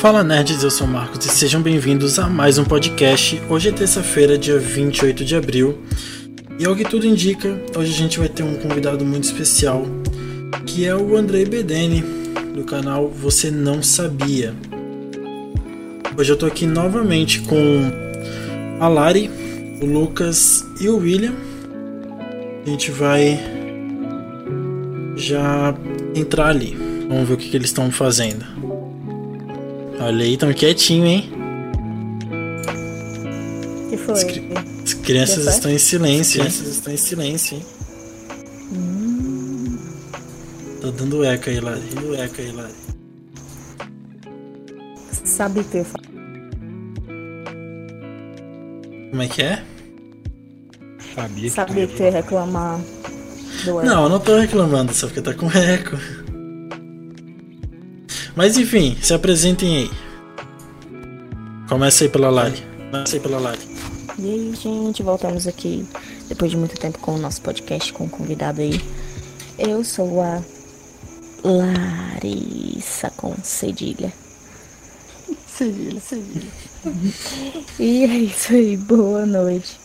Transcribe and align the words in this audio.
Fala 0.00 0.24
nerds, 0.24 0.62
eu 0.62 0.70
sou 0.70 0.86
o 0.86 0.90
Marcos 0.90 1.26
e 1.26 1.28
sejam 1.28 1.60
bem-vindos 1.60 2.18
a 2.18 2.26
mais 2.26 2.56
um 2.56 2.64
podcast. 2.64 3.38
Hoje 3.50 3.68
é 3.68 3.72
terça-feira, 3.72 4.38
dia 4.38 4.58
28 4.58 5.22
de 5.26 5.36
abril. 5.36 5.78
E 6.58 6.64
ao 6.64 6.74
que 6.74 6.84
tudo 6.84 7.06
indica, 7.06 7.60
hoje 7.76 7.92
a 7.92 7.96
gente 7.96 8.18
vai 8.18 8.26
ter 8.26 8.42
um 8.42 8.54
convidado 8.54 9.04
muito 9.04 9.24
especial, 9.24 9.84
que 10.64 10.86
é 10.86 10.96
o 10.96 11.18
Andrei 11.18 11.44
Bedeni, 11.44 12.00
do 12.54 12.64
canal 12.64 13.10
Você 13.10 13.50
Não 13.50 13.82
Sabia. 13.82 14.54
Hoje 16.16 16.32
eu 16.32 16.36
tô 16.38 16.46
aqui 16.46 16.64
novamente 16.64 17.42
com 17.42 17.92
a 18.80 18.88
Lari, 18.88 19.30
o 19.82 19.84
Lucas 19.84 20.64
e 20.80 20.88
o 20.88 20.96
William. 20.96 21.34
A 22.64 22.70
gente 22.70 22.90
vai 22.90 23.38
já 25.14 25.74
entrar 26.14 26.46
ali. 26.46 26.74
Vamos 27.06 27.28
ver 27.28 27.34
o 27.34 27.36
que, 27.36 27.50
que 27.50 27.56
eles 27.58 27.68
estão 27.68 27.90
fazendo. 27.90 28.59
Olha 30.00 30.24
aí, 30.24 30.36
tão 30.36 30.52
quietinho, 30.52 31.06
hein? 31.06 31.30
que 33.90 33.96
foi? 33.96 34.14
As, 34.14 34.24
cri- 34.24 34.48
as 34.84 34.94
crianças 34.94 35.44
foi? 35.44 35.52
estão 35.52 35.70
em 35.70 35.78
silêncio, 35.78 36.40
hein? 36.40 36.46
As 36.46 36.54
crianças 36.56 36.74
estão 36.76 36.92
em 36.92 36.96
silêncio, 36.96 37.56
hein? 37.56 37.66
Hum, 38.72 39.78
Tá 40.80 40.90
dando 40.90 41.22
eco 41.24 41.50
aí, 41.50 41.60
Lari. 41.60 41.80
Dando 41.94 42.14
eco 42.14 42.34
aí, 42.40 42.52
Lari. 42.52 42.72
sabe 45.24 45.60
o 45.60 45.64
que 45.64 45.78
eu 45.78 45.84
falo? 45.84 46.04
Como 49.10 49.22
é 49.22 49.28
que 49.28 49.42
é? 49.42 49.62
Sabia 51.14 51.42
que 51.42 51.50
Sabia 51.50 51.86
que 51.86 52.02
ia 52.02 52.10
reclamar 52.10 52.80
do 53.64 53.82
Não, 53.82 54.04
eu 54.04 54.08
não 54.08 54.20
tô 54.20 54.38
reclamando, 54.38 54.94
só 54.94 55.06
porque 55.08 55.20
tá 55.20 55.34
com 55.34 55.50
eco. 55.50 55.96
Mas 58.34 58.56
enfim, 58.56 58.96
se 59.02 59.12
apresentem 59.12 59.76
aí. 59.76 59.90
Começa 61.68 62.04
aí 62.04 62.10
pela 62.10 62.30
Lari. 62.30 62.62
Começa 62.90 63.16
aí 63.16 63.20
pela 63.20 63.38
Lari. 63.38 63.60
E 64.18 64.30
aí, 64.30 64.54
gente, 64.54 65.02
voltamos 65.02 65.46
aqui 65.46 65.86
depois 66.28 66.50
de 66.50 66.56
muito 66.56 66.76
tempo 66.76 66.98
com 66.98 67.14
o 67.14 67.18
nosso 67.18 67.40
podcast 67.42 67.92
com 67.92 68.04
o 68.04 68.10
convidado 68.10 68.60
aí. 68.60 68.80
Eu 69.58 69.82
sou 69.84 70.20
a 70.22 70.42
Larissa 71.44 73.10
com 73.16 73.34
cedilha. 73.42 74.12
Cedilha, 75.46 76.00
cedilha. 76.00 76.50
E 77.78 78.04
é 78.04 78.18
isso 78.18 78.52
aí, 78.52 78.76
boa 78.76 79.26
noite. 79.26 79.78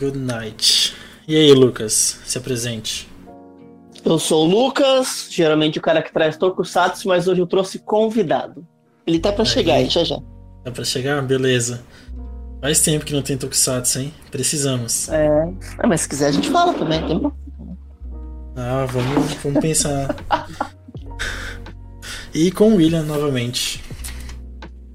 Good 0.00 0.18
night. 0.18 0.94
E 1.26 1.36
aí, 1.36 1.52
Lucas? 1.52 2.18
Se 2.26 2.36
apresente. 2.36 3.08
Eu 4.04 4.18
sou 4.18 4.46
o 4.46 4.48
Lucas, 4.48 5.28
geralmente 5.30 5.78
o 5.78 5.82
cara 5.82 6.02
que 6.02 6.12
traz 6.12 6.36
tokusatsu, 6.36 7.08
mas 7.08 7.26
hoje 7.26 7.40
eu 7.40 7.46
trouxe 7.46 7.78
convidado. 7.78 8.66
Ele 9.06 9.18
tá 9.18 9.32
pra 9.32 9.42
Aí. 9.44 9.48
chegar 9.48 9.74
aí, 9.74 9.88
já 9.88 10.04
já. 10.04 10.18
Dá 10.62 10.70
pra 10.70 10.84
chegar? 10.84 11.22
Beleza. 11.22 11.82
Faz 12.60 12.80
tempo 12.80 13.04
que 13.04 13.12
não 13.12 13.20
tem 13.20 13.36
Tokusatsu, 13.36 13.98
hein? 13.98 14.14
Precisamos. 14.30 15.10
É. 15.10 15.28
Ah, 15.78 15.86
mas 15.86 16.02
se 16.02 16.08
quiser 16.08 16.28
a 16.28 16.32
gente 16.32 16.48
fala 16.48 16.72
também, 16.72 17.06
tem. 17.06 17.20
Ah, 18.56 18.86
vamos, 18.90 19.34
vamos 19.42 19.60
pensar. 19.60 20.16
E 22.32 22.50
com 22.50 22.70
o 22.72 22.76
William 22.76 23.02
novamente. 23.02 23.84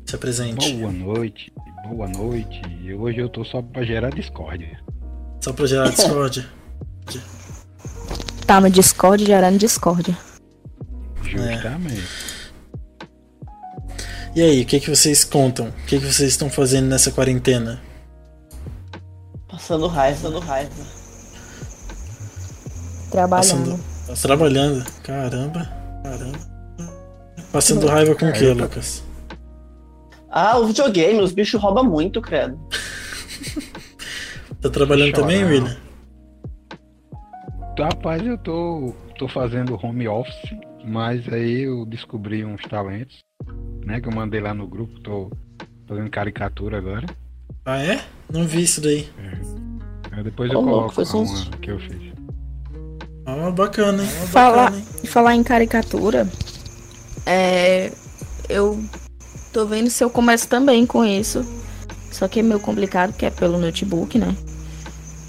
Se 0.05 0.15
apresente. 0.15 0.73
Boa 0.73 0.91
noite, 0.91 1.53
boa 1.87 2.07
noite. 2.07 2.61
E 2.81 2.91
Hoje 2.93 3.19
eu 3.19 3.29
tô 3.29 3.45
só 3.45 3.61
pra 3.61 3.83
gerar 3.83 4.09
discórdia. 4.09 4.79
Só 5.39 5.53
pra 5.53 5.67
gerar 5.67 5.89
discórdia. 5.89 6.47
Tá 8.49 8.59
no 8.59 8.67
Discord 8.67 9.23
gerando 9.23 9.59
discórdia. 9.59 10.17
Justamente. 11.21 12.03
E 14.35 14.41
aí, 14.41 14.63
o 14.63 14.65
que, 14.65 14.79
que 14.79 14.89
vocês 14.89 15.23
contam? 15.23 15.67
O 15.67 15.85
que, 15.85 15.99
que 15.99 16.05
vocês 16.11 16.31
estão 16.31 16.49
fazendo 16.49 16.87
nessa 16.87 17.11
quarentena? 17.11 17.79
Passando 19.47 19.85
raiva, 19.85 20.15
passando 20.15 20.39
raiva. 20.39 20.71
Trabalhando. 23.11 23.79
Tá 24.07 24.13
trabalhando. 24.15 24.91
Caramba, 25.03 25.69
caramba. 26.03 26.39
Passando 27.51 27.85
raiva 27.85 28.15
com 28.15 28.29
o 28.29 28.33
que, 28.33 28.51
Lucas? 28.51 29.03
Ah, 30.27 30.57
o 30.57 30.65
videogame, 30.65 31.21
os 31.21 31.33
bichos 31.33 31.61
roubam 31.61 31.83
muito, 31.83 32.19
credo. 32.19 32.59
Tá 34.59 34.69
trabalhando 34.69 35.11
Chorar. 35.11 35.21
também, 35.21 35.45
William? 35.45 35.88
Rapaz, 37.83 38.25
eu 38.25 38.37
tô, 38.37 38.93
tô 39.17 39.27
fazendo 39.27 39.79
home 39.81 40.05
office, 40.07 40.53
mas 40.83 41.27
aí 41.31 41.61
eu 41.61 41.85
descobri 41.85 42.43
uns 42.43 42.61
talentos, 42.63 43.19
né? 43.85 44.01
Que 44.01 44.07
eu 44.09 44.11
mandei 44.13 44.41
lá 44.41 44.53
no 44.53 44.67
grupo, 44.67 44.99
tô 44.99 45.31
fazendo 45.87 46.09
caricatura 46.09 46.77
agora. 46.77 47.05
Ah, 47.65 47.81
é? 47.81 48.03
Não 48.31 48.45
vi 48.45 48.63
isso 48.63 48.81
daí. 48.81 49.09
Aí 50.11 50.23
depois 50.23 50.49
Ô, 50.51 50.55
eu 50.55 50.61
louco, 50.61 50.93
coloco 50.95 51.05
só 51.05 51.17
uma 51.17 51.23
uns- 51.23 51.49
que 51.61 51.71
eu 51.71 51.79
fiz. 51.79 52.01
Ah, 53.25 53.49
bacana, 53.51 54.03
hein? 54.03 54.09
Ah, 54.09 54.25
Falar, 54.27 54.63
bacana, 54.71 54.77
hein? 54.77 55.07
falar 55.07 55.35
em 55.35 55.43
caricatura, 55.43 56.27
é, 57.25 57.91
eu 58.49 58.83
tô 59.53 59.65
vendo 59.65 59.89
se 59.89 60.03
eu 60.03 60.09
começo 60.09 60.49
também 60.49 60.85
com 60.85 61.05
isso. 61.05 61.45
Só 62.11 62.27
que 62.27 62.39
é 62.41 62.43
meio 62.43 62.59
complicado, 62.59 63.11
porque 63.11 63.25
é 63.27 63.29
pelo 63.29 63.57
notebook, 63.57 64.17
né? 64.17 64.35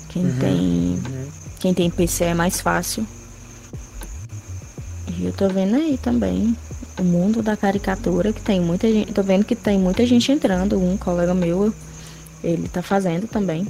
Quem 0.09 0.25
Uhum, 0.25 0.39
tem. 0.41 1.20
Quem 1.61 1.75
tem 1.75 1.91
PC 1.91 2.25
é 2.25 2.35
mais 2.35 2.61
fácil. 2.61 3.07
E 5.19 5.27
eu 5.27 5.33
tô 5.33 5.47
vendo 5.49 5.77
aí 5.77 5.99
também 5.99 6.57
o 6.99 7.05
mundo 7.05 7.43
da 7.43 7.57
caricatura, 7.57 8.33
que 8.33 8.41
tem 8.41 8.61
muita 8.61 8.91
gente. 8.91 9.13
Tô 9.13 9.23
vendo 9.23 9.45
que 9.45 9.55
tem 9.55 9.79
muita 9.79 10.07
gente 10.07 10.33
entrando. 10.33 10.81
Um 10.81 10.97
colega 10.97 11.35
meu, 11.35 11.73
ele 12.43 12.67
tá 12.69 12.81
fazendo 12.81 13.29
também. 13.29 13.67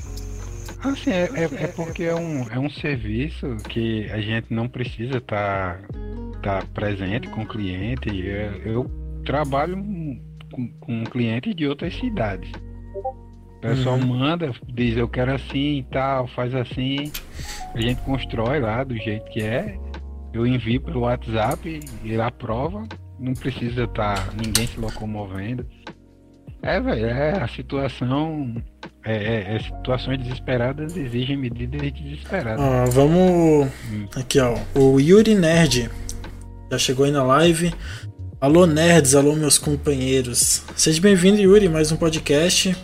Assim, 0.82 1.10
é, 1.10 1.28
é, 1.34 1.64
é 1.64 1.66
porque 1.66 2.04
é 2.04 2.14
um, 2.14 2.48
é 2.48 2.58
um 2.58 2.70
serviço 2.70 3.56
que 3.68 4.08
a 4.10 4.20
gente 4.20 4.46
não 4.50 4.68
precisa 4.68 5.18
estar 5.18 5.82
tá, 6.42 6.62
presente 6.72 7.28
com 7.28 7.42
o 7.42 7.46
cliente. 7.46 8.08
É, 8.28 8.62
Eu 8.64 8.88
trabalho 9.24 9.76
com, 10.52 10.68
com 10.80 11.04
clientes 11.04 11.54
de 11.56 11.66
outras 11.66 11.94
cidades. 11.94 12.50
O 13.60 13.68
pessoal 13.68 13.96
Uhum. 13.96 14.06
manda, 14.06 14.50
diz 14.72 14.96
eu 14.96 15.06
quero 15.06 15.34
assim 15.34 15.78
e 15.80 15.86
tal, 15.92 16.26
faz 16.28 16.54
assim. 16.54 17.12
A 17.74 17.80
gente 17.80 18.00
constrói 18.02 18.58
lá 18.58 18.82
do 18.82 18.96
jeito 18.96 19.24
que 19.30 19.40
é. 19.42 19.76
Eu 20.32 20.46
envio 20.46 20.80
pelo 20.80 21.00
WhatsApp, 21.00 21.80
ele 22.02 22.20
aprova. 22.20 22.84
Não 23.18 23.34
precisa 23.34 23.84
estar 23.84 24.32
ninguém 24.34 24.66
se 24.66 24.80
locomovendo. 24.80 25.66
É, 26.62 26.80
velho, 26.80 27.06
é 27.06 27.42
a 27.42 27.48
situação 27.48 28.54
é, 29.04 29.14
é- 29.16 29.56
é 29.56 29.58
situações 29.60 30.18
desesperadas 30.18 30.96
exigem 30.96 31.36
medidas 31.36 31.92
desesperadas. 31.92 32.60
Ó, 32.60 32.86
vamos. 32.86 33.68
Hum. 33.92 34.06
Aqui, 34.16 34.40
ó. 34.40 34.56
O 34.74 34.98
Yuri 34.98 35.34
Nerd 35.34 35.90
já 36.70 36.78
chegou 36.78 37.04
aí 37.04 37.10
na 37.12 37.22
live. 37.22 37.74
Alô, 38.40 38.66
nerds, 38.66 39.14
alô, 39.14 39.36
meus 39.36 39.58
companheiros. 39.58 40.64
Seja 40.74 40.98
bem-vindo, 41.00 41.38
Yuri, 41.42 41.68
mais 41.68 41.92
um 41.92 41.96
podcast. 41.96 42.74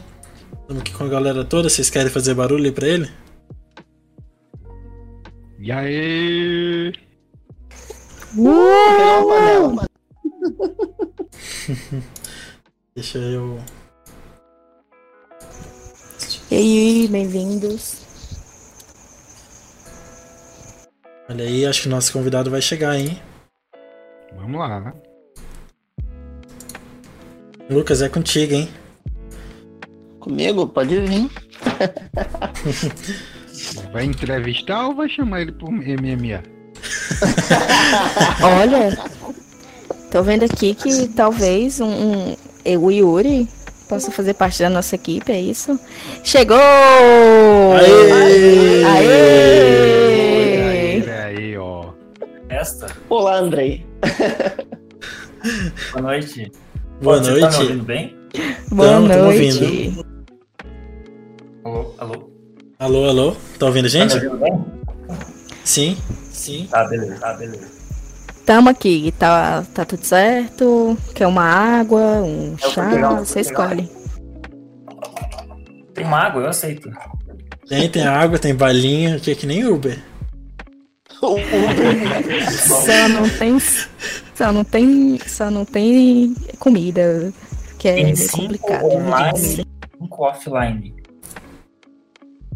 Estamos 0.66 0.82
aqui 0.82 0.92
com 0.94 1.04
a 1.04 1.08
galera 1.08 1.44
toda. 1.44 1.70
Vocês 1.70 1.88
querem 1.88 2.10
fazer 2.10 2.34
barulho 2.34 2.64
aí 2.64 2.72
pra 2.72 2.88
ele? 2.88 3.08
E 5.60 5.70
aí? 5.70 6.92
Panela. 8.34 9.86
Deixa 12.96 13.18
eu. 13.18 13.60
E 16.50 16.56
aí, 16.56 17.06
bem-vindos. 17.06 18.00
Olha 21.28 21.44
aí, 21.44 21.64
acho 21.64 21.82
que 21.82 21.88
o 21.88 21.92
nosso 21.92 22.12
convidado 22.12 22.50
vai 22.50 22.60
chegar, 22.60 22.98
hein? 22.98 23.22
Vamos 24.34 24.58
lá. 24.58 24.92
Lucas, 27.70 28.02
é 28.02 28.08
contigo, 28.08 28.52
hein? 28.52 28.68
Comigo? 30.26 30.66
Pode 30.66 30.98
vir. 31.02 31.30
Vai 33.92 34.04
entrevistar 34.06 34.88
ou 34.88 34.94
vai 34.96 35.08
chamar 35.08 35.42
ele 35.42 35.52
por 35.52 35.70
MMA? 35.70 36.42
Olha, 38.42 38.98
tô 40.10 40.24
vendo 40.24 40.44
aqui 40.44 40.74
que 40.74 41.06
talvez 41.08 41.80
um, 41.80 41.86
um 41.86 42.34
o 42.78 42.90
Yuri 42.90 43.48
possa 43.88 44.10
fazer 44.10 44.34
parte 44.34 44.58
da 44.58 44.68
nossa 44.68 44.96
equipe, 44.96 45.30
é 45.30 45.40
isso? 45.40 45.78
Chegou! 46.24 46.58
Aê! 46.58 48.84
Aê! 48.84 50.60
Aí, 50.60 51.08
aí, 51.10 51.56
ó. 51.56 51.90
Esta? 52.48 52.88
Olá, 53.08 53.36
Andrei. 53.38 53.86
Boa 55.92 56.02
noite. 56.02 56.50
Boa 57.00 57.18
Você 57.18 57.28
tá 57.28 57.34
me 57.34 57.40
noite. 57.40 57.60
ouvindo 57.62 57.84
bem? 57.84 58.16
Boa 58.70 58.88
Tamo, 58.88 59.08
tamo 59.08 59.22
noite. 59.22 60.05
Alô, 62.86 63.08
alô? 63.08 63.36
Tá 63.58 63.66
ouvindo 63.66 63.86
a 63.86 63.90
Tá 63.90 63.98
me 63.98 64.08
gente? 64.10 64.14
ouvindo 64.14 64.36
bem? 64.38 64.64
Sim, 65.64 65.96
sim. 66.30 66.68
Tá, 66.70 66.84
beleza, 66.84 67.16
tá, 67.18 67.34
beleza. 67.34 67.66
tamo 68.44 68.68
aqui. 68.68 69.12
Tá, 69.18 69.64
tá 69.74 69.84
tudo 69.84 70.04
certo? 70.04 70.96
Quer 71.12 71.26
uma 71.26 71.42
água, 71.42 72.00
um 72.22 72.54
Eu 72.62 72.70
chá? 72.70 72.88
pegar, 72.88 73.14
Você 73.14 73.40
escolhe. 73.40 73.90
Tem 75.94 76.04
uma 76.04 76.18
água, 76.18 76.42
eu 76.42 76.48
aceito. 76.48 76.88
Tem, 77.68 77.90
tem 77.90 78.06
água, 78.06 78.38
tem 78.38 78.54
balinha, 78.54 79.18
que 79.18 79.32
é 79.32 79.34
que 79.34 79.46
nem 79.48 79.64
Uber. 79.64 80.00
Só 81.18 83.08
não 83.08 83.28
tem. 83.28 83.58
Só 84.36 84.52
não 84.52 84.62
tem. 84.62 85.18
Só 85.26 85.50
não 85.50 85.64
tem 85.64 86.36
comida. 86.60 87.32
Que 87.80 87.88
é 87.88 87.94
Tem 87.94 88.28
complicado. 88.28 88.82
comida. 88.82 89.36
cinco 89.36 90.22
offline. 90.24 90.94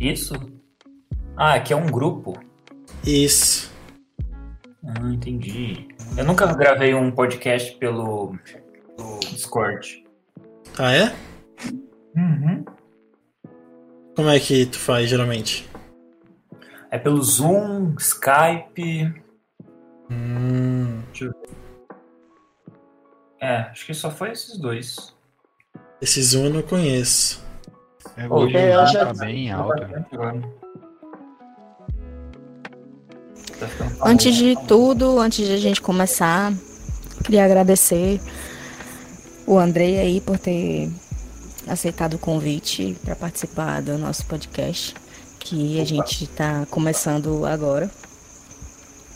Isso? 0.00 0.34
Ah, 1.36 1.54
aqui 1.54 1.72
é 1.72 1.76
um 1.76 1.86
grupo. 1.86 2.38
Isso. 3.06 3.70
Ah, 4.84 5.08
entendi. 5.12 5.88
Eu 6.16 6.24
nunca 6.24 6.46
gravei 6.54 6.94
um 6.94 7.10
podcast 7.10 7.76
pelo, 7.76 8.36
pelo 8.96 9.20
Discord. 9.20 10.04
Ah, 10.78 10.92
é? 10.92 11.14
Uhum. 12.16 12.64
Como 14.16 14.28
é 14.28 14.40
que 14.40 14.66
tu 14.66 14.78
faz 14.78 15.08
geralmente? 15.08 15.68
É 16.90 16.98
pelo 16.98 17.22
Zoom, 17.22 17.94
Skype. 17.98 19.14
Hum, 20.10 21.02
É, 23.40 23.56
acho 23.70 23.86
que 23.86 23.94
só 23.94 24.10
foi 24.10 24.32
esses 24.32 24.58
dois. 24.58 25.14
esse 26.02 26.20
Zoom 26.22 26.46
eu 26.46 26.54
não 26.54 26.62
conheço. 26.62 27.42
É, 28.20 28.28
hoje 28.28 28.54
é, 28.54 28.86
já- 28.86 29.06
tá 29.06 29.14
bem 29.24 29.48
Tá 33.58 33.66
Antes 34.04 34.34
de 34.34 34.54
tudo, 34.68 35.18
antes 35.18 35.46
de 35.46 35.54
a 35.54 35.56
gente 35.56 35.80
começar, 35.80 36.52
queria 37.24 37.46
agradecer 37.46 38.20
o 39.46 39.58
Andrei 39.58 39.98
aí 39.98 40.20
por 40.20 40.38
ter 40.38 40.90
aceitado 41.66 42.14
o 42.14 42.18
convite 42.18 42.94
para 43.02 43.16
participar 43.16 43.80
do 43.80 43.96
nosso 43.96 44.26
podcast, 44.26 44.94
que 45.38 45.80
a 45.80 45.84
gente 45.86 46.24
está 46.24 46.66
começando 46.70 47.46
agora. 47.46 47.90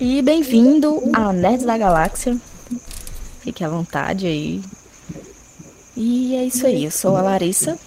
E 0.01 0.23
bem-vindo 0.23 1.03
a 1.13 1.31
Nerds 1.31 1.67
da 1.67 1.77
Galáxia. 1.77 2.39
Fique 3.41 3.63
à 3.63 3.69
vontade 3.69 4.27
aí. 4.27 4.63
E 5.95 6.35
é 6.37 6.45
isso 6.45 6.67
aí, 6.67 6.87
eu 6.87 6.91
sou 6.91 7.17
a 7.17 7.23
Larissa 7.23 7.79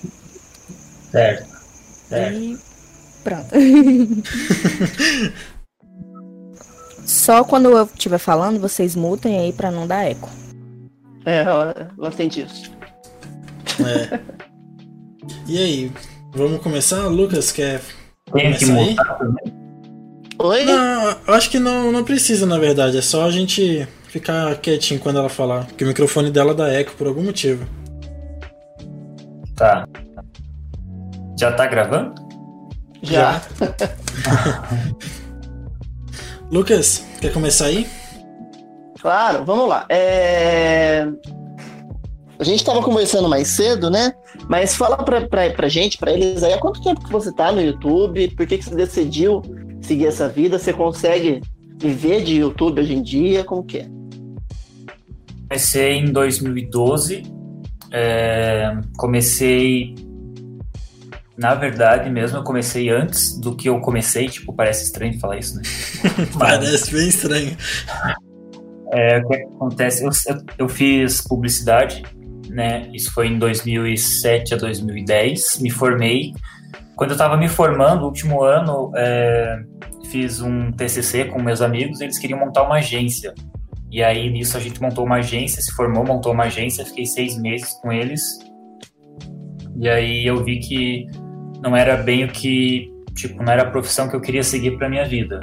Certo. 1.11 1.47
certo. 2.09 2.37
e 2.37 2.57
pronto. 3.23 3.47
Só 7.05 7.43
quando 7.43 7.69
eu 7.69 7.85
estiver 7.85 8.17
falando, 8.17 8.59
vocês 8.59 8.95
mutem 8.95 9.39
aí 9.39 9.53
para 9.53 9.71
não 9.71 9.87
dar 9.87 10.03
eco. 10.03 10.29
É, 11.25 11.41
eu 11.41 11.87
gostei 11.95 12.27
disso. 12.27 12.71
É. 13.85 14.19
E 15.47 15.57
aí, 15.57 15.91
vamos 16.33 16.61
começar? 16.61 17.07
Lucas, 17.07 17.51
quer 17.51 17.79
que 17.79 18.31
começar 18.31 18.75
aí? 18.75 18.89
mutar 18.89 19.17
também. 19.17 19.53
Oi? 20.39 20.65
Não, 20.65 21.15
eu 21.27 21.33
acho 21.33 21.49
que 21.49 21.59
não, 21.59 21.91
não 21.91 22.03
precisa, 22.03 22.45
na 22.45 22.59
verdade. 22.59 22.97
É 22.97 23.01
só 23.01 23.25
a 23.25 23.31
gente 23.31 23.87
ficar 24.07 24.55
quietinho 24.57 24.99
quando 24.99 25.19
ela 25.19 25.29
falar. 25.29 25.65
Porque 25.65 25.83
o 25.83 25.87
microfone 25.87 26.29
dela 26.29 26.53
dá 26.53 26.69
eco 26.69 26.93
por 26.93 27.07
algum 27.07 27.23
motivo. 27.23 27.65
Tá. 29.55 29.87
Já 31.37 31.51
tá 31.51 31.67
gravando? 31.67 32.15
Já. 33.01 33.41
Lucas, 36.51 37.05
quer 37.21 37.31
começar 37.33 37.65
aí? 37.65 37.87
Claro, 38.99 39.45
vamos 39.45 39.69
lá. 39.69 39.85
É, 39.89 41.07
A 42.39 42.43
gente 42.43 42.63
tava 42.65 42.81
conversando 42.81 43.29
mais 43.29 43.49
cedo, 43.49 43.89
né? 43.89 44.13
Mas 44.49 44.75
fala 44.75 44.97
pra, 44.97 45.27
pra, 45.27 45.49
pra 45.51 45.67
gente, 45.67 45.97
pra 45.97 46.11
eles 46.11 46.41
aí, 46.43 46.53
há 46.53 46.57
quanto 46.57 46.81
tempo 46.81 47.03
que 47.03 47.11
você 47.11 47.31
tá 47.33 47.51
no 47.51 47.61
YouTube? 47.61 48.29
Por 48.35 48.47
que, 48.47 48.57
que 48.57 48.65
você 48.65 48.75
decidiu 48.75 49.41
seguir 49.81 50.07
essa 50.07 50.27
vida? 50.27 50.57
Você 50.57 50.73
consegue 50.73 51.41
viver 51.77 52.23
de 52.23 52.37
YouTube 52.37 52.81
hoje 52.81 52.93
em 52.95 53.03
dia? 53.03 53.43
Como 53.43 53.63
que 53.63 53.79
é? 53.79 53.87
Comecei 55.49 55.93
em 55.93 56.11
2012. 56.11 57.23
é, 57.91 58.75
comecei. 58.97 59.95
Na 61.37 61.53
verdade 61.53 62.09
mesmo, 62.09 62.39
eu 62.39 62.43
comecei 62.43 62.89
antes 62.89 63.39
do 63.39 63.55
que 63.55 63.69
eu 63.69 63.79
comecei. 63.79 64.27
Tipo, 64.27 64.51
parece 64.53 64.85
estranho 64.85 65.19
falar 65.19 65.37
isso, 65.37 65.55
né? 65.55 65.61
Parece 66.37 66.91
bem 66.91 67.07
estranho. 67.07 67.55
é, 68.91 69.19
o 69.19 69.27
que 69.27 69.35
acontece? 69.35 70.03
Eu, 70.03 70.09
eu, 70.27 70.41
eu 70.57 70.69
fiz 70.69 71.21
publicidade, 71.21 72.01
né? 72.49 72.89
Isso 72.91 73.13
foi 73.13 73.27
em 73.27 73.37
2007 73.37 74.55
a 74.55 74.57
2010. 74.57 75.59
Me 75.59 75.69
formei. 75.69 76.33
Quando 76.95 77.11
eu 77.11 77.15
estava 77.15 77.37
me 77.37 77.47
formando, 77.47 78.01
no 78.01 78.07
último 78.07 78.41
ano, 78.41 78.91
é, 78.95 79.59
fiz 80.09 80.41
um 80.41 80.71
TCC 80.71 81.25
com 81.25 81.39
meus 81.39 81.61
amigos. 81.61 82.01
Eles 82.01 82.17
queriam 82.17 82.39
montar 82.39 82.63
uma 82.63 82.77
agência. 82.77 83.35
E 83.91 84.01
aí, 84.01 84.27
nisso, 84.31 84.57
a 84.57 84.59
gente 84.59 84.81
montou 84.81 85.05
uma 85.05 85.17
agência, 85.17 85.61
se 85.61 85.71
formou, 85.73 86.03
montou 86.03 86.33
uma 86.33 86.45
agência. 86.45 86.83
Fiquei 86.83 87.05
seis 87.05 87.37
meses 87.37 87.73
com 87.73 87.91
eles. 87.91 88.23
E 89.79 89.87
aí, 89.87 90.25
eu 90.25 90.43
vi 90.43 90.59
que 90.59 91.05
não 91.61 91.75
era 91.75 91.95
bem 91.97 92.23
o 92.25 92.27
que... 92.27 92.91
Tipo, 93.15 93.41
não 93.43 93.51
era 93.51 93.63
a 93.63 93.71
profissão 93.71 94.07
que 94.07 94.15
eu 94.15 94.21
queria 94.21 94.43
seguir 94.43 94.77
para 94.77 94.89
minha 94.89 95.05
vida. 95.05 95.39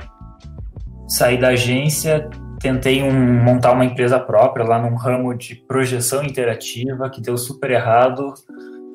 Saí 1.09 1.37
da 1.37 1.49
agência, 1.49 2.29
tentei 2.61 3.03
um- 3.03 3.43
montar 3.43 3.73
uma 3.73 3.85
empresa 3.85 4.19
própria 4.19 4.65
lá 4.65 4.81
num 4.81 4.95
ramo 4.95 5.35
de 5.35 5.57
projeção 5.57 6.23
interativa 6.23 7.11
que 7.11 7.21
deu 7.21 7.37
super 7.37 7.71
errado. 7.71 8.33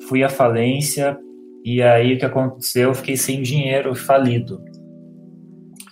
Fui 0.08 0.24
à 0.24 0.28
falência 0.28 1.18
e 1.64 1.82
aí 1.82 2.14
o 2.14 2.18
que 2.18 2.24
aconteceu? 2.24 2.88
Eu 2.88 2.94
fiquei 2.94 3.16
sem 3.16 3.42
dinheiro, 3.42 3.94
falido. 3.94 4.62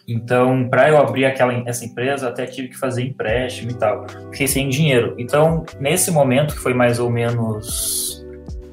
Então, 0.09 0.67
para 0.71 0.89
eu 0.89 0.97
abrir 0.97 1.27
aquela 1.27 1.53
essa 1.69 1.85
empresa, 1.85 2.29
até 2.29 2.47
tive 2.47 2.69
que 2.69 2.79
fazer 2.79 3.03
empréstimo 3.03 3.71
e 3.71 3.75
tal. 3.75 4.07
Fiquei 4.33 4.47
sem 4.47 4.69
dinheiro. 4.71 5.15
Então, 5.19 5.67
nesse 5.79 6.11
momento, 6.11 6.55
que 6.55 6.61
foi 6.61 6.73
mais 6.73 6.99
ou 6.99 7.11
menos 7.11 8.25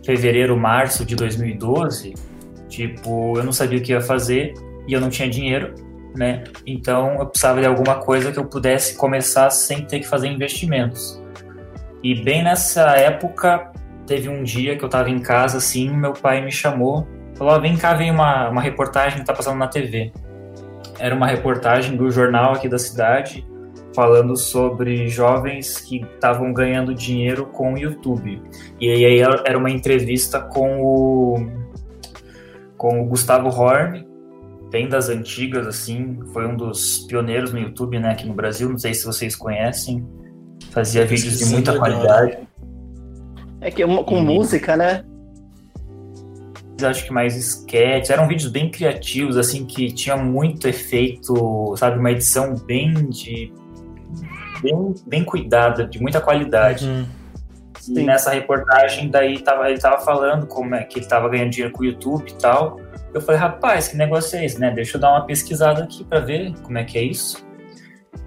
fevereiro, 0.05 0.55
março 0.55 1.03
de 1.03 1.13
2012, 1.15 2.13
tipo, 2.75 3.37
eu 3.37 3.43
não 3.43 3.53
sabia 3.53 3.79
o 3.79 3.81
que 3.81 3.93
ia 3.93 4.01
fazer 4.01 4.53
e 4.87 4.93
eu 4.93 4.99
não 4.99 5.09
tinha 5.09 5.29
dinheiro, 5.29 5.73
né? 6.15 6.43
Então, 6.65 7.15
eu 7.19 7.25
precisava 7.25 7.61
de 7.61 7.67
alguma 7.67 7.95
coisa 7.95 8.31
que 8.31 8.37
eu 8.37 8.45
pudesse 8.45 8.95
começar 8.95 9.49
sem 9.49 9.85
ter 9.85 9.99
que 9.99 10.07
fazer 10.07 10.27
investimentos. 10.27 11.21
E 12.03 12.13
bem 12.23 12.43
nessa 12.43 12.91
época, 12.97 13.71
teve 14.05 14.29
um 14.29 14.43
dia 14.43 14.77
que 14.77 14.83
eu 14.83 14.89
tava 14.89 15.09
em 15.09 15.19
casa, 15.19 15.57
assim, 15.57 15.89
meu 15.89 16.13
pai 16.13 16.43
me 16.43 16.51
chamou, 16.51 17.07
falou, 17.35 17.53
"Ó, 17.53 17.59
vem 17.59 17.75
cá, 17.77 17.93
vem 17.93 18.11
uma, 18.11 18.49
uma 18.49 18.61
reportagem 18.61 19.19
que 19.19 19.25
tá 19.25 19.33
passando 19.33 19.57
na 19.57 19.67
TV. 19.67 20.11
Era 20.99 21.15
uma 21.15 21.27
reportagem 21.27 21.95
do 21.97 22.11
jornal 22.11 22.53
aqui 22.53 22.69
da 22.69 22.77
cidade, 22.77 23.45
falando 23.93 24.35
sobre 24.35 25.07
jovens 25.07 25.79
que 25.79 26.01
estavam 26.01 26.53
ganhando 26.53 26.93
dinheiro 26.93 27.45
com 27.47 27.73
o 27.73 27.77
YouTube. 27.77 28.41
E 28.79 28.89
aí 28.89 29.19
era 29.19 29.57
uma 29.57 29.71
entrevista 29.71 30.39
com 30.39 30.81
o, 30.81 31.54
com 32.85 33.01
o 33.01 33.05
Gustavo 33.05 33.49
Horn, 33.49 34.05
bem 34.69 34.87
das 34.87 35.09
antigas, 35.09 35.65
assim, 35.65 36.19
foi 36.31 36.45
um 36.45 36.55
dos 36.55 36.99
pioneiros 37.07 37.51
no 37.51 37.57
YouTube, 37.57 37.97
né, 37.97 38.11
aqui 38.11 38.27
no 38.27 38.35
Brasil, 38.35 38.69
não 38.69 38.77
sei 38.77 38.93
se 38.93 39.03
vocês 39.03 39.35
conhecem, 39.35 40.05
fazia 40.69 41.03
vídeos 41.03 41.39
de 41.39 41.45
muita 41.45 41.75
qualidade. 41.75 42.37
É 43.59 43.71
que 43.71 43.83
uma- 43.83 44.03
com 44.03 44.17
Uhum. 44.17 44.25
música, 44.35 44.77
né? 44.77 45.03
acho 46.83 47.05
que 47.05 47.13
mais 47.13 47.37
sketches, 47.37 48.09
eram 48.09 48.27
vídeos 48.27 48.51
bem 48.51 48.69
criativos, 48.69 49.37
assim, 49.37 49.65
que 49.65 49.93
tinha 49.93 50.17
muito 50.17 50.67
efeito, 50.67 51.73
sabe, 51.77 51.97
uma 51.97 52.11
edição 52.11 52.53
bem 52.53 52.93
de 53.09 53.51
bem, 54.61 54.93
bem 55.07 55.23
cuidada, 55.23 55.87
de 55.87 55.99
muita 56.01 56.19
qualidade. 56.19 56.85
Uhum. 56.85 57.05
E 57.89 57.95
Sim. 57.95 58.05
nessa 58.05 58.31
reportagem 58.31 59.09
daí 59.09 59.39
tava, 59.39 59.69
ele 59.69 59.79
tava 59.79 59.99
falando 59.99 60.47
como 60.47 60.73
é 60.73 60.83
que 60.83 60.99
ele 60.99 61.05
tava 61.05 61.29
ganhando 61.29 61.51
dinheiro 61.51 61.73
com 61.73 61.83
o 61.83 61.85
YouTube 61.85 62.29
e 62.29 62.35
tal. 62.35 62.79
Eu 63.13 63.21
falei, 63.21 63.39
rapaz, 63.39 63.87
que 63.87 63.95
negócio 63.95 64.37
é 64.37 64.45
esse, 64.45 64.59
né? 64.59 64.71
Deixa 64.71 64.97
eu 64.97 65.01
dar 65.01 65.11
uma 65.11 65.25
pesquisada 65.25 65.83
aqui 65.83 66.03
para 66.03 66.19
ver 66.19 66.53
como 66.63 66.77
é 66.77 66.83
que 66.83 66.97
é 66.97 67.03
isso. 67.03 67.45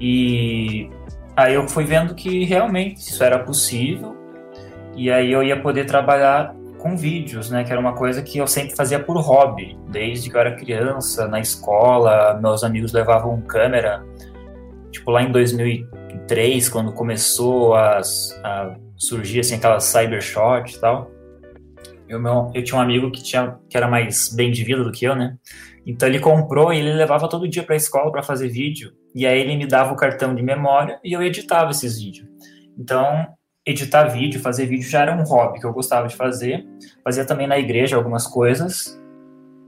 E 0.00 0.88
aí 1.36 1.54
eu 1.54 1.68
fui 1.68 1.84
vendo 1.84 2.14
que 2.14 2.44
realmente 2.44 2.98
isso 2.98 3.22
era 3.22 3.38
possível. 3.38 4.16
E 4.94 5.10
aí 5.10 5.32
eu 5.32 5.42
ia 5.42 5.60
poder 5.60 5.86
trabalhar 5.86 6.54
com 6.78 6.96
vídeos, 6.96 7.50
né? 7.50 7.64
Que 7.64 7.72
era 7.72 7.80
uma 7.80 7.94
coisa 7.94 8.22
que 8.22 8.38
eu 8.38 8.46
sempre 8.46 8.74
fazia 8.76 8.98
por 8.98 9.20
hobby, 9.20 9.76
desde 9.88 10.30
que 10.30 10.36
eu 10.36 10.40
era 10.40 10.54
criança, 10.54 11.26
na 11.26 11.40
escola, 11.40 12.38
meus 12.40 12.62
amigos 12.62 12.92
levavam 12.92 13.40
câmera. 13.42 14.04
Tipo 14.90 15.10
lá 15.10 15.22
em 15.22 15.30
2003, 16.28 16.68
quando 16.68 16.92
começou 16.92 17.74
as, 17.74 18.38
a 18.44 18.76
surgir 18.96 19.40
assim 19.40 19.54
aquelas 19.54 19.84
cybershot 19.84 20.76
e 20.76 20.78
tal. 20.78 21.10
Eu, 22.08 22.20
meu, 22.20 22.50
eu 22.54 22.62
tinha 22.62 22.78
um 22.78 22.82
amigo 22.82 23.10
que, 23.10 23.22
tinha, 23.22 23.58
que 23.68 23.76
era 23.76 23.88
mais 23.88 24.32
bem 24.34 24.50
de 24.50 24.62
vida 24.62 24.84
do 24.84 24.92
que 24.92 25.04
eu, 25.04 25.16
né? 25.16 25.36
Então 25.86 26.08
ele 26.08 26.20
comprou 26.20 26.72
e 26.72 26.78
ele 26.78 26.92
levava 26.92 27.28
todo 27.28 27.48
dia 27.48 27.62
para 27.62 27.74
a 27.74 27.76
escola 27.76 28.12
para 28.12 28.22
fazer 28.22 28.48
vídeo. 28.48 28.92
E 29.14 29.26
aí 29.26 29.40
ele 29.40 29.56
me 29.56 29.66
dava 29.66 29.92
o 29.92 29.96
cartão 29.96 30.34
de 30.34 30.42
memória 30.42 31.00
e 31.02 31.12
eu 31.12 31.22
editava 31.22 31.70
esses 31.70 31.98
vídeos. 31.98 32.28
Então, 32.78 33.26
editar 33.66 34.04
vídeo, 34.04 34.40
fazer 34.40 34.66
vídeo 34.66 34.88
já 34.88 35.02
era 35.02 35.14
um 35.14 35.24
hobby 35.24 35.60
que 35.60 35.66
eu 35.66 35.72
gostava 35.72 36.06
de 36.06 36.16
fazer. 36.16 36.66
Fazia 37.02 37.24
também 37.24 37.46
na 37.46 37.58
igreja 37.58 37.96
algumas 37.96 38.26
coisas. 38.26 38.98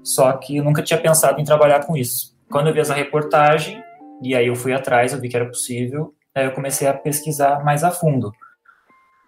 Só 0.02 0.32
que 0.32 0.58
eu 0.58 0.64
nunca 0.64 0.82
tinha 0.82 1.00
pensado 1.00 1.40
em 1.40 1.44
trabalhar 1.44 1.86
com 1.86 1.96
isso. 1.96 2.38
Quando 2.50 2.68
eu 2.68 2.74
vi 2.74 2.80
essa 2.80 2.94
reportagem, 2.94 3.82
e 4.22 4.34
aí 4.34 4.46
eu 4.46 4.56
fui 4.56 4.72
atrás, 4.72 5.12
eu 5.12 5.20
vi 5.20 5.28
que 5.28 5.36
era 5.36 5.46
possível, 5.46 6.14
aí 6.34 6.44
eu 6.44 6.52
comecei 6.52 6.86
a 6.86 6.94
pesquisar 6.94 7.64
mais 7.64 7.84
a 7.84 7.90
fundo. 7.90 8.32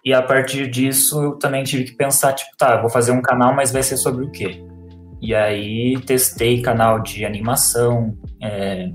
E 0.05 0.13
a 0.13 0.21
partir 0.21 0.69
disso 0.69 1.23
eu 1.23 1.37
também 1.37 1.63
tive 1.63 1.85
que 1.85 1.95
pensar, 1.95 2.33
tipo, 2.33 2.51
tá, 2.57 2.79
vou 2.81 2.89
fazer 2.89 3.11
um 3.11 3.21
canal, 3.21 3.55
mas 3.55 3.71
vai 3.71 3.83
ser 3.83 3.97
sobre 3.97 4.25
o 4.25 4.31
quê? 4.31 4.61
E 5.21 5.33
aí 5.33 5.97
testei 6.05 6.61
canal 6.61 7.01
de 7.01 7.25
animação, 7.25 8.17
é, 8.41 8.91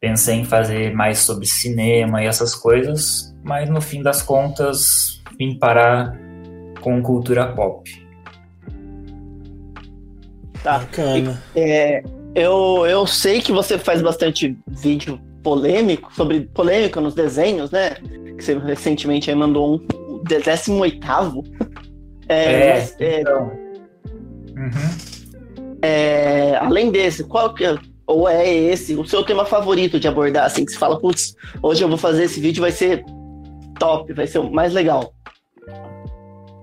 pensei 0.00 0.36
em 0.36 0.44
fazer 0.44 0.92
mais 0.92 1.20
sobre 1.20 1.46
cinema 1.46 2.22
e 2.22 2.26
essas 2.26 2.54
coisas, 2.54 3.32
mas 3.44 3.70
no 3.70 3.80
fim 3.80 4.02
das 4.02 4.20
contas 4.22 5.22
vim 5.38 5.56
parar 5.58 6.18
com 6.80 7.00
cultura 7.00 7.52
pop. 7.54 7.88
Tá. 10.64 10.78
Bacana. 10.80 11.40
É, 11.54 12.02
eu, 12.34 12.84
eu 12.86 13.06
sei 13.06 13.40
que 13.40 13.52
você 13.52 13.78
faz 13.78 14.02
bastante 14.02 14.58
vídeo 14.66 15.20
polêmico, 15.44 16.12
sobre 16.12 16.40
polêmica 16.40 17.00
nos 17.00 17.14
desenhos, 17.14 17.70
né? 17.70 17.90
Que 18.36 18.42
você 18.42 18.58
recentemente 18.58 19.30
aí 19.30 19.36
mandou 19.36 19.74
um, 19.74 19.86
18 20.24 20.98
é, 22.26 22.34
é, 22.34 22.94
é, 22.98 23.20
então. 23.20 23.52
uhum. 24.56 25.78
é, 25.82 26.56
além 26.56 26.90
desse, 26.90 27.22
qual 27.24 27.52
que 27.52 27.66
é, 27.66 27.76
ou 28.06 28.26
é 28.26 28.48
esse 28.48 28.94
o 28.94 29.04
seu 29.04 29.22
tema 29.22 29.44
favorito 29.44 30.00
de 30.00 30.08
abordar, 30.08 30.46
assim, 30.46 30.64
que 30.64 30.72
você 30.72 30.78
fala, 30.78 30.98
putz, 30.98 31.36
hoje 31.62 31.84
eu 31.84 31.88
vou 31.88 31.98
fazer 31.98 32.24
esse 32.24 32.40
vídeo, 32.40 32.62
vai 32.62 32.72
ser 32.72 33.04
top, 33.78 34.10
vai 34.14 34.26
ser 34.26 34.38
o 34.38 34.50
mais 34.50 34.72
legal. 34.72 35.12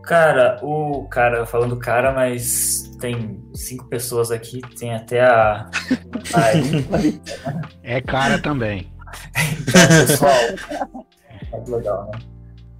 Cara, 0.04 0.60
o 0.64 1.08
cara, 1.08 1.46
falando 1.46 1.78
cara, 1.78 2.12
mas 2.12 2.91
tem 3.02 3.44
cinco 3.54 3.90
pessoas 3.90 4.32
aqui, 4.32 4.62
tem 4.80 4.94
até 4.94 5.22
a. 5.22 5.70
é 7.84 8.00
cara 8.00 8.40
também. 8.40 8.94
então, 9.68 9.88
pessoal, 10.08 10.32
é 11.52 11.70
legal, 11.70 12.12
né? 12.14 12.20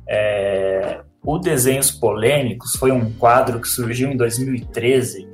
É, 0.08 1.02
o 1.24 1.38
Desenhos 1.38 1.92
Polêmicos 1.92 2.76
foi 2.76 2.92
um 2.92 3.12
quadro 3.14 3.60
que 3.60 3.68
surgiu 3.68 4.12
em 4.12 4.18
2013, 4.18 5.30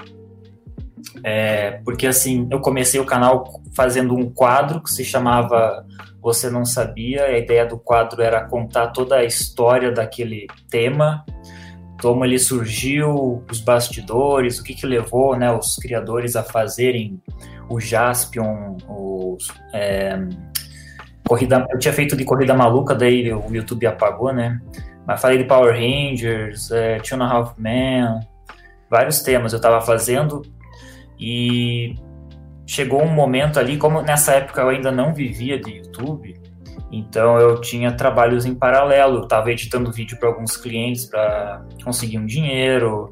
é, 1.23 1.71
porque 1.83 2.07
assim, 2.07 2.47
eu 2.49 2.59
comecei 2.59 2.99
o 2.99 3.05
canal 3.05 3.61
fazendo 3.75 4.15
um 4.15 4.29
quadro 4.29 4.81
que 4.81 4.89
se 4.89 5.03
chamava 5.03 5.85
Você 6.21 6.49
Não 6.49 6.63
Sabia, 6.65 7.25
a 7.25 7.37
ideia 7.37 7.65
do 7.65 7.77
quadro 7.77 8.21
era 8.21 8.45
contar 8.45 8.87
toda 8.87 9.17
a 9.17 9.25
história 9.25 9.91
daquele 9.91 10.47
tema, 10.69 11.25
como 12.01 12.23
ele 12.23 12.37
surgiu, 12.37 13.43
os 13.49 13.59
bastidores, 13.59 14.59
o 14.59 14.63
que, 14.63 14.73
que 14.73 14.85
levou 14.85 15.35
né, 15.35 15.51
os 15.51 15.75
criadores 15.75 16.35
a 16.35 16.43
fazerem 16.43 17.21
o 17.69 17.79
Jaspion, 17.79 18.77
os, 18.87 19.47
é, 19.73 20.17
corrida, 21.27 21.65
eu 21.69 21.79
tinha 21.79 21.93
feito 21.93 22.15
de 22.15 22.23
corrida 22.23 22.53
maluca, 22.53 22.95
daí 22.95 23.31
o 23.33 23.53
YouTube 23.53 23.85
apagou, 23.85 24.31
né? 24.31 24.59
Mas 25.05 25.21
falei 25.21 25.37
de 25.37 25.43
Power 25.45 25.73
Rangers, 25.73 26.71
é, 26.71 26.99
Two 26.99 27.17
and 27.17 27.25
a 27.25 27.29
Half 27.29 27.57
Men, 27.57 28.19
vários 28.89 29.21
temas 29.21 29.53
eu 29.53 29.57
estava 29.57 29.81
fazendo 29.81 30.41
e 31.19 31.95
chegou 32.65 33.01
um 33.01 33.09
momento 33.09 33.59
ali, 33.59 33.77
como 33.77 34.01
nessa 34.01 34.33
época 34.33 34.61
eu 34.61 34.69
ainda 34.69 34.91
não 34.91 35.13
vivia 35.13 35.59
de 35.59 35.77
YouTube, 35.77 36.39
então 36.91 37.37
eu 37.37 37.59
tinha 37.59 37.91
trabalhos 37.91 38.45
em 38.45 38.55
paralelo, 38.55 39.23
estava 39.23 39.51
editando 39.51 39.91
vídeo 39.91 40.17
para 40.19 40.29
alguns 40.29 40.55
clientes 40.55 41.05
para 41.05 41.65
conseguir 41.83 42.17
um 42.17 42.25
dinheiro, 42.25 43.09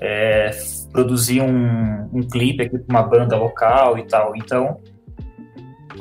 é, 0.00 0.50
produzir 0.92 1.40
um, 1.40 2.08
um 2.12 2.22
clipe 2.22 2.62
aqui 2.62 2.78
para 2.78 2.98
uma 2.98 3.02
banda 3.02 3.36
local 3.36 3.98
e 3.98 4.06
tal. 4.06 4.34
Então 4.36 4.78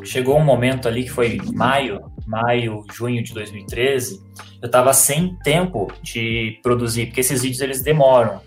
chegou 0.03 0.37
um 0.37 0.43
momento 0.43 0.87
ali 0.87 1.03
que 1.03 1.11
foi 1.11 1.39
maio, 1.53 1.99
maio, 2.25 2.83
junho 2.93 3.23
de 3.23 3.33
2013, 3.33 4.21
eu 4.61 4.67
estava 4.67 4.93
sem 4.93 5.35
tempo 5.43 5.87
de 6.01 6.59
produzir, 6.63 7.07
porque 7.07 7.21
esses 7.21 7.41
vídeos 7.41 7.61
eles 7.61 7.81
demoram. 7.81 8.41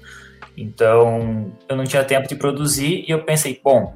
Então, 0.56 1.52
eu 1.68 1.76
não 1.76 1.84
tinha 1.84 2.04
tempo 2.04 2.28
de 2.28 2.34
produzir 2.34 3.04
e 3.06 3.10
eu 3.10 3.24
pensei, 3.24 3.58
bom, 3.62 3.94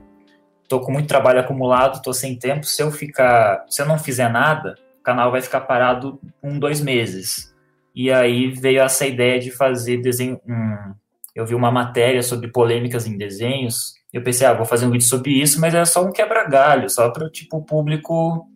tô 0.68 0.80
com 0.80 0.92
muito 0.92 1.08
trabalho 1.08 1.40
acumulado, 1.40 2.02
tô 2.02 2.12
sem 2.12 2.38
tempo, 2.38 2.64
se 2.64 2.82
eu 2.82 2.90
ficar, 2.90 3.64
se 3.68 3.82
eu 3.82 3.86
não 3.86 3.98
fizer 3.98 4.30
nada, 4.30 4.74
o 5.00 5.02
canal 5.02 5.30
vai 5.30 5.42
ficar 5.42 5.62
parado 5.62 6.20
um, 6.42 6.58
dois 6.58 6.80
meses. 6.80 7.54
E 7.94 8.10
aí 8.10 8.50
veio 8.50 8.80
essa 8.80 9.06
ideia 9.06 9.38
de 9.38 9.50
fazer 9.50 9.98
desenho, 9.98 10.40
um, 10.46 10.94
eu 11.34 11.46
vi 11.46 11.54
uma 11.54 11.70
matéria 11.70 12.22
sobre 12.22 12.48
polêmicas 12.48 13.06
em 13.06 13.16
desenhos 13.16 13.94
eu 14.14 14.22
pensei, 14.22 14.46
ah, 14.46 14.54
vou 14.54 14.64
fazer 14.64 14.86
um 14.86 14.92
vídeo 14.92 15.08
sobre 15.08 15.32
isso, 15.32 15.60
mas 15.60 15.74
é 15.74 15.84
só 15.84 16.04
um 16.04 16.12
quebra-galho, 16.12 16.88
só 16.88 17.10
para 17.10 17.28
tipo, 17.28 17.56
o 17.56 17.64
público 17.64 18.46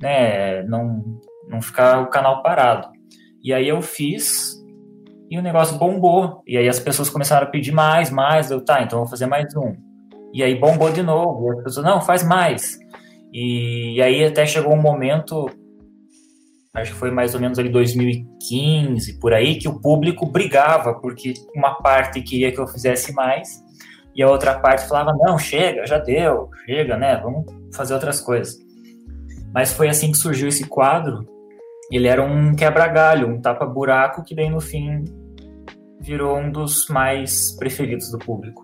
né, 0.00 0.62
não, 0.62 1.20
não 1.48 1.60
ficar 1.60 2.00
o 2.02 2.06
canal 2.06 2.40
parado. 2.40 2.88
E 3.42 3.52
aí 3.52 3.68
eu 3.68 3.82
fiz 3.82 4.54
e 5.28 5.36
o 5.36 5.42
negócio 5.42 5.76
bombou. 5.76 6.40
E 6.46 6.56
aí 6.56 6.68
as 6.68 6.78
pessoas 6.78 7.10
começaram 7.10 7.48
a 7.48 7.50
pedir 7.50 7.72
mais, 7.72 8.10
mais. 8.10 8.48
Eu, 8.48 8.64
tá, 8.64 8.80
então 8.80 9.00
vou 9.00 9.08
fazer 9.08 9.26
mais 9.26 9.52
um. 9.56 9.74
E 10.32 10.42
aí 10.42 10.54
bombou 10.54 10.90
de 10.90 11.02
novo. 11.02 11.48
E 11.48 11.58
as 11.58 11.64
pessoas, 11.64 11.86
não, 11.86 12.00
faz 12.00 12.22
mais. 12.22 12.78
E, 13.32 13.96
e 13.96 14.02
aí 14.02 14.24
até 14.24 14.46
chegou 14.46 14.72
um 14.72 14.80
momento, 14.80 15.48
acho 16.74 16.92
que 16.92 16.98
foi 16.98 17.10
mais 17.10 17.34
ou 17.34 17.40
menos 17.40 17.58
ali 17.58 17.68
2015, 17.68 19.18
por 19.18 19.32
aí, 19.32 19.56
que 19.56 19.68
o 19.68 19.80
público 19.80 20.26
brigava, 20.26 20.94
porque 20.94 21.34
uma 21.54 21.74
parte 21.74 22.22
queria 22.22 22.52
que 22.52 22.58
eu 22.58 22.66
fizesse 22.66 23.12
mais 23.12 23.62
e 24.14 24.22
a 24.22 24.30
outra 24.30 24.58
parte 24.58 24.86
falava: 24.86 25.12
não, 25.18 25.38
chega, 25.38 25.86
já 25.86 25.98
deu, 25.98 26.50
chega, 26.64 26.96
né? 26.96 27.16
Vamos 27.16 27.46
fazer 27.74 27.94
outras 27.94 28.20
coisas. 28.20 28.56
Mas 29.52 29.72
foi 29.72 29.88
assim 29.88 30.10
que 30.12 30.18
surgiu 30.18 30.48
esse 30.48 30.66
quadro. 30.66 31.26
Ele 31.90 32.08
era 32.08 32.22
um 32.22 32.54
quebra-galho, 32.54 33.28
um 33.28 33.40
tapa-buraco 33.40 34.24
que, 34.24 34.34
bem 34.34 34.50
no 34.50 34.60
fim, 34.60 35.04
virou 36.00 36.38
um 36.38 36.50
dos 36.50 36.88
mais 36.88 37.52
preferidos 37.58 38.10
do 38.10 38.18
público. 38.18 38.62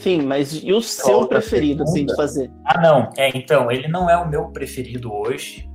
Sim, 0.00 0.22
mas 0.22 0.52
e 0.52 0.72
o 0.72 0.80
seu 0.80 1.18
Outra 1.18 1.40
preferido, 1.40 1.82
assim, 1.82 2.06
de 2.06 2.14
fazer? 2.14 2.50
Ah, 2.64 2.80
não. 2.80 3.10
É, 3.16 3.36
então, 3.36 3.70
ele 3.70 3.88
não 3.88 4.08
é 4.08 4.16
o 4.16 4.28
meu 4.28 4.48
preferido 4.48 5.12
hoje. 5.12 5.68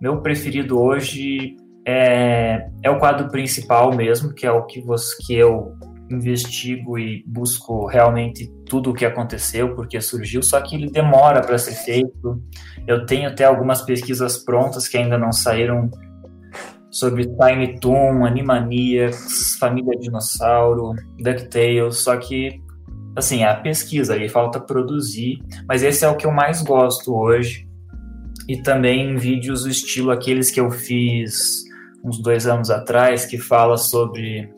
Meu 0.00 0.22
preferido 0.22 0.80
hoje 0.80 1.56
é, 1.86 2.68
é 2.82 2.90
o 2.90 2.98
quadro 2.98 3.28
principal 3.28 3.94
mesmo, 3.94 4.32
que 4.32 4.46
é 4.46 4.50
o 4.50 4.64
que, 4.64 4.80
você, 4.80 5.14
que 5.26 5.34
eu 5.34 5.74
investigo 6.10 6.98
e 6.98 7.22
busco 7.26 7.86
realmente 7.86 8.50
tudo 8.66 8.90
o 8.90 8.94
que 8.94 9.04
aconteceu, 9.04 9.74
porque 9.74 10.00
surgiu, 10.00 10.42
só 10.42 10.60
que 10.60 10.74
ele 10.74 10.90
demora 10.90 11.40
para 11.40 11.58
ser 11.58 11.74
feito. 11.74 12.42
Eu 12.86 13.06
tenho 13.06 13.28
até 13.28 13.44
algumas 13.44 13.82
pesquisas 13.82 14.38
prontas 14.38 14.88
que 14.88 14.96
ainda 14.96 15.18
não 15.18 15.32
saíram 15.32 15.90
sobre 16.90 17.24
Tiny 17.24 17.78
Toon, 17.78 18.24
Animaniacs, 18.24 19.56
Família 19.60 19.96
Dinossauro, 19.98 20.94
DuckTales, 21.18 21.98
só 21.98 22.16
que 22.16 22.60
assim, 23.20 23.44
a 23.44 23.54
pesquisa 23.54 24.14
aí 24.14 24.28
falta 24.28 24.58
produzir, 24.60 25.38
mas 25.68 25.82
esse 25.82 26.04
é 26.04 26.08
o 26.08 26.16
que 26.16 26.26
eu 26.26 26.32
mais 26.32 26.62
gosto 26.62 27.14
hoje. 27.14 27.68
E 28.48 28.60
também 28.62 29.16
vídeos 29.16 29.62
do 29.62 29.70
estilo 29.70 30.10
aqueles 30.10 30.50
que 30.50 30.60
eu 30.60 30.70
fiz 30.70 31.62
uns 32.04 32.20
dois 32.20 32.46
anos 32.46 32.70
atrás, 32.70 33.24
que 33.24 33.38
fala 33.38 33.76
sobre 33.76 34.50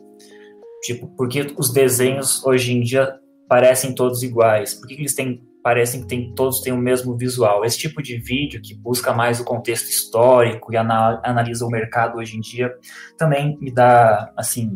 Tipo, 0.83 1.07
porque 1.15 1.53
os 1.57 1.71
desenhos 1.71 2.45
hoje 2.45 2.73
em 2.73 2.81
dia 2.81 3.17
parecem 3.47 3.95
todos 3.95 4.21
iguais? 4.21 4.73
Por 4.73 4.85
que 4.85 4.95
eles 4.95 5.15
têm, 5.15 5.41
parecem 5.63 6.01
que 6.01 6.07
tem, 6.07 6.33
todos 6.35 6.59
têm 6.59 6.73
o 6.73 6.77
mesmo 6.77 7.17
visual? 7.17 7.63
Esse 7.63 7.77
tipo 7.77 8.03
de 8.03 8.17
vídeo 8.17 8.61
que 8.61 8.75
busca 8.75 9.13
mais 9.13 9.39
o 9.39 9.45
contexto 9.45 9.87
histórico 9.87 10.73
e 10.73 10.77
analisa 10.77 11.65
o 11.65 11.69
mercado 11.69 12.17
hoje 12.17 12.35
em 12.35 12.41
dia 12.41 12.69
também 13.17 13.57
me 13.61 13.71
dá, 13.71 14.29
assim, 14.35 14.75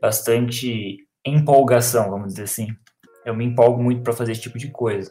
bastante 0.00 1.05
empolgação, 1.26 2.10
vamos 2.10 2.28
dizer 2.28 2.44
assim. 2.44 2.68
Eu 3.24 3.34
me 3.34 3.44
empolgo 3.44 3.82
muito 3.82 4.02
para 4.02 4.12
fazer 4.12 4.32
esse 4.32 4.42
tipo 4.42 4.58
de 4.58 4.70
coisa. 4.70 5.10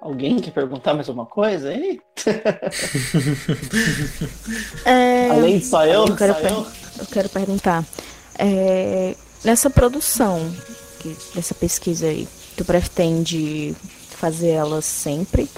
Alguém 0.00 0.38
quer 0.38 0.52
perguntar 0.52 0.94
mais 0.94 1.08
alguma 1.08 1.26
coisa 1.26 1.70
aí? 1.70 2.00
é... 4.84 5.30
Além 5.30 5.58
de 5.58 5.66
só 5.66 5.84
eu? 5.84 6.06
Eu 6.06 6.16
quero, 6.16 6.34
só 6.34 6.40
per... 6.40 6.50
eu? 6.50 6.66
eu 7.00 7.06
quero 7.06 7.28
perguntar. 7.28 7.84
É... 8.38 9.14
Nessa 9.44 9.70
produção, 9.70 10.52
dessa 11.34 11.54
pesquisa 11.54 12.06
aí, 12.06 12.28
tu 12.56 12.64
pretende 12.64 13.74
fazer 14.10 14.50
ela 14.50 14.82
sempre? 14.82 15.48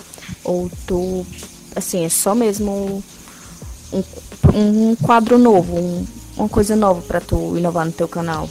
Ou 0.44 0.70
tu, 0.86 1.26
assim, 1.74 2.04
é 2.04 2.08
só 2.08 2.34
mesmo 2.34 3.02
um, 3.92 4.90
um 4.92 4.96
quadro 4.96 5.38
novo, 5.38 5.78
um, 5.78 6.06
uma 6.36 6.48
coisa 6.48 6.76
nova 6.76 7.02
para 7.02 7.20
tu 7.20 7.56
inovar 7.56 7.86
no 7.86 7.92
teu 7.92 8.08
canal. 8.08 8.48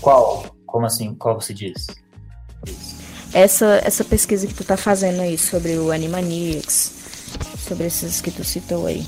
Qual? 0.00 0.46
Como 0.66 0.86
assim? 0.86 1.14
Qual 1.14 1.40
você 1.40 1.54
diz? 1.54 1.86
Essa, 3.32 3.80
essa 3.84 4.04
pesquisa 4.04 4.46
que 4.46 4.54
tu 4.54 4.64
tá 4.64 4.76
fazendo 4.76 5.20
aí 5.20 5.36
sobre 5.36 5.76
o 5.76 5.90
Animaniacs, 5.90 6.92
sobre 7.58 7.86
esses 7.86 8.20
que 8.20 8.30
tu 8.30 8.44
citou 8.44 8.86
aí. 8.86 9.06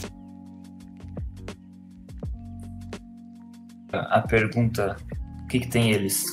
A 3.92 4.20
pergunta, 4.20 4.96
o 5.44 5.46
que, 5.46 5.61
que 5.61 5.68
tem 5.68 5.92
eles? 5.92 6.25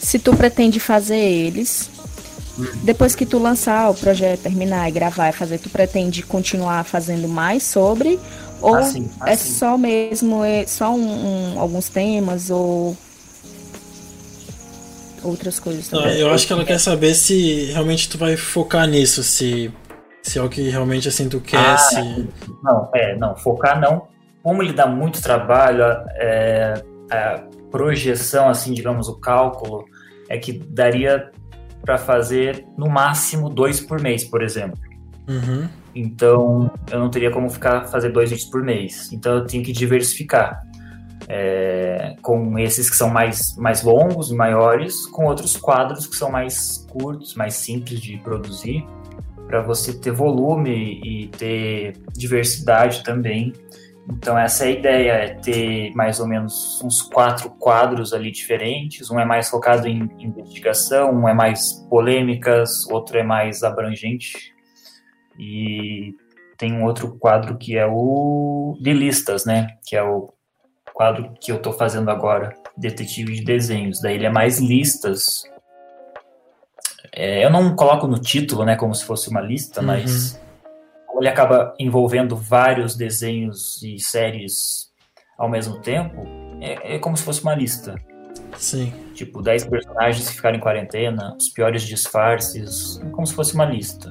Se 0.00 0.18
tu 0.18 0.36
pretende 0.36 0.78
fazer 0.78 1.18
eles, 1.18 1.90
depois 2.82 3.14
que 3.14 3.24
tu 3.24 3.38
lançar 3.38 3.90
o 3.90 3.94
projeto, 3.94 4.42
terminar 4.42 4.88
e 4.88 4.92
gravar 4.92 5.28
e 5.28 5.32
fazer, 5.32 5.58
tu 5.58 5.70
pretende 5.70 6.22
continuar 6.22 6.84
fazendo 6.84 7.28
mais 7.28 7.62
sobre? 7.62 8.18
Ou 8.60 8.74
assim, 8.74 9.10
assim. 9.20 9.30
é 9.30 9.36
só 9.36 9.78
mesmo, 9.78 10.44
é 10.44 10.66
só 10.66 10.92
um, 10.92 11.54
um, 11.54 11.60
alguns 11.60 11.88
temas 11.88 12.50
ou 12.50 12.96
outras 15.22 15.60
coisas 15.60 15.88
também? 15.88 16.18
eu 16.18 16.30
acho 16.32 16.46
que 16.46 16.52
ela 16.52 16.64
quer 16.64 16.78
saber 16.78 17.14
se 17.14 17.66
realmente 17.66 18.08
tu 18.08 18.18
vai 18.18 18.36
focar 18.36 18.86
nisso, 18.86 19.22
se, 19.22 19.72
se 20.22 20.38
é 20.38 20.42
o 20.42 20.48
que 20.48 20.68
realmente 20.68 21.08
assim 21.08 21.28
tu 21.28 21.40
quer. 21.40 21.58
Ah, 21.58 21.78
se... 21.78 22.28
Não, 22.62 22.90
é, 22.94 23.16
não, 23.16 23.36
focar 23.36 23.80
não. 23.80 24.08
Como 24.42 24.62
ele 24.62 24.72
dá 24.72 24.86
muito 24.86 25.20
trabalho, 25.22 25.82
é, 26.16 26.82
a 27.10 27.42
projeção, 27.70 28.48
assim, 28.48 28.72
digamos, 28.72 29.08
o 29.08 29.14
cálculo, 29.14 29.84
é 30.28 30.38
que 30.38 30.52
daria 30.52 31.30
para 31.88 31.96
fazer 31.96 32.66
no 32.76 32.86
máximo 32.86 33.48
dois 33.48 33.80
por 33.80 33.98
mês, 33.98 34.22
por 34.22 34.42
exemplo. 34.42 34.78
Uhum. 35.26 35.66
Então 35.94 36.70
eu 36.90 36.98
não 36.98 37.08
teria 37.08 37.30
como 37.30 37.48
ficar 37.48 37.86
fazer 37.86 38.10
dois 38.10 38.28
vídeos 38.28 38.50
por 38.50 38.62
mês. 38.62 39.10
Então 39.10 39.36
eu 39.36 39.46
tinha 39.46 39.62
que 39.64 39.72
diversificar. 39.72 40.62
É, 41.26 42.14
com 42.20 42.58
esses 42.58 42.90
que 42.90 42.96
são 42.96 43.08
mais, 43.08 43.56
mais 43.56 43.82
longos 43.82 44.30
e 44.30 44.34
maiores, 44.34 45.06
com 45.06 45.24
outros 45.24 45.56
quadros 45.56 46.06
que 46.06 46.14
são 46.14 46.30
mais 46.30 46.86
curtos, 46.90 47.34
mais 47.34 47.54
simples 47.54 48.00
de 48.00 48.18
produzir, 48.18 48.86
para 49.46 49.62
você 49.62 49.94
ter 49.94 50.10
volume 50.10 51.00
e 51.02 51.28
ter 51.28 51.96
diversidade 52.14 53.02
também 53.02 53.54
então 54.10 54.38
essa 54.38 54.64
é 54.64 54.68
a 54.68 54.70
ideia, 54.70 55.12
é 55.12 55.34
ter 55.34 55.92
mais 55.94 56.18
ou 56.18 56.26
menos 56.26 56.80
uns 56.82 57.02
quatro 57.02 57.50
quadros 57.50 58.12
ali 58.12 58.30
diferentes. 58.30 59.10
Um 59.10 59.20
é 59.20 59.24
mais 59.24 59.48
focado 59.48 59.86
em 59.86 60.08
investigação, 60.18 61.12
um 61.12 61.28
é 61.28 61.34
mais 61.34 61.74
polêmicas, 61.90 62.86
outro 62.90 63.18
é 63.18 63.22
mais 63.22 63.62
abrangente. 63.62 64.54
E 65.38 66.14
tem 66.56 66.72
um 66.72 66.84
outro 66.84 67.16
quadro 67.18 67.56
que 67.56 67.76
é 67.76 67.86
o 67.86 68.76
de 68.80 68.92
listas, 68.92 69.44
né? 69.44 69.68
Que 69.86 69.94
é 69.94 70.02
o 70.02 70.32
quadro 70.92 71.32
que 71.40 71.52
eu 71.52 71.56
estou 71.56 71.72
fazendo 71.72 72.10
agora, 72.10 72.56
Detetive 72.76 73.36
de 73.36 73.44
Desenhos. 73.44 74.00
Daí 74.00 74.16
ele 74.16 74.26
é 74.26 74.30
mais 74.30 74.58
listas. 74.58 75.42
É, 77.12 77.44
eu 77.44 77.50
não 77.50 77.76
coloco 77.76 78.06
no 78.06 78.18
título, 78.18 78.64
né, 78.64 78.76
como 78.76 78.94
se 78.94 79.04
fosse 79.04 79.30
uma 79.30 79.40
lista, 79.40 79.80
uhum. 79.80 79.86
mas 79.86 80.40
ele 81.16 81.28
acaba 81.28 81.74
envolvendo 81.78 82.36
vários 82.36 82.94
desenhos 82.94 83.82
e 83.82 83.98
séries 83.98 84.88
ao 85.36 85.48
mesmo 85.48 85.80
tempo, 85.80 86.26
é, 86.60 86.96
é 86.96 86.98
como 86.98 87.16
se 87.16 87.22
fosse 87.22 87.42
uma 87.42 87.54
lista. 87.54 87.94
Sim. 88.56 88.92
Tipo, 89.14 89.42
10 89.42 89.66
personagens 89.66 90.28
que 90.28 90.36
ficaram 90.36 90.56
em 90.56 90.60
quarentena, 90.60 91.36
os 91.38 91.48
piores 91.48 91.82
disfarces, 91.82 93.00
é 93.00 93.10
como 93.10 93.26
se 93.26 93.34
fosse 93.34 93.54
uma 93.54 93.64
lista. 93.64 94.10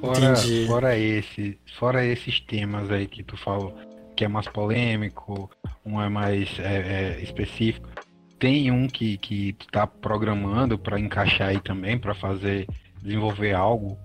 Fora, 0.00 0.36
fora, 0.66 0.98
esse, 0.98 1.58
fora 1.78 2.04
esses 2.04 2.40
temas 2.40 2.90
aí 2.90 3.06
que 3.06 3.22
tu 3.22 3.36
falou, 3.36 3.74
que 4.14 4.24
é 4.24 4.28
mais 4.28 4.46
polêmico, 4.46 5.50
um 5.84 6.00
é 6.00 6.08
mais 6.08 6.58
é, 6.58 7.16
é, 7.16 7.22
específico, 7.22 7.88
tem 8.38 8.70
um 8.70 8.86
que, 8.86 9.16
que 9.16 9.54
tu 9.54 9.66
tá 9.68 9.86
programando 9.86 10.78
para 10.78 11.00
encaixar 11.00 11.48
aí 11.48 11.60
também, 11.60 11.98
para 11.98 12.14
fazer, 12.14 12.66
desenvolver 13.02 13.54
algo 13.54 13.98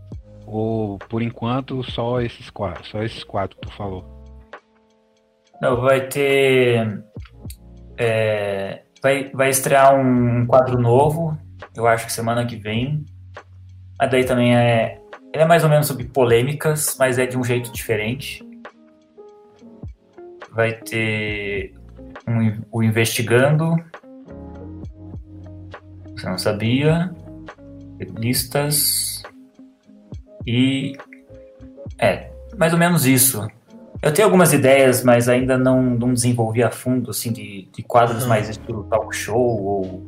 ou 0.52 0.98
por 0.98 1.22
enquanto 1.22 1.82
só 1.84 2.20
esses 2.20 2.50
quatro, 2.50 2.86
só 2.86 3.02
esses 3.02 3.24
quatro 3.24 3.58
que 3.58 3.68
tu 3.68 3.74
falou? 3.74 4.06
Não, 5.62 5.80
vai 5.80 6.08
ter. 6.08 7.04
É, 7.98 8.84
vai, 9.02 9.30
vai 9.32 9.50
estrear 9.50 9.96
um 9.96 10.46
quadro 10.46 10.78
novo, 10.78 11.38
eu 11.76 11.88
acho 11.88 12.06
que 12.06 12.12
semana 12.12 12.46
que 12.46 12.58
vem. 12.58 13.06
Mas 13.98 14.12
daí 14.12 14.26
também 14.26 14.56
é. 14.56 15.00
Ele 15.34 15.44
é 15.44 15.48
mais 15.48 15.64
ou 15.64 15.70
menos 15.70 15.88
sobre 15.88 16.04
polêmicas, 16.04 16.98
mas 17.00 17.18
é 17.18 17.26
de 17.26 17.38
um 17.38 17.44
jeito 17.44 17.72
diferente. 17.72 18.44
Vai 20.52 20.74
ter 20.74 21.74
um, 22.28 22.62
o 22.70 22.84
Investigando. 22.84 23.76
Você 26.14 26.30
não 26.30 26.38
sabia. 26.38 27.16
Listas. 28.18 29.11
E 30.46 30.94
é, 32.00 32.32
mais 32.58 32.74
ou 32.74 32.80
menos 32.80 33.06
isso. 33.06 33.48
Eu 34.02 34.12
tenho 34.12 34.28
algumas 34.28 34.52
ideias, 34.52 35.04
mas 35.04 35.30
ainda 35.30 35.58
não, 35.58 35.82
não 35.82 36.14
desenvolvi 36.14 36.64
a 36.64 36.72
fundo, 36.72 37.12
assim, 37.12 37.32
de, 37.32 37.68
de 37.72 37.84
quadros 37.84 38.26
mais 38.26 38.50
estilo 38.50 38.84
talk 38.86 39.16
show 39.16 39.40
ou 39.40 40.08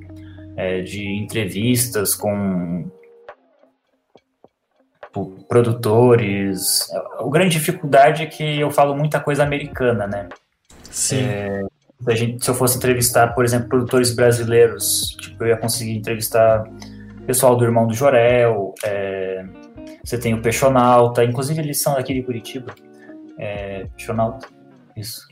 é, 0.57 0.81
de 0.81 1.07
entrevistas 1.07 2.15
com 2.15 2.89
produtores. 5.47 6.87
A 7.19 7.29
grande 7.29 7.51
dificuldade 7.57 8.23
é 8.23 8.25
que 8.25 8.59
eu 8.59 8.71
falo 8.71 8.95
muita 8.95 9.19
coisa 9.19 9.43
americana, 9.43 10.07
né? 10.07 10.27
Sim. 10.89 11.21
É, 11.21 11.61
gente, 12.15 12.43
se 12.43 12.49
eu 12.49 12.55
fosse 12.55 12.77
entrevistar, 12.77 13.27
por 13.35 13.45
exemplo, 13.45 13.69
produtores 13.69 14.13
brasileiros, 14.13 15.15
tipo, 15.21 15.43
eu 15.43 15.49
ia 15.49 15.57
conseguir 15.57 15.95
entrevistar 15.95 16.63
pessoal 17.27 17.55
do 17.55 17.63
Irmão 17.63 17.87
do 17.87 17.93
Jorel, 17.93 18.73
é, 18.83 19.45
você 20.03 20.17
tem 20.17 20.33
o 20.33 20.41
Peixonauta, 20.41 21.23
inclusive 21.23 21.61
eles 21.61 21.81
são 21.81 21.95
daqui 21.95 22.13
de 22.13 22.21
Curitiba. 22.21 22.75
É, 23.39 23.87
isso. 24.97 25.27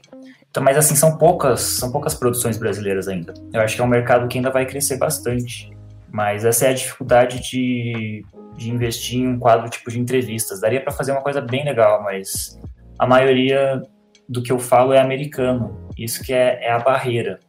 Então, 0.50 0.64
mas 0.64 0.78
assim, 0.78 0.96
são 0.96 1.18
poucas, 1.18 1.60
são 1.62 1.92
poucas 1.92 2.14
produções 2.14 2.58
brasileiras 2.58 3.08
ainda. 3.08 3.34
Eu 3.54 3.62
acho 3.62 3.76
que 3.76 3.82
é 3.82 3.84
um 3.84 3.88
mercado 3.88 4.28
que 4.28 4.38
ainda 4.38 4.50
vai 4.50 4.66
crescer 4.66 4.98
bastante. 4.98 5.70
Mas 6.10 6.44
essa 6.44 6.66
é 6.66 6.70
a 6.70 6.74
dificuldade 6.74 7.42
de, 7.42 8.24
de 8.58 8.70
investir 8.70 9.20
em 9.20 9.28
um 9.28 9.40
quadro 9.40 9.70
tipo 9.70 9.90
de 9.90 10.00
entrevistas. 10.00 10.60
Daria 10.60 10.82
para 10.82 10.92
fazer 10.92 11.12
uma 11.12 11.22
coisa 11.22 11.42
bem 11.42 11.64
legal, 11.64 12.04
mas 12.04 12.60
a 13.00 13.08
maioria 13.08 13.82
do 14.28 14.42
que 14.42 14.52
eu 14.52 14.60
falo 14.60 14.94
é 14.94 15.00
americano. 15.00 15.88
Isso 15.98 16.24
que 16.24 16.34
é, 16.34 16.66
é 16.66 16.72
a 16.72 16.80
barreira. 16.80 17.40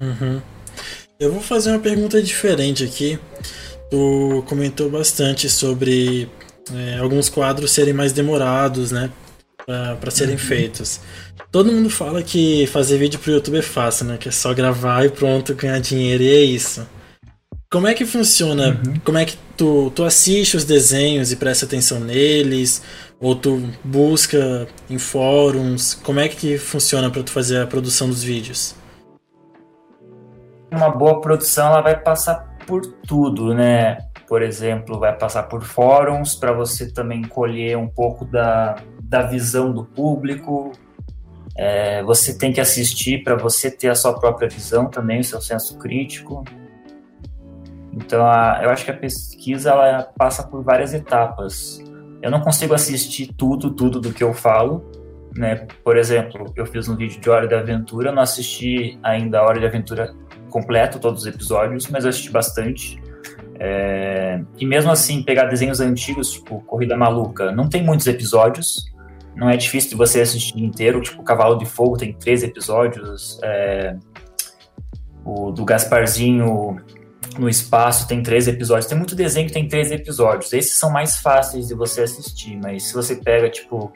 Uhum. 0.00 0.40
Eu 1.18 1.32
vou 1.32 1.42
fazer 1.42 1.70
uma 1.70 1.80
pergunta 1.80 2.22
diferente 2.22 2.84
aqui 2.84 3.18
tu 3.90 4.44
comentou 4.46 4.90
bastante 4.90 5.48
sobre 5.48 6.28
é, 6.74 6.98
alguns 6.98 7.28
quadros 7.28 7.70
serem 7.70 7.94
mais 7.94 8.12
demorados, 8.12 8.92
né? 8.92 9.10
para 10.00 10.10
serem 10.10 10.34
uhum. 10.34 10.40
feitos. 10.40 11.00
Todo 11.52 11.70
mundo 11.70 11.90
fala 11.90 12.22
que 12.22 12.66
fazer 12.68 12.96
vídeo 12.98 13.18
pro 13.18 13.32
YouTube 13.32 13.58
é 13.58 13.62
fácil, 13.62 14.06
né? 14.06 14.16
Que 14.16 14.28
é 14.28 14.32
só 14.32 14.54
gravar 14.54 15.04
e 15.04 15.10
pronto, 15.10 15.54
ganhar 15.54 15.78
dinheiro 15.78 16.22
e 16.22 16.28
é 16.28 16.40
isso. 16.40 16.86
Como 17.70 17.86
é 17.86 17.92
que 17.92 18.06
funciona? 18.06 18.68
Uhum. 18.68 18.94
Como 19.04 19.18
é 19.18 19.26
que 19.26 19.36
tu, 19.56 19.92
tu 19.94 20.04
assiste 20.04 20.56
os 20.56 20.64
desenhos 20.64 21.32
e 21.32 21.36
presta 21.36 21.66
atenção 21.66 22.00
neles? 22.00 22.82
Ou 23.20 23.36
tu 23.36 23.62
busca 23.84 24.66
em 24.88 24.98
fóruns? 24.98 25.94
Como 25.94 26.18
é 26.18 26.28
que 26.28 26.56
funciona 26.56 27.10
para 27.10 27.22
tu 27.22 27.30
fazer 27.30 27.60
a 27.60 27.66
produção 27.66 28.08
dos 28.08 28.22
vídeos? 28.22 28.74
Uma 30.72 30.88
boa 30.88 31.20
produção 31.20 31.66
ela 31.66 31.82
vai 31.82 31.98
passar 31.98 32.47
por 32.68 32.84
tudo, 32.84 33.54
né? 33.54 33.96
Por 34.28 34.42
exemplo, 34.42 34.98
vai 35.00 35.16
passar 35.16 35.44
por 35.44 35.62
fóruns 35.62 36.34
para 36.34 36.52
você 36.52 36.92
também 36.92 37.22
colher 37.22 37.78
um 37.78 37.88
pouco 37.88 38.26
da, 38.26 38.76
da 39.02 39.22
visão 39.22 39.72
do 39.72 39.86
público. 39.86 40.72
É, 41.56 42.02
você 42.02 42.36
tem 42.36 42.52
que 42.52 42.60
assistir 42.60 43.24
para 43.24 43.34
você 43.34 43.70
ter 43.70 43.88
a 43.88 43.94
sua 43.94 44.20
própria 44.20 44.48
visão 44.48 44.84
também, 44.86 45.20
o 45.20 45.24
seu 45.24 45.40
senso 45.40 45.78
crítico. 45.78 46.44
Então, 47.90 48.26
a, 48.26 48.60
eu 48.62 48.68
acho 48.68 48.84
que 48.84 48.90
a 48.90 48.96
pesquisa 48.96 49.70
ela 49.70 50.02
passa 50.16 50.46
por 50.46 50.62
várias 50.62 50.92
etapas. 50.92 51.82
Eu 52.20 52.30
não 52.30 52.42
consigo 52.42 52.74
assistir 52.74 53.32
tudo, 53.32 53.70
tudo 53.70 53.98
do 53.98 54.12
que 54.12 54.22
eu 54.22 54.34
falo, 54.34 54.84
né? 55.34 55.66
Por 55.82 55.96
exemplo, 55.96 56.52
eu 56.54 56.66
fiz 56.66 56.86
um 56.86 56.96
vídeo 56.96 57.18
de 57.18 57.30
Hora 57.30 57.48
de 57.48 57.54
Aventura, 57.54 58.12
não 58.12 58.22
assisti 58.22 58.98
ainda 59.02 59.38
a 59.38 59.42
Hora 59.42 59.58
de 59.58 59.66
Aventura 59.66 60.14
completo 60.48 60.98
todos 60.98 61.22
os 61.22 61.26
episódios, 61.26 61.88
mas 61.88 62.04
eu 62.04 62.10
assisti 62.10 62.30
bastante. 62.30 63.00
É... 63.58 64.40
E 64.58 64.66
mesmo 64.66 64.90
assim, 64.90 65.22
pegar 65.22 65.46
desenhos 65.46 65.80
antigos, 65.80 66.32
tipo 66.32 66.60
Corrida 66.62 66.96
Maluca, 66.96 67.50
não 67.52 67.68
tem 67.68 67.82
muitos 67.82 68.06
episódios, 68.06 68.92
não 69.38 69.48
é 69.48 69.56
difícil 69.56 69.90
de 69.90 69.96
você 69.96 70.20
assistir 70.20 70.58
inteiro. 70.58 71.00
Tipo, 71.00 71.22
Cavalo 71.22 71.56
de 71.56 71.64
Fogo 71.64 71.96
tem 71.96 72.12
três 72.12 72.42
episódios. 72.42 73.38
É... 73.42 73.96
O 75.24 75.52
do 75.52 75.64
Gasparzinho, 75.64 76.80
no 77.38 77.48
espaço 77.48 78.08
tem 78.08 78.20
três 78.20 78.48
episódios. 78.48 78.86
Tem 78.86 78.98
muito 78.98 79.14
desenho 79.14 79.46
que 79.46 79.52
tem 79.52 79.68
três 79.68 79.92
episódios. 79.92 80.52
Esses 80.52 80.76
são 80.76 80.90
mais 80.90 81.18
fáceis 81.18 81.68
de 81.68 81.74
você 81.74 82.02
assistir, 82.02 82.56
mas 82.56 82.84
se 82.84 82.94
você 82.94 83.14
pega, 83.14 83.48
tipo, 83.48 83.92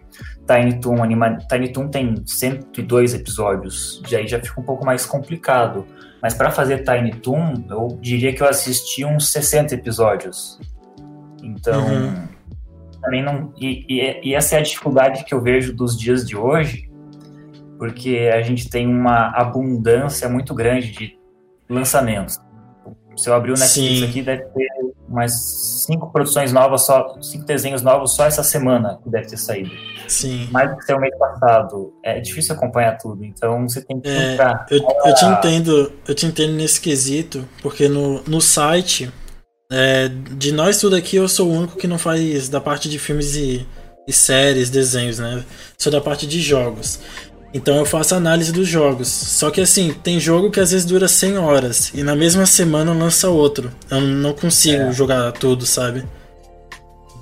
Tiny 0.46 0.80
Toon, 0.80 1.02
Anima... 1.02 1.38
Tiny 1.48 1.72
Toon 1.72 1.88
tem 1.88 2.22
102 2.24 3.14
episódios, 3.14 4.00
e 4.10 4.16
aí 4.16 4.28
já 4.28 4.40
fica 4.40 4.60
um 4.60 4.64
pouco 4.64 4.84
mais 4.84 5.04
complicado. 5.04 5.86
Mas 6.22 6.34
para 6.34 6.52
fazer 6.52 6.84
Tiny 6.84 7.16
Toon, 7.16 7.64
eu 7.68 7.98
diria 8.00 8.32
que 8.32 8.40
eu 8.40 8.48
assisti 8.48 9.04
uns 9.04 9.32
60 9.32 9.74
episódios. 9.74 10.60
Então, 11.42 11.84
uhum. 11.84 12.28
também 13.02 13.22
não. 13.24 13.52
E, 13.60 13.84
e, 13.88 14.28
e 14.28 14.34
essa 14.34 14.54
é 14.54 14.60
a 14.60 14.62
dificuldade 14.62 15.24
que 15.24 15.34
eu 15.34 15.40
vejo 15.40 15.74
dos 15.74 15.98
dias 15.98 16.24
de 16.24 16.36
hoje, 16.36 16.88
porque 17.76 18.30
a 18.32 18.40
gente 18.40 18.70
tem 18.70 18.86
uma 18.86 19.30
abundância 19.30 20.28
muito 20.28 20.54
grande 20.54 20.92
de 20.92 21.18
lançamentos. 21.68 22.38
Se 23.16 23.28
eu 23.28 23.34
abrir 23.34 23.50
o 23.50 23.58
Netflix 23.58 23.98
Sim. 23.98 24.04
aqui, 24.04 24.22
deve 24.22 24.44
ter 24.44 24.68
umas 25.12 25.84
cinco 25.86 26.10
produções 26.10 26.52
novas, 26.52 26.86
só 26.86 27.16
cinco 27.20 27.44
desenhos 27.44 27.82
novos 27.82 28.14
só 28.14 28.24
essa 28.24 28.42
semana 28.42 28.98
que 29.02 29.10
deve 29.10 29.26
ter 29.26 29.36
saído. 29.36 29.70
Sim. 30.08 30.48
Mais 30.50 30.70
do 30.70 30.78
que 30.78 30.92
o 30.92 30.98
mês 30.98 31.16
passado. 31.16 31.92
É 32.02 32.18
difícil 32.20 32.54
acompanhar 32.54 32.96
tudo, 32.98 33.24
então 33.24 33.68
você 33.68 33.82
tem 33.82 34.00
que 34.00 34.08
é, 34.08 34.32
entrar. 34.32 34.66
Eu, 34.70 34.80
eu, 35.04 35.14
te 35.14 35.24
entendo, 35.24 35.92
eu 36.08 36.14
te 36.14 36.26
entendo 36.26 36.54
nesse 36.54 36.80
quesito, 36.80 37.46
porque 37.62 37.88
no, 37.88 38.22
no 38.24 38.40
site, 38.40 39.12
é, 39.70 40.08
de 40.08 40.50
nós 40.52 40.80
tudo 40.80 40.96
aqui, 40.96 41.16
eu 41.16 41.28
sou 41.28 41.48
o 41.48 41.52
único 41.52 41.76
que 41.76 41.86
não 41.86 41.98
faz 41.98 42.48
da 42.48 42.60
parte 42.60 42.88
de 42.88 42.98
filmes 42.98 43.36
e, 43.36 43.66
e 44.08 44.12
séries, 44.12 44.70
desenhos, 44.70 45.18
né? 45.18 45.44
Sou 45.78 45.92
da 45.92 46.00
parte 46.00 46.26
de 46.26 46.40
jogos. 46.40 46.98
Então 47.54 47.76
eu 47.76 47.84
faço 47.84 48.14
análise 48.14 48.52
dos 48.52 48.66
jogos. 48.66 49.08
Só 49.08 49.50
que 49.50 49.60
assim, 49.60 49.92
tem 49.92 50.18
jogo 50.18 50.50
que 50.50 50.60
às 50.60 50.70
vezes 50.70 50.86
dura 50.86 51.06
100 51.06 51.38
horas 51.38 51.92
e 51.94 52.02
na 52.02 52.16
mesma 52.16 52.46
semana 52.46 52.92
lança 52.92 53.28
outro. 53.28 53.70
Eu 53.90 54.00
não 54.00 54.32
consigo 54.32 54.84
é. 54.84 54.92
jogar 54.92 55.32
tudo, 55.32 55.66
sabe? 55.66 56.04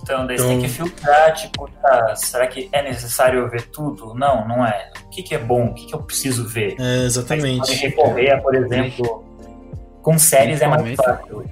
Então, 0.03 0.27
daí 0.27 0.37
então... 0.37 0.47
você 0.47 0.53
tem 0.55 0.62
que 0.62 0.69
filtrar, 0.69 1.35
tipo, 1.35 1.71
tá, 1.83 2.16
será 2.16 2.47
que 2.47 2.69
é 2.73 2.83
necessário 2.83 3.49
ver 3.49 3.62
tudo? 3.69 4.14
Não, 4.14 4.47
não 4.47 4.66
é. 4.66 4.90
O 5.07 5.11
que, 5.11 5.23
que 5.23 5.35
é 5.35 5.38
bom? 5.38 5.66
O 5.66 5.75
que, 5.75 5.87
que 5.87 5.95
eu 5.95 6.03
preciso 6.03 6.49
ver? 6.49 6.75
É, 6.81 7.05
exatamente. 7.05 7.66
Você 7.66 7.75
recorrer, 7.75 8.40
por 8.40 8.55
exemplo, 8.55 9.25
com 10.03 10.19
séries 10.19 10.61
é 10.62 10.66
mais 10.66 10.97
fácil 10.97 11.45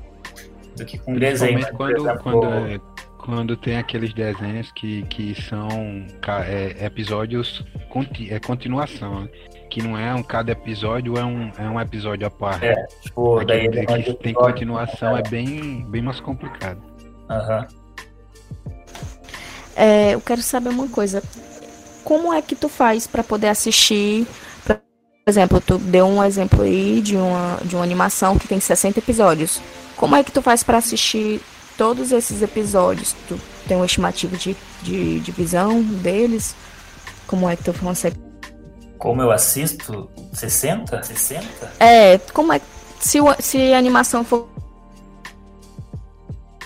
do 0.79 0.85
que 0.85 0.97
com 0.99 1.14
desenho. 1.14 1.67
Quando, 1.77 1.97
exemplo, 1.97 2.23
quando, 2.23 2.47
é, 2.47 2.79
quando 3.29 3.59
tem 3.59 3.77
aqueles 3.77 4.14
desenhos 4.14 4.73
que, 4.73 5.03
que 5.03 5.35
são 5.43 5.69
é, 6.47 6.87
episódios, 6.87 7.62
é 8.31 8.38
continuação, 8.41 9.25
né? 9.25 9.29
que 9.69 9.83
não 9.83 9.99
é 9.99 10.14
um 10.14 10.23
cada 10.23 10.53
episódio 10.53 11.19
é 11.19 11.25
um, 11.27 11.53
é 11.59 11.69
um 11.69 11.79
episódio 11.79 12.27
à 12.27 12.31
parte. 12.31 12.64
É, 12.64 12.87
tipo, 13.03 13.45
daí 13.45 13.69
que, 13.69 14.03
que 14.03 14.14
tem 14.14 14.33
continuação 14.33 15.14
é 15.14 15.21
bem, 15.29 15.85
bem 15.91 16.01
mais 16.01 16.21
complicado. 16.21 16.81
Aham. 17.29 17.67
Uhum. 18.64 18.73
É, 19.77 20.14
eu 20.14 20.23
quero 20.23 20.41
saber 20.41 20.71
uma 20.71 20.88
coisa. 20.88 21.23
Como 22.05 22.33
é 22.33 22.41
que 22.41 22.57
tu 22.57 22.71
faz 22.71 23.07
para 23.07 23.23
poder 23.23 23.49
assistir? 23.49 24.27
Por 24.64 24.81
exemplo, 25.27 25.61
tu 25.61 25.77
deu 25.77 26.07
um 26.07 26.25
exemplo 26.25 26.62
aí 26.62 27.03
de 27.03 27.14
uma, 27.14 27.59
de 27.62 27.77
uma 27.77 27.85
animação 27.85 28.38
que 28.38 28.49
tem 28.49 28.59
60 28.59 29.01
episódios. 29.01 29.61
Como 29.99 30.17
é 30.17 30.25
que 30.25 30.33
tu 30.33 30.41
faz 30.41 30.62
para 30.62 30.79
assistir 30.79 31.43
todos 31.79 32.11
esses 32.11 32.43
episódios, 32.43 33.14
tu 33.29 33.41
tem 33.67 33.77
uma 33.77 33.87
estimativa 33.87 34.37
de, 34.37 34.57
de, 34.83 35.21
de 35.21 35.33
visão 35.33 35.81
deles? 35.81 36.55
Como 37.27 37.49
é 37.49 37.57
que 37.57 37.62
tu 37.62 37.73
consegue? 37.73 38.19
Como 38.99 39.23
eu 39.23 39.31
assisto? 39.31 40.11
60? 40.35 41.03
60? 41.05 41.47
É, 41.79 42.19
como 42.35 42.53
é 42.53 42.61
se, 42.99 43.19
se 43.38 43.73
a 43.73 43.79
animação 43.79 44.25
for. 44.25 44.49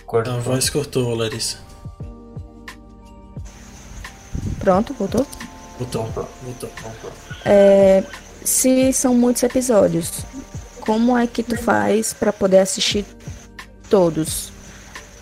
Cortou. 0.07 0.35
A 0.35 0.38
voz 0.38 0.70
cortou, 0.70 1.14
Larissa. 1.14 1.59
Pronto, 4.59 4.94
voltou? 4.94 5.27
Voltou, 5.79 6.05
voltou. 6.07 6.70
É, 7.44 8.03
se 8.44 8.92
são 8.92 9.14
muitos 9.14 9.42
episódios, 9.42 10.25
como 10.81 11.18
é 11.18 11.27
que 11.27 11.42
tu 11.42 11.57
faz 11.57 12.14
para 12.14 12.33
poder 12.33 12.61
assistir 12.61 13.05
todos? 13.90 14.53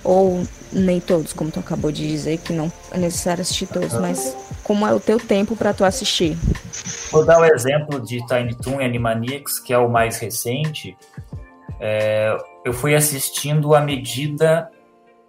Ou 0.03 0.43
nem 0.73 1.01
todos, 1.01 1.33
como 1.33 1.51
tu 1.51 1.61
acabou 1.61 1.91
de 1.91 2.07
dizer, 2.07 2.39
que 2.39 2.53
não 2.53 2.73
é 2.91 2.99
necessário 2.99 3.43
assistir 3.43 3.67
todos, 3.67 3.93
mas 3.95 4.37
como 4.63 4.87
é 4.87 4.93
o 4.93 5.01
teu 5.01 5.19
tempo 5.19 5.57
para 5.57 5.75
tu 5.75 5.85
assistir? 5.85 6.37
Vou 7.11 7.25
dar 7.25 7.41
o 7.41 7.45
exemplo 7.45 8.01
de 8.01 8.25
Tiny 8.27 8.55
Toon 8.55 8.81
e 8.81 8.85
Animaniacs, 8.85 9.59
que 9.59 9.73
é 9.73 9.79
o 9.79 9.89
mais 9.89 10.19
recente. 10.19 10.97
É, 11.81 12.37
eu 12.65 12.73
fui 12.73 12.95
assistindo 12.95 13.75
à 13.75 13.81
medida 13.81 14.71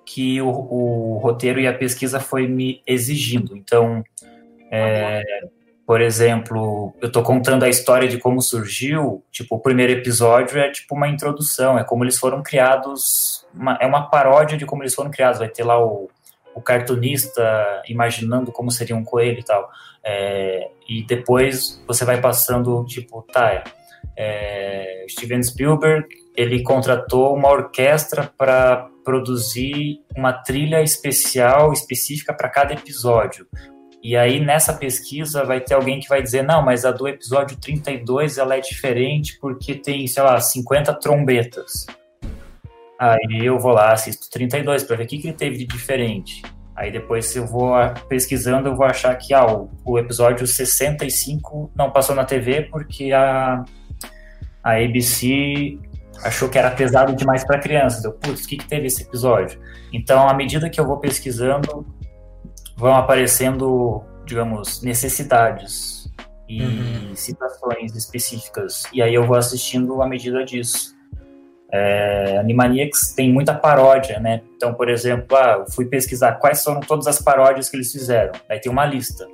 que 0.05 0.41
o, 0.41 0.49
o, 0.49 1.17
roteiro 1.17 1.59
e 1.59 1.67
a 1.67 1.73
pesquisa 1.73 2.19
foi 2.19 2.47
me 2.47 2.81
exigindo. 2.85 3.55
Então, 3.55 4.03
é, 4.69 5.23
por 5.85 5.99
exemplo, 5.99 6.93
eu 7.01 7.07
estou 7.07 7.23
contando 7.23 7.63
a 7.63 7.69
história 7.69 8.07
de 8.07 8.17
como 8.17 8.41
surgiu, 8.41 9.23
tipo, 9.31 9.55
o 9.55 9.59
primeiro 9.59 9.91
episódio 9.91 10.59
é 10.59 10.69
tipo 10.69 10.95
uma 10.95 11.07
introdução, 11.07 11.77
é 11.77 11.83
como 11.83 12.03
eles 12.03 12.17
foram 12.17 12.41
criados, 12.41 13.45
uma, 13.53 13.77
é 13.81 13.85
uma 13.85 14.09
paródia 14.09 14.57
de 14.57 14.65
como 14.65 14.83
eles 14.83 14.95
foram 14.95 15.11
criados, 15.11 15.39
vai 15.39 15.49
ter 15.49 15.63
lá 15.63 15.83
o, 15.83 16.09
o 16.55 16.61
cartunista 16.61 17.81
imaginando 17.87 18.51
como 18.51 18.71
seria 18.71 18.95
um 18.95 19.03
coelho 19.03 19.39
e 19.39 19.43
tal, 19.43 19.69
é, 20.03 20.69
e 20.87 21.03
depois 21.03 21.83
você 21.87 22.05
vai 22.05 22.21
passando, 22.21 22.85
tipo, 22.85 23.21
tá, 23.23 23.63
é, 24.15 25.05
Steven 25.09 25.43
Spielberg, 25.43 26.07
ele 26.35 26.63
contratou 26.63 27.35
uma 27.35 27.49
orquestra 27.49 28.31
para 28.37 28.87
produzir 29.03 29.99
uma 30.15 30.31
trilha 30.31 30.81
especial, 30.81 31.73
específica 31.73 32.33
para 32.33 32.49
cada 32.49 32.73
episódio. 32.73 33.47
E 34.03 34.17
aí 34.17 34.39
nessa 34.43 34.73
pesquisa 34.73 35.45
vai 35.45 35.61
ter 35.61 35.75
alguém 35.75 35.99
que 35.99 36.09
vai 36.09 36.21
dizer, 36.21 36.43
não, 36.43 36.63
mas 36.63 36.85
a 36.85 36.91
do 36.91 37.07
episódio 37.07 37.55
32 37.57 38.37
ela 38.37 38.55
é 38.55 38.59
diferente 38.59 39.37
porque 39.39 39.75
tem, 39.75 40.07
sei 40.07 40.23
lá, 40.23 40.39
50 40.39 40.93
trombetas. 40.95 41.85
Aí 42.99 43.45
eu 43.45 43.59
vou 43.59 43.71
lá, 43.71 43.93
assisto 43.93 44.29
32 44.29 44.83
para 44.83 44.95
ver 44.95 45.03
o 45.03 45.07
que, 45.07 45.19
que 45.19 45.27
ele 45.27 45.37
teve 45.37 45.57
de 45.57 45.65
diferente. 45.65 46.41
Aí 46.75 46.91
depois 46.91 47.27
se 47.27 47.37
eu 47.37 47.45
vou 47.45 47.73
pesquisando, 48.09 48.69
eu 48.69 48.75
vou 48.75 48.85
achar 48.85 49.15
que 49.15 49.33
ah, 49.33 49.45
o, 49.45 49.69
o 49.85 49.99
episódio 49.99 50.47
65 50.47 51.71
não 51.75 51.91
passou 51.91 52.15
na 52.15 52.25
TV 52.25 52.63
porque 52.71 53.11
a, 53.11 53.63
a 54.63 54.71
ABC 54.77 55.77
achou 56.23 56.49
que 56.49 56.57
era 56.57 56.71
pesado 56.71 57.15
demais 57.15 57.43
para 57.43 57.59
crianças. 57.59 58.03
Eu, 58.03 58.13
putz, 58.13 58.45
o 58.45 58.47
que, 58.47 58.57
que 58.57 58.67
teve 58.67 58.87
esse 58.87 59.03
episódio? 59.03 59.59
Então, 59.93 60.27
à 60.27 60.33
medida 60.33 60.69
que 60.69 60.79
eu 60.79 60.85
vou 60.85 60.97
pesquisando, 60.97 61.85
vão 62.81 62.95
aparecendo, 62.95 64.01
digamos, 64.25 64.81
necessidades 64.81 66.11
e 66.49 66.63
uhum. 66.63 67.15
situações 67.15 67.95
específicas. 67.95 68.85
E 68.91 69.03
aí 69.03 69.13
eu 69.13 69.23
vou 69.23 69.37
assistindo 69.37 70.01
à 70.01 70.07
medida 70.07 70.43
disso. 70.43 70.95
É, 71.71 72.37
Animaniacs 72.39 73.13
tem 73.15 73.31
muita 73.31 73.53
paródia, 73.53 74.19
né? 74.19 74.41
Então, 74.55 74.73
por 74.73 74.89
exemplo, 74.89 75.37
ah, 75.37 75.57
eu 75.59 75.71
fui 75.71 75.85
pesquisar 75.85 76.33
quais 76.33 76.63
foram 76.63 76.81
todas 76.81 77.05
as 77.05 77.21
paródias 77.21 77.69
que 77.69 77.77
eles 77.77 77.91
fizeram. 77.91 78.33
Aí 78.49 78.59
tem 78.59 78.71
uma 78.71 78.85
lista. 78.85 79.27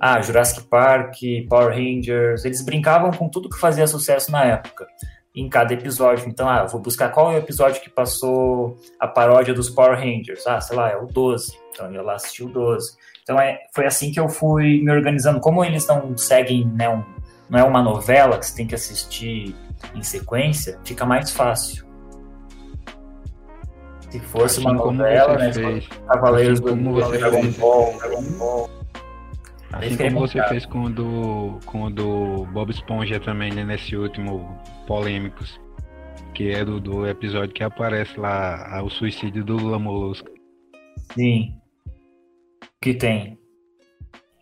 Ah, 0.00 0.20
Jurassic 0.22 0.66
Park, 0.66 1.16
Power 1.48 1.74
Rangers, 1.74 2.46
eles 2.46 2.64
brincavam 2.64 3.10
com 3.10 3.28
tudo 3.28 3.50
que 3.50 3.60
fazia 3.60 3.86
sucesso 3.86 4.32
na 4.32 4.44
época, 4.44 4.86
em 5.34 5.48
cada 5.48 5.74
episódio. 5.74 6.28
Então, 6.28 6.48
ah, 6.48 6.64
vou 6.64 6.80
buscar 6.80 7.10
qual 7.10 7.32
é 7.32 7.34
o 7.34 7.38
episódio 7.38 7.82
que 7.82 7.90
passou 7.90 8.78
a 9.00 9.08
paródia 9.08 9.52
dos 9.52 9.68
Power 9.68 9.98
Rangers. 9.98 10.46
Ah, 10.46 10.60
sei 10.60 10.76
lá, 10.76 10.90
é 10.90 10.96
o 10.96 11.06
12. 11.06 11.58
Então 11.72 11.92
eu 11.92 12.04
lá 12.04 12.14
assisti 12.14 12.44
o 12.44 12.48
12. 12.48 12.96
Então 13.22 13.40
é, 13.40 13.58
foi 13.74 13.86
assim 13.86 14.12
que 14.12 14.20
eu 14.20 14.28
fui 14.28 14.80
me 14.82 14.92
organizando. 14.92 15.40
Como 15.40 15.64
eles 15.64 15.86
não 15.86 16.16
seguem, 16.16 16.66
né, 16.66 16.88
um, 16.88 17.02
não 17.48 17.58
é 17.58 17.64
uma 17.64 17.82
novela 17.82 18.38
que 18.38 18.46
você 18.46 18.54
tem 18.54 18.66
que 18.66 18.74
assistir 18.74 19.54
em 19.94 20.02
sequência, 20.02 20.78
fica 20.84 21.04
mais 21.04 21.30
fácil. 21.30 21.84
Se 24.10 24.20
fosse 24.20 24.60
assim 24.60 24.68
uma 24.68 24.72
novela, 24.74 25.36
né. 25.36 25.50
Cavaleiros 26.06 26.60
assim 26.60 26.76
do 26.76 27.18
Dragon 27.18 27.50
Ball, 27.58 27.98
Dragon 27.98 28.22
Ball. 28.38 28.83
Assim 29.78 29.96
como 29.96 30.20
você 30.20 30.42
fez 30.48 30.66
com 30.66 30.84
o 30.84 30.90
do, 30.90 31.60
com 31.66 31.84
o 31.84 31.90
do 31.90 32.46
Bob 32.52 32.70
Esponja 32.70 33.20
também, 33.20 33.52
né, 33.52 33.64
nesse 33.64 33.96
último 33.96 34.58
Polêmicos, 34.86 35.60
que 36.34 36.50
é 36.50 36.64
do, 36.64 36.80
do 36.80 37.06
episódio 37.06 37.54
que 37.54 37.62
aparece 37.62 38.18
lá 38.18 38.82
o 38.82 38.90
suicídio 38.90 39.44
do 39.44 39.56
Lula 39.56 39.78
Molusco. 39.78 40.28
Sim 41.12 41.60
que 42.84 42.92
tem. 42.92 43.38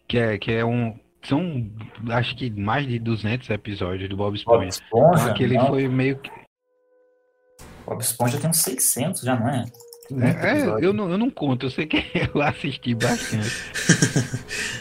Que 0.09 0.19
é, 0.19 0.39
que 0.39 0.51
é 0.51 0.65
um. 0.65 0.99
São, 1.23 1.71
acho 2.11 2.37
que 2.37 2.51
mais 2.51 2.85
de 2.85 2.99
200 2.99 3.49
episódios 3.51 4.09
do 4.09 4.17
Bob 4.17 4.37
Esponja. 4.37 4.59
Bob 4.59 4.69
Esponja? 4.69 5.31
Aquele 5.31 5.55
não. 5.55 5.69
foi 5.69 5.87
meio 5.87 6.19
que. 6.19 6.29
Bob 7.87 8.01
Esponja 8.01 8.41
tem 8.41 8.51
uns 8.51 8.59
600, 8.59 9.21
já 9.21 9.39
não 9.39 9.49
é? 9.49 9.65
É, 10.21 10.61
é, 10.61 10.85
eu, 10.85 10.93
não, 10.93 11.11
eu 11.11 11.19
não 11.19 11.31
conto, 11.31 11.67
eu 11.67 11.71
sei 11.71 11.87
que 11.87 12.05
eu 12.35 12.43
assisti 12.43 12.95
bastante. 12.95 13.51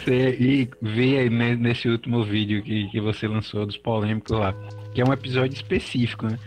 e 0.08 0.70
ver 0.82 1.30
nesse 1.30 1.88
último 1.88 2.24
vídeo 2.24 2.64
que, 2.64 2.90
que 2.90 3.00
você 3.00 3.28
lançou 3.28 3.66
dos 3.66 3.78
polêmicos 3.78 4.38
lá, 4.38 4.54
que 4.94 5.02
é 5.02 5.06
um 5.06 5.14
episódio 5.14 5.54
específico, 5.54 6.28
né? 6.28 6.38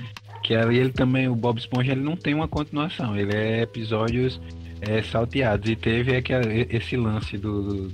Que 0.42 0.54
ali 0.54 0.78
ele 0.78 0.90
também, 0.90 1.28
o 1.28 1.34
Bob 1.34 1.58
Esponja, 1.58 1.92
ele 1.92 2.02
não 2.02 2.16
tem 2.16 2.34
uma 2.34 2.48
continuação, 2.48 3.16
ele 3.16 3.34
é 3.34 3.62
episódios 3.62 4.40
é, 4.82 5.02
salteados. 5.02 5.70
E 5.70 5.76
teve 5.76 6.16
aquele, 6.16 6.66
esse 6.70 6.96
lance 6.96 7.38
do, 7.38 7.88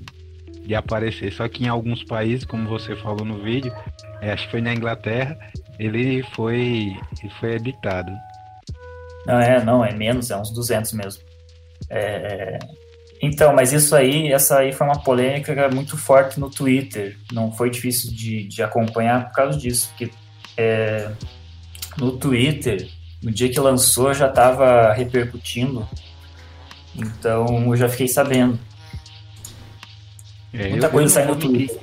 de 0.64 0.74
aparecer. 0.74 1.32
Só 1.32 1.48
que 1.48 1.64
em 1.64 1.68
alguns 1.68 2.02
países, 2.02 2.44
como 2.44 2.68
você 2.68 2.96
falou 2.96 3.24
no 3.24 3.38
vídeo, 3.38 3.72
é, 4.20 4.32
acho 4.32 4.46
que 4.46 4.50
foi 4.50 4.60
na 4.60 4.74
Inglaterra, 4.74 5.38
ele 5.78 6.22
foi, 6.34 6.96
ele 7.22 7.32
foi 7.38 7.54
editado. 7.54 8.12
Não, 9.26 9.40
é, 9.40 9.64
não, 9.64 9.84
é 9.84 9.92
menos, 9.92 10.30
é 10.30 10.36
uns 10.36 10.50
200 10.50 10.92
mesmo. 10.92 11.22
É, 11.88 12.58
então, 13.22 13.54
mas 13.54 13.72
isso 13.72 13.94
aí, 13.94 14.32
essa 14.32 14.58
aí 14.58 14.72
foi 14.72 14.86
uma 14.86 15.02
polêmica 15.02 15.68
muito 15.68 15.96
forte 15.96 16.40
no 16.40 16.48
Twitter. 16.48 17.18
Não 17.32 17.52
foi 17.52 17.68
difícil 17.68 18.10
de, 18.12 18.44
de 18.44 18.62
acompanhar 18.62 19.28
por 19.28 19.34
causa 19.34 19.58
disso, 19.58 19.88
porque 19.90 20.10
é, 20.56 21.10
no 21.98 22.12
Twitter, 22.12 22.88
no 23.22 23.30
dia 23.30 23.50
que 23.50 23.60
lançou, 23.60 24.14
já 24.14 24.28
estava 24.28 24.92
repercutindo. 24.92 25.86
Então, 26.96 27.66
eu 27.66 27.76
já 27.76 27.88
fiquei 27.88 28.08
sabendo. 28.08 28.58
É, 30.52 30.68
Muita 30.70 30.86
eu, 30.86 30.90
coisa 30.90 31.14
sai 31.14 31.26
no 31.26 31.36
Twitter. 31.36 31.78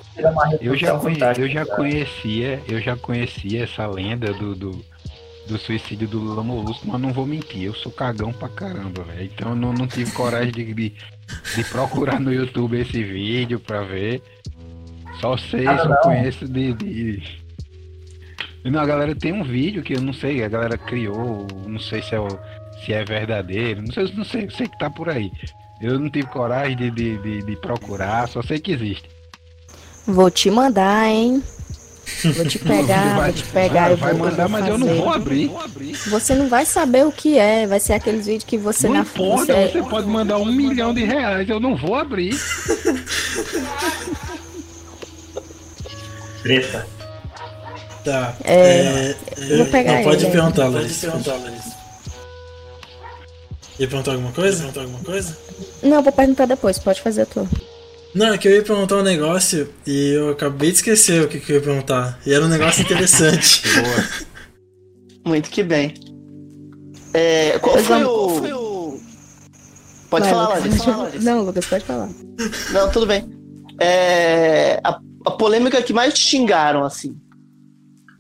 Eu 0.60 0.76
já, 0.76 0.98
conhe, 0.98 1.18
eu 1.38 1.48
já 1.48 1.66
conhecia, 1.66 2.62
eu 2.68 2.82
já 2.82 2.98
conhecia 2.98 3.64
essa 3.64 3.86
lenda 3.86 4.34
do, 4.34 4.56
do, 4.56 4.86
do 5.48 5.58
suicídio 5.58 6.08
do 6.08 6.20
Lula 6.20 6.44
Molusco, 6.44 6.88
mas 6.88 7.00
não 7.02 7.12
vou 7.12 7.26
mentir, 7.26 7.64
eu 7.64 7.74
sou 7.74 7.92
cagão 7.92 8.32
pra 8.34 8.50
caramba, 8.50 9.04
velho. 9.04 9.24
Então 9.24 9.50
eu 9.50 9.56
não, 9.56 9.74
não 9.74 9.88
tive 9.88 10.12
coragem 10.12 10.52
de, 10.52 10.74
de, 10.74 10.94
de, 11.56 11.64
procurar 11.70 12.20
no 12.20 12.34
YouTube 12.34 12.80
esse 12.80 13.04
vídeo 13.04 13.60
pra 13.60 13.82
ver. 13.84 14.22
Só 15.20 15.36
sei, 15.38 15.66
ah, 15.66 15.78
só 15.78 15.90
não. 15.90 15.98
conheço 16.02 16.48
de, 16.48 16.74
de. 16.74 17.24
Não, 18.64 18.82
a 18.82 18.86
galera 18.86 19.16
tem 19.16 19.32
um 19.32 19.44
vídeo 19.44 19.82
que 19.82 19.94
eu 19.94 20.02
não 20.02 20.14
sei, 20.14 20.44
a 20.44 20.50
galera 20.50 20.78
criou, 20.78 21.48
não 21.66 21.80
sei 21.80 22.02
se 22.02 22.14
é, 22.14 22.20
se 22.86 22.94
é 22.94 23.04
verdadeiro, 23.04 23.82
não 23.82 23.92
sei, 23.92 24.14
não 24.14 24.26
sei, 24.26 24.50
sei 24.50 24.68
que 24.68 24.78
tá 24.78 24.90
por 24.90 25.10
aí. 25.10 25.32
Eu 25.82 26.00
não 26.00 26.10
tive 26.10 26.28
coragem 26.28 26.76
de, 26.76 26.92
de, 26.92 27.18
de, 27.18 27.44
de 27.44 27.56
procurar, 27.58 28.28
só 28.28 28.42
sei 28.42 28.60
que 28.60 28.72
existe. 28.72 29.10
Vou 30.06 30.30
te 30.30 30.50
mandar, 30.50 31.08
hein? 31.08 31.42
Vou 32.24 32.46
te 32.46 32.58
pegar, 32.60 33.18
vai, 33.18 33.32
vou 33.32 33.34
te 33.34 33.44
pegar. 33.44 33.96
Vai, 33.96 33.96
vai 33.96 34.14
mandar, 34.14 34.48
mas 34.48 34.68
eu 34.68 34.78
não 34.78 34.88
vou 34.96 35.10
abrir. 35.10 35.52
Você 36.08 36.34
não 36.34 36.48
vai 36.48 36.66
saber 36.66 37.06
o 37.06 37.12
que 37.12 37.38
é. 37.38 37.68
Vai 37.68 37.80
ser 37.80 37.94
aqueles 37.94 38.26
vídeos 38.26 38.44
que 38.44 38.58
você 38.58 38.88
não 38.88 38.96
na 38.96 39.02
importa, 39.02 39.54
você, 39.54 39.68
você 39.68 39.84
pode 39.84 40.08
mandar 40.08 40.38
um 40.38 40.52
milhão 40.52 40.94
de 40.94 41.04
reais. 41.04 41.48
Eu 41.50 41.60
não 41.60 41.76
vou 41.76 41.96
abrir. 41.96 42.34
Treta. 46.42 46.88
Tá. 48.04 48.36
É, 48.46 49.16
é, 49.38 49.58
vou 49.58 49.66
pegar 49.66 49.96
não, 49.96 50.04
pode 50.04 50.24
ele, 50.24 50.32
perguntar, 50.32 50.68
Larissa. 50.70 51.12
Pode 51.12 51.24
perguntar, 51.24 51.44
Larissa. 51.44 51.78
Ia 53.80 53.88
perguntar 53.88 54.12
alguma 54.14 54.32
coisa? 54.32 54.58
Perguntar 54.60 54.82
alguma 54.82 55.04
coisa? 55.04 55.38
Não, 55.84 56.02
vou 56.02 56.14
perguntar 56.14 56.46
depois. 56.46 56.80
Pode 56.80 57.02
fazer 57.02 57.24
a 57.24 57.26
tua. 57.26 57.48
Não, 58.16 58.34
é 58.34 58.38
que 58.38 58.48
eu 58.48 58.54
ia 58.54 58.64
perguntar 58.64 58.98
um 58.98 59.04
negócio 59.04 59.70
e 59.86 60.14
eu 60.14 60.30
acabei 60.30 60.72
de 60.72 60.78
esquecer 60.78 61.24
o 61.24 61.28
que, 61.28 61.40
que 61.40 61.52
eu 61.52 61.58
ia 61.58 61.62
perguntar. 61.62 62.20
E 62.26 62.34
era 62.34 62.44
um 62.44 62.50
negócio 62.50 62.82
interessante. 62.82 63.62
Boa. 63.76 64.28
Muito 65.26 65.50
que 65.50 65.62
bem. 65.62 65.94
É, 67.14 67.60
qual, 67.60 67.78
foi 67.78 68.04
o... 68.04 68.08
qual 68.08 68.30
foi 68.30 68.54
o. 68.54 69.00
Pode 70.10 70.24
Vai, 70.24 70.34
falar, 70.34 70.48
Larissa. 70.50 71.20
Não, 71.22 71.42
Lucas, 71.44 71.66
pode 71.66 71.84
falar. 71.84 72.10
Não, 72.72 72.92
tudo 72.92 73.06
bem. 73.06 73.30
É, 73.80 74.80
a, 74.84 75.00
a 75.26 75.32
polêmica 75.32 75.82
que 75.82 75.94
mais 75.94 76.14
te 76.14 76.22
xingaram, 76.22 76.84
assim. 76.84 77.16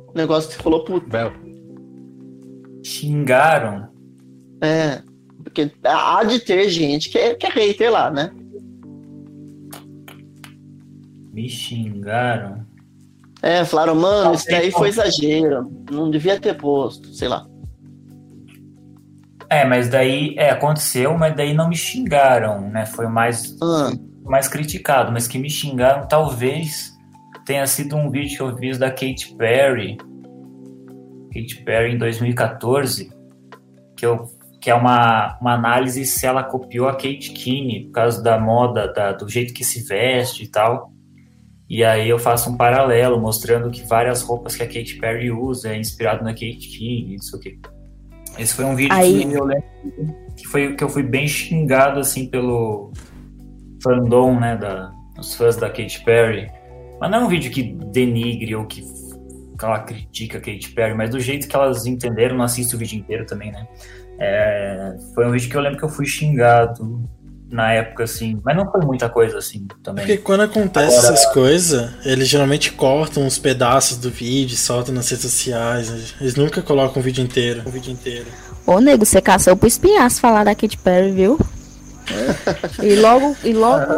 O 0.08 0.17
negócio 0.17 0.50
que 0.50 0.58
você 0.58 0.63
falou, 0.63 0.84
puta. 0.84 1.08
Bel. 1.08 1.34
Xingaram? 2.84 3.89
É. 4.62 5.02
Porque 5.43 5.71
há 5.84 6.23
de 6.23 6.39
ter 6.39 6.69
gente 6.69 7.10
que 7.10 7.17
é, 7.17 7.34
que 7.36 7.45
é 7.45 7.50
hater 7.50 7.91
lá, 7.91 8.12
né? 8.12 8.32
Me 11.38 11.47
xingaram. 11.47 12.65
É, 13.43 13.63
falaram, 13.63 13.93
mano, 13.93 14.34
isso 14.34 14.47
daí 14.50 14.71
foi 14.71 14.89
exagero. 14.89 15.71
Não 15.91 16.10
devia 16.10 16.39
ter 16.39 16.56
posto, 16.56 17.13
sei 17.13 17.28
lá. 17.28 17.45
É, 19.47 19.63
mas 19.63 19.88
daí, 19.88 20.34
é, 20.36 20.50
aconteceu, 20.50 21.15
mas 21.15 21.36
daí 21.36 21.54
não 21.54 21.69
me 21.69 21.76
xingaram, 21.76 22.71
né? 22.71 22.88
Foi 22.88 23.06
mais, 23.06 23.56
ah. 23.62 23.91
mais 24.23 24.47
criticado, 24.47 25.12
mas 25.12 25.28
que 25.28 25.38
me 25.38 25.47
xingaram 25.47 26.08
talvez 26.08 26.91
tenha 27.45 27.67
sido 27.67 27.95
um 27.95 28.10
vídeo 28.10 28.36
que 28.36 28.41
eu 28.41 28.58
fiz 28.58 28.80
da 28.80 28.89
Katy 28.89 29.36
Perry. 29.38 29.95
Katy 31.32 31.63
Perry 31.63 31.93
em 31.93 32.00
2014, 32.00 33.12
que, 33.95 34.08
eu, 34.08 34.26
que 34.60 34.71
é 34.71 34.73
uma, 34.73 35.38
uma 35.39 35.54
análise 35.54 36.04
se 36.04 36.26
ela 36.26 36.43
copiou 36.43 36.88
a 36.88 36.93
Kate 36.93 37.32
Kinney 37.32 37.86
por 37.86 37.91
causa 37.91 38.23
da 38.23 38.39
moda, 38.39 38.91
da, 38.91 39.12
do 39.12 39.30
jeito 39.30 39.54
que 39.54 39.63
se 39.63 39.84
veste 39.84 40.43
e 40.43 40.47
tal. 40.47 40.96
E 41.69 41.84
aí 41.84 42.08
eu 42.08 42.17
faço 42.17 42.49
um 42.49 42.56
paralelo, 42.56 43.19
mostrando 43.19 43.69
que 43.69 43.84
várias 43.84 44.21
roupas 44.21 44.56
que 44.56 44.63
a 44.63 44.67
Katy 44.67 44.97
Perry 44.99 45.32
usa 45.32 45.73
é 45.73 45.77
inspirado 45.77 46.23
na 46.23 46.32
Kate 46.32 46.56
King, 46.56 47.15
isso 47.15 47.36
aqui. 47.36 47.60
Esse 48.39 48.53
foi 48.53 48.65
um 48.65 48.75
vídeo 48.75 48.93
aí... 48.93 49.25
que 49.25 49.34
eu 49.34 49.43
lembro 49.43 49.67
que 50.36 50.47
foi 50.47 50.75
que 50.75 50.84
eu 50.84 50.89
fui 50.89 51.03
bem 51.03 51.27
xingado 51.27 51.99
assim 51.99 52.27
pelo 52.27 52.93
fandom, 53.84 54.39
né, 54.39 54.56
da 54.56 54.91
os 55.17 55.36
fãs 55.36 55.56
da 55.58 55.69
Katy 55.69 56.03
Perry. 56.03 56.49
Mas 56.99 57.12
não 57.12 57.21
é 57.21 57.25
um 57.25 57.27
vídeo 57.27 57.51
que 57.51 57.63
denigre 57.63 58.56
ou 58.56 58.65
que, 58.65 58.82
que 58.82 59.65
ela 59.65 59.80
critica 59.80 60.38
a 60.38 60.41
Katy 60.41 60.69
Perry, 60.71 60.95
mas 60.95 61.10
do 61.10 61.19
jeito 61.19 61.47
que 61.47 61.56
elas 61.56 61.86
entenderam, 61.86 62.38
não 62.38 62.45
assisto 62.45 62.75
o 62.75 62.80
vídeo 62.80 62.99
inteiro 62.99 63.25
também, 63.25 63.51
né? 63.51 63.67
É, 64.19 64.95
foi 65.13 65.27
um 65.27 65.32
vídeo 65.32 65.49
que 65.49 65.58
eu 65.58 65.62
lembro 65.62 65.77
que 65.77 65.86
eu 65.86 65.89
fui 65.89 66.06
xingado 66.06 67.03
na 67.49 67.71
época, 67.73 68.03
assim. 68.03 68.39
Mas 68.43 68.55
não 68.55 68.69
foi 68.71 68.81
muita 68.81 69.10
coisa 69.10 69.38
assim 69.38 69.67
também. 69.83 70.05
Porque 70.05 70.17
quando 70.17 70.41
acontece 70.41 70.97
Agora... 70.97 71.13
essas 71.13 71.33
coisas, 71.33 71.91
eles 72.05 72.27
geralmente 72.27 72.71
cortam 72.73 73.23
uns 73.23 73.38
pedaços 73.38 73.97
do 73.97 74.10
vídeo, 74.10 74.55
soltam 74.55 74.93
nas 74.93 75.10
redes 75.10 75.25
sociais. 75.25 76.13
Eles 76.19 76.36
nunca 76.36 76.62
colocam 76.62 77.01
o 77.01 77.03
vídeo 77.03 77.23
inteiro. 77.23 77.63
O 77.65 77.69
vídeo 77.69 77.91
inteiro. 77.91 78.25
Ô, 78.65 78.79
nego, 78.79 79.05
você 79.05 79.21
caçou 79.21 79.55
pro 79.55 79.67
espinhaço 79.67 80.19
falar 80.19 80.43
da 80.43 80.53
Katy 80.53 80.77
Perry, 80.77 81.12
viu? 81.12 81.39
e 82.81 82.95
logo, 82.95 83.36
e 83.43 83.53
logo 83.53 83.93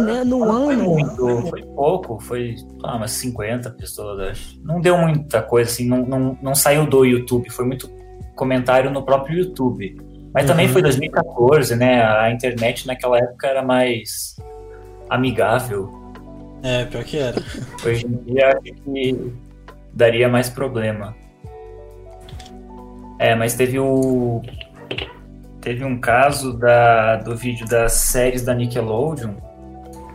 né, 0.00 0.22
no 0.24 0.44
ano. 0.44 0.64
Foi 0.64 0.76
muito, 0.76 1.48
foi 1.48 1.62
pouco, 1.62 2.20
foi 2.20 2.56
ah, 2.82 2.96
umas 2.96 3.12
50 3.12 3.70
pessoas, 3.70 4.20
acho. 4.20 4.60
Não 4.62 4.80
deu 4.80 4.98
muita 4.98 5.42
coisa, 5.42 5.70
assim, 5.70 5.86
não, 5.86 6.04
não, 6.04 6.38
não 6.42 6.54
saiu 6.54 6.86
do 6.86 7.04
YouTube, 7.04 7.50
foi 7.50 7.64
muito 7.64 7.90
comentário 8.34 8.90
no 8.90 9.02
próprio 9.02 9.38
YouTube. 9.38 9.96
Mas 10.34 10.46
também 10.46 10.66
foi 10.66 10.82
2014, 10.82 11.72
uhum. 11.72 11.78
né? 11.78 12.04
A 12.04 12.30
internet 12.32 12.88
naquela 12.88 13.18
época 13.18 13.46
era 13.46 13.62
mais 13.62 14.34
amigável. 15.08 15.88
É, 16.60 16.84
pior 16.86 17.04
que 17.04 17.18
era. 17.18 17.40
Hoje 17.86 18.04
em 18.04 18.16
dia 18.24 18.48
acho 18.48 18.74
que 18.82 19.32
daria 19.92 20.28
mais 20.28 20.50
problema. 20.50 21.14
É, 23.20 23.36
mas 23.36 23.54
teve 23.54 23.78
o. 23.78 24.42
Teve 25.60 25.84
um 25.84 25.98
caso 25.98 26.52
da, 26.58 27.16
do 27.16 27.36
vídeo 27.36 27.66
das 27.66 27.92
séries 27.92 28.42
da 28.42 28.52
Nickelodeon 28.52 29.34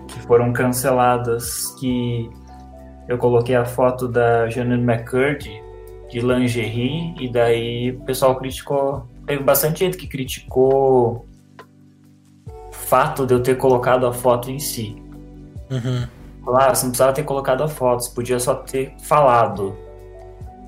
que 0.07 0.19
foram 0.27 0.51
canceladas 0.53 1.73
que 1.79 2.29
eu 3.07 3.17
coloquei 3.17 3.55
a 3.55 3.65
foto 3.65 4.07
da 4.07 4.47
Janine 4.47 4.83
McCurdy 4.83 5.59
de 6.11 6.19
lingerie 6.19 7.15
e 7.19 7.31
daí 7.31 7.91
o 7.91 8.01
pessoal 8.01 8.35
criticou 8.35 9.07
teve 9.29 9.43
bastante 9.43 9.85
gente 9.85 9.95
que 9.95 10.07
criticou 10.07 11.27
o 12.47 12.71
fato 12.71 13.27
de 13.27 13.35
eu 13.35 13.43
ter 13.43 13.55
colocado 13.57 14.07
a 14.07 14.11
foto 14.11 14.49
em 14.49 14.57
si. 14.57 14.95
Uhum. 15.69 16.07
Claro, 16.43 16.75
você 16.75 16.83
não 16.83 16.89
precisava 16.89 17.13
ter 17.13 17.21
colocado 17.21 17.63
a 17.63 17.67
foto, 17.67 18.03
você 18.03 18.15
podia 18.15 18.39
só 18.39 18.55
ter 18.55 18.95
falado. 19.03 19.77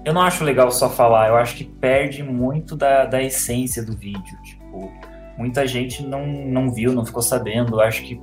Eu 0.05 0.13
não 0.13 0.21
acho 0.21 0.43
legal 0.43 0.69
só 0.71 0.91
falar, 0.91 1.29
eu 1.29 1.37
acho 1.37 1.55
que 1.55 1.63
perde 1.63 2.21
muito 2.21 2.75
da, 2.75 3.05
da 3.05 3.19
essência 3.23 3.83
do 3.83 3.97
vídeo. 3.97 4.37
Tipo, 4.43 4.91
muita 5.39 5.65
gente 5.65 6.03
não, 6.05 6.27
não 6.27 6.71
viu, 6.71 6.93
não 6.93 7.03
ficou 7.03 7.23
sabendo. 7.23 7.77
Eu 7.77 7.81
acho 7.81 8.03
que 8.03 8.21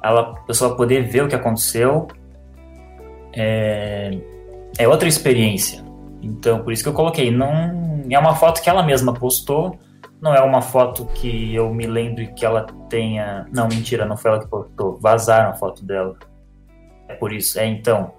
ela, 0.00 0.20
a 0.20 0.34
pessoa 0.42 0.76
poder 0.76 1.02
ver 1.02 1.24
o 1.24 1.28
que 1.28 1.34
aconteceu 1.34 2.06
é, 3.32 4.16
é 4.78 4.86
outra 4.86 5.08
experiência. 5.08 5.84
Então, 6.22 6.62
por 6.62 6.72
isso 6.72 6.84
que 6.84 6.88
eu 6.88 6.94
coloquei. 6.94 7.32
Não 7.32 7.99
é 8.14 8.18
uma 8.18 8.34
foto 8.34 8.62
que 8.62 8.68
ela 8.68 8.82
mesma 8.82 9.14
postou. 9.14 9.78
Não 10.20 10.34
é 10.34 10.42
uma 10.42 10.60
foto 10.60 11.06
que 11.06 11.54
eu 11.54 11.72
me 11.72 11.86
lembre 11.86 12.32
que 12.34 12.44
ela 12.44 12.66
tenha. 12.88 13.46
Não, 13.52 13.68
mentira, 13.68 14.04
não 14.04 14.16
foi 14.16 14.32
ela 14.32 14.40
que 14.40 14.48
postou. 14.48 14.98
Vazaram 14.98 15.50
a 15.50 15.54
foto 15.54 15.84
dela. 15.84 16.16
É 17.08 17.14
por 17.14 17.32
isso. 17.32 17.58
É 17.58 17.66
então. 17.66 18.14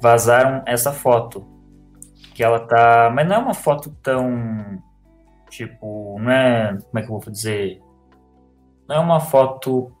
Vazaram 0.00 0.62
essa 0.66 0.92
foto. 0.92 1.46
Que 2.34 2.42
ela 2.42 2.60
tá. 2.60 3.10
Mas 3.14 3.28
não 3.28 3.36
é 3.36 3.38
uma 3.38 3.54
foto 3.54 3.94
tão. 4.02 4.82
Tipo. 5.50 6.18
Não 6.18 6.30
é. 6.30 6.78
Como 6.90 6.98
é 6.98 7.02
que 7.02 7.12
eu 7.12 7.18
vou 7.18 7.32
dizer? 7.32 7.82
Não 8.88 8.96
é 8.96 8.98
uma 9.00 9.20
foto. 9.20 9.92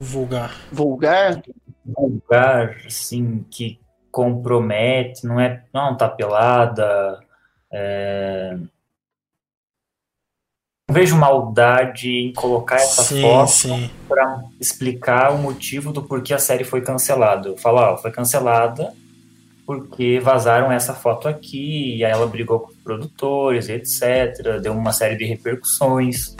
Vulgar. 0.00 0.50
Vulgar? 0.72 1.42
Vulgar, 1.84 2.76
assim, 2.86 3.44
que 3.50 3.78
compromete, 4.10 5.26
não 5.26 5.40
é, 5.40 5.64
não 5.72 5.96
tá 5.96 6.08
pelada, 6.08 7.18
é, 7.70 8.56
vejo 10.94 11.16
maldade 11.16 12.08
em 12.08 12.32
colocar 12.32 12.76
essa 12.76 13.02
sim, 13.02 13.20
foto 13.20 13.90
para 14.08 14.44
explicar 14.60 15.32
o 15.32 15.38
motivo 15.38 15.92
do 15.92 16.02
porquê 16.02 16.32
a 16.32 16.38
série 16.38 16.62
foi 16.62 16.80
cancelada. 16.80 17.48
Eu 17.48 17.58
falo, 17.58 17.78
ó, 17.78 17.96
foi 17.98 18.12
cancelada 18.12 18.94
porque 19.66 20.20
vazaram 20.20 20.70
essa 20.70 20.92
foto 20.92 21.26
aqui, 21.26 21.96
e 21.96 22.04
aí 22.04 22.12
ela 22.12 22.26
brigou 22.26 22.60
com 22.60 22.70
os 22.70 22.76
produtores, 22.76 23.68
etc. 23.68 24.60
Deu 24.62 24.72
uma 24.72 24.92
série 24.92 25.16
de 25.16 25.24
repercussões. 25.24 26.36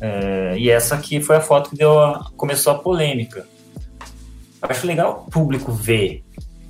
É, 0.00 0.54
e 0.58 0.70
essa 0.70 0.94
aqui 0.94 1.20
foi 1.20 1.36
a 1.36 1.40
foto 1.40 1.70
que 1.70 1.76
deu 1.76 1.98
a, 1.98 2.30
começou 2.36 2.72
a 2.72 2.78
polêmica. 2.78 3.46
Eu 4.62 4.68
acho 4.68 4.86
legal 4.86 5.24
o 5.26 5.30
público 5.30 5.72
ver. 5.72 6.24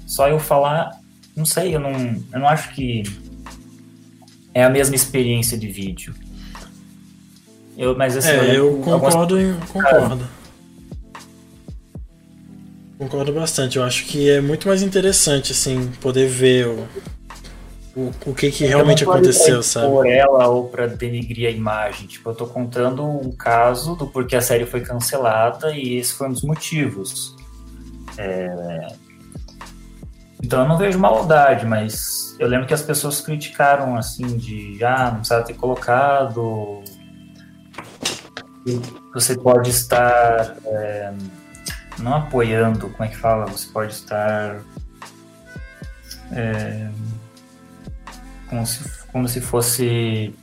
Só 0.06 0.28
eu 0.28 0.38
falar, 0.38 0.90
não 1.34 1.44
sei, 1.44 1.74
eu 1.74 1.80
não, 1.80 1.92
eu 1.92 2.40
não 2.40 2.48
acho 2.48 2.74
que 2.74 3.04
é 4.52 4.64
a 4.64 4.68
mesma 4.68 4.96
experiência 4.96 5.56
de 5.56 5.68
vídeo. 5.68 6.14
Eu, 7.76 7.96
mas 7.96 8.16
assim, 8.16 8.28
é, 8.28 8.50
eu, 8.50 8.54
eu 8.54 8.78
concordo, 8.78 9.36
algumas... 9.36 9.68
concordo. 9.70 10.28
Concordo 12.98 13.32
bastante. 13.32 13.76
Eu 13.78 13.84
acho 13.84 14.06
que 14.06 14.30
é 14.30 14.40
muito 14.40 14.68
mais 14.68 14.82
interessante, 14.82 15.52
assim, 15.52 15.90
poder 16.00 16.28
ver 16.28 16.68
o, 16.68 16.86
o, 17.96 18.12
o 18.26 18.34
que, 18.34 18.50
que 18.50 18.64
realmente 18.64 19.02
aconteceu, 19.02 19.62
sabe? 19.62 19.88
Por 19.88 20.06
ela 20.06 20.46
ou 20.48 20.68
para 20.68 20.86
denigrir 20.86 21.48
a 21.48 21.50
imagem. 21.50 22.06
Tipo, 22.06 22.30
eu 22.30 22.34
tô 22.34 22.46
contando 22.46 23.04
um 23.04 23.32
caso 23.32 23.96
do 23.96 24.06
porquê 24.06 24.36
a 24.36 24.40
série 24.40 24.66
foi 24.66 24.80
cancelada 24.80 25.72
e 25.72 25.96
esse 25.96 26.12
foi 26.12 26.28
um 26.28 26.32
dos 26.32 26.42
motivos. 26.42 27.34
É... 28.16 28.86
Então 30.42 30.62
eu 30.62 30.68
não 30.68 30.76
vejo 30.76 30.98
maldade, 30.98 31.66
mas 31.66 32.36
eu 32.38 32.46
lembro 32.46 32.66
que 32.66 32.74
as 32.74 32.82
pessoas 32.82 33.20
criticaram 33.20 33.96
assim 33.96 34.36
de 34.36 34.78
ah, 34.84 35.06
não 35.06 35.16
precisava 35.16 35.44
ter 35.44 35.54
colocado. 35.54 36.83
Você 39.12 39.36
pode 39.36 39.70
estar 39.70 40.56
é, 40.64 41.12
não 41.98 42.14
apoiando, 42.14 42.88
como 42.90 43.04
é 43.04 43.08
que 43.08 43.16
fala? 43.16 43.46
Você 43.46 43.68
pode 43.68 43.92
estar 43.92 44.60
é, 46.32 46.88
como, 48.48 48.66
se, 48.66 49.06
como 49.12 49.28
se 49.28 49.40
fosse 49.40 50.34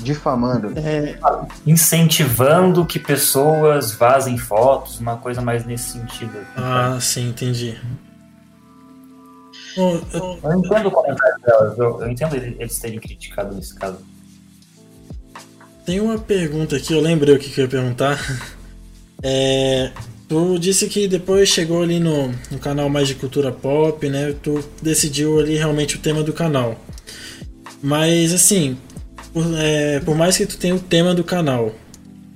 difamando. 0.00 0.72
É, 0.78 1.18
incentivando 1.66 2.84
que 2.86 2.98
pessoas 2.98 3.92
vazem 3.92 4.38
fotos, 4.38 5.00
uma 5.00 5.16
coisa 5.16 5.40
mais 5.40 5.64
nesse 5.64 5.92
sentido. 5.92 6.38
Ah, 6.56 6.98
sim, 7.00 7.30
entendi. 7.30 7.80
Bom, 9.76 10.00
eu... 10.12 10.38
eu... 10.42 10.58
entendo 10.58 10.88
o 10.88 10.90
comentário 10.90 11.40
delas, 11.42 11.78
eu, 11.78 12.00
eu 12.00 12.10
entendo 12.10 12.36
eles 12.36 12.78
terem 12.78 12.98
criticado 12.98 13.54
nesse 13.54 13.74
caso. 13.74 13.98
Tem 15.86 16.00
uma 16.00 16.18
pergunta 16.18 16.74
aqui, 16.74 16.92
eu 16.92 17.00
lembrei 17.00 17.32
o 17.32 17.38
que, 17.38 17.48
que 17.48 17.60
eu 17.60 17.64
ia 17.64 17.70
perguntar. 17.70 18.18
É, 19.22 19.92
tu 20.28 20.58
disse 20.58 20.86
que 20.88 21.08
depois 21.08 21.48
chegou 21.48 21.82
ali 21.82 21.98
no, 21.98 22.28
no 22.50 22.58
canal 22.58 22.90
mais 22.90 23.08
de 23.08 23.14
cultura 23.14 23.50
pop, 23.50 24.06
né? 24.10 24.34
Tu 24.42 24.62
decidiu 24.80 25.40
ali 25.40 25.56
realmente 25.56 25.96
o 25.96 25.98
tema 25.98 26.22
do 26.22 26.34
canal. 26.34 26.78
Mas 27.82 28.34
assim, 28.34 28.76
por, 29.32 29.42
é, 29.56 30.00
por 30.00 30.14
mais 30.14 30.36
que 30.36 30.44
tu 30.44 30.58
tenha 30.58 30.74
o 30.74 30.78
tema 30.78 31.14
do 31.14 31.24
canal, 31.24 31.74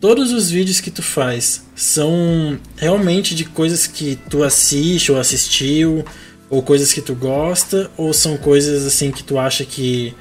todos 0.01 0.33
os 0.33 0.51
vídeos 0.51 0.81
que 0.81 0.91
tu 0.91 1.03
faz 1.03 1.67
são 1.77 2.59
realmente 2.77 3.35
de 3.35 3.45
coisas 3.45 3.87
que 3.87 4.17
tu 4.31 4.43
assiste 4.43 5.13
ou 5.13 5.21
assistiu, 5.21 6.03
ou 6.49 6.63
coisas 6.63 6.95
que 6.95 7.03
tu 7.03 7.15
gosta, 7.15 7.91
ou 7.97 8.15
são 8.15 8.39
coisas 8.39 8.87
assim 8.87 9.13
que 9.13 9.23
tu 9.23 9.39
acha 9.39 9.67
que 9.67 10.15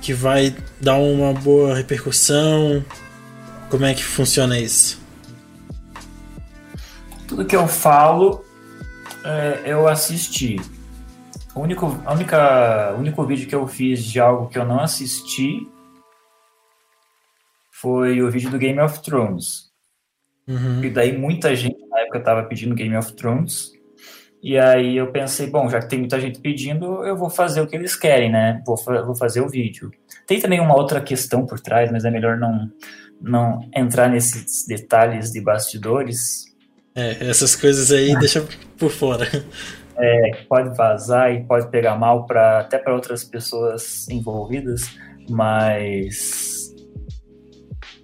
que 0.00 0.12
vai 0.12 0.54
dar 0.80 0.96
uma 0.96 1.32
boa 1.32 1.74
repercussão? 1.74 2.84
Como 3.70 3.84
é 3.84 3.94
que 3.94 4.04
funciona 4.04 4.58
isso? 4.58 5.02
Tudo 7.26 7.44
que 7.44 7.56
eu 7.56 7.66
falo, 7.66 8.44
é, 9.24 9.62
eu 9.64 9.88
assisti. 9.88 10.56
O 11.54 11.60
único, 11.60 12.00
a 12.04 12.12
única, 12.12 12.94
único 12.98 13.24
vídeo 13.24 13.48
que 13.48 13.54
eu 13.54 13.66
fiz 13.66 14.04
de 14.04 14.20
algo 14.20 14.48
que 14.48 14.58
eu 14.58 14.64
não 14.64 14.80
assisti 14.80 15.66
foi 17.70 18.22
o 18.22 18.30
vídeo 18.30 18.50
do 18.50 18.58
Game 18.58 18.80
of 18.80 19.02
Thrones. 19.02 19.72
Uhum. 20.46 20.84
E 20.84 20.90
daí 20.90 21.16
muita 21.16 21.54
gente 21.54 21.78
na 21.88 22.00
época 22.00 22.18
estava 22.18 22.42
pedindo 22.44 22.74
Game 22.74 22.96
of 22.96 23.12
Thrones. 23.14 23.73
E 24.44 24.58
aí 24.58 24.98
eu 24.98 25.10
pensei, 25.10 25.46
bom, 25.46 25.70
já 25.70 25.80
que 25.80 25.88
tem 25.88 26.00
muita 26.00 26.20
gente 26.20 26.38
pedindo, 26.38 27.02
eu 27.02 27.16
vou 27.16 27.30
fazer 27.30 27.62
o 27.62 27.66
que 27.66 27.74
eles 27.74 27.96
querem, 27.96 28.30
né? 28.30 28.62
Vou, 28.66 28.76
vou 28.76 29.14
fazer 29.14 29.40
o 29.40 29.48
vídeo. 29.48 29.90
Tem 30.26 30.38
também 30.38 30.60
uma 30.60 30.76
outra 30.76 31.00
questão 31.00 31.46
por 31.46 31.58
trás, 31.58 31.90
mas 31.90 32.04
é 32.04 32.10
melhor 32.10 32.36
não, 32.36 32.70
não 33.18 33.66
entrar 33.74 34.10
nesses 34.10 34.66
detalhes 34.68 35.32
de 35.32 35.40
bastidores. 35.40 36.44
É, 36.94 37.26
essas 37.26 37.56
coisas 37.56 37.90
aí 37.90 38.14
deixa 38.18 38.46
por 38.76 38.90
fora. 38.90 39.26
É, 39.96 40.42
pode 40.46 40.76
vazar 40.76 41.32
e 41.32 41.42
pode 41.44 41.70
pegar 41.70 41.96
mal 41.96 42.26
para 42.26 42.58
até 42.58 42.76
para 42.76 42.94
outras 42.94 43.24
pessoas 43.24 44.06
envolvidas, 44.10 44.82
mas 45.30 46.74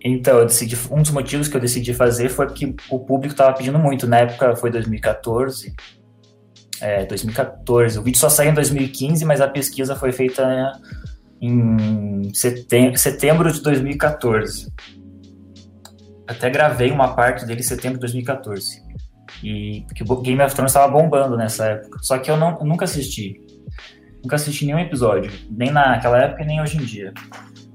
então 0.03 0.39
eu 0.39 0.47
decidi 0.47 0.79
um 0.91 1.03
dos 1.03 1.11
motivos 1.11 1.49
que 1.49 1.57
eu 1.57 1.61
decidi 1.61 1.93
fazer 1.93 2.29
foi 2.29 2.47
que 2.47 2.75
o 2.89 3.01
público 3.01 3.35
estava 3.35 3.53
pedindo 3.55 3.79
muito 3.79 4.07
na 4.07 4.19
época 4.21 4.55
foi 4.55 4.71
2014 4.71 5.75
é, 6.81 7.05
2014. 7.05 7.99
O 7.99 8.03
vídeo 8.03 8.19
só 8.19 8.29
saiu 8.29 8.51
em 8.51 8.55
2015, 8.55 9.25
mas 9.25 9.41
a 9.41 9.49
pesquisa 9.49 9.95
foi 9.95 10.13
feita 10.13 10.73
em 11.41 12.33
setembro, 12.35 12.99
setembro 12.99 13.53
de 13.53 13.63
2014. 13.63 14.73
Até 16.27 16.51
gravei 16.51 16.91
uma 16.91 17.15
parte 17.15 17.45
dele 17.45 17.61
em 17.61 17.65
setembro 17.65 17.99
de 17.99 18.01
2014. 18.01 18.83
E 19.43 19.85
porque 19.87 20.05
o 20.07 20.17
Game 20.21 20.43
of 20.43 20.55
Thrones 20.55 20.71
estava 20.71 20.93
bombando 20.93 21.37
nessa 21.37 21.67
época. 21.67 21.99
Só 22.03 22.19
que 22.19 22.31
eu, 22.31 22.37
não, 22.37 22.59
eu 22.59 22.65
nunca 22.65 22.85
assisti. 22.85 23.41
Nunca 24.23 24.37
assisti 24.37 24.67
nenhum 24.67 24.79
episódio. 24.79 25.33
Nem 25.51 25.71
naquela 25.71 26.19
época, 26.19 26.45
nem 26.45 26.61
hoje 26.61 26.77
em 26.77 26.85
dia. 26.85 27.13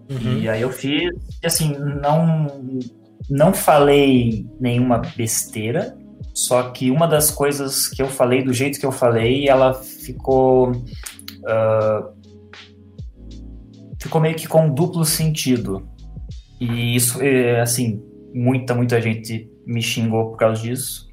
Uhum. 0.09 0.37
E 0.37 0.47
aí 0.47 0.61
eu 0.61 0.71
fiz, 0.71 1.09
assim, 1.43 1.75
não, 1.77 2.47
não 3.29 3.53
falei 3.53 4.45
nenhuma 4.59 5.01
besteira, 5.17 5.97
só 6.35 6.69
que 6.71 6.91
uma 6.91 7.07
das 7.07 7.31
coisas 7.31 7.87
que 7.87 8.01
eu 8.01 8.09
falei, 8.09 8.43
do 8.43 8.51
jeito 8.51 8.77
que 8.77 8.85
eu 8.85 8.91
falei, 8.91 9.47
ela 9.47 9.73
ficou. 9.73 10.73
Uh, 10.73 12.13
ficou 14.01 14.19
meio 14.19 14.35
que 14.35 14.45
com 14.45 14.69
duplo 14.69 15.05
sentido. 15.05 15.87
E 16.59 16.93
isso, 16.93 17.23
é, 17.23 17.61
assim, 17.61 18.03
muita, 18.33 18.75
muita 18.75 19.01
gente 19.01 19.49
me 19.65 19.81
xingou 19.81 20.31
por 20.31 20.37
causa 20.37 20.61
disso. 20.61 21.07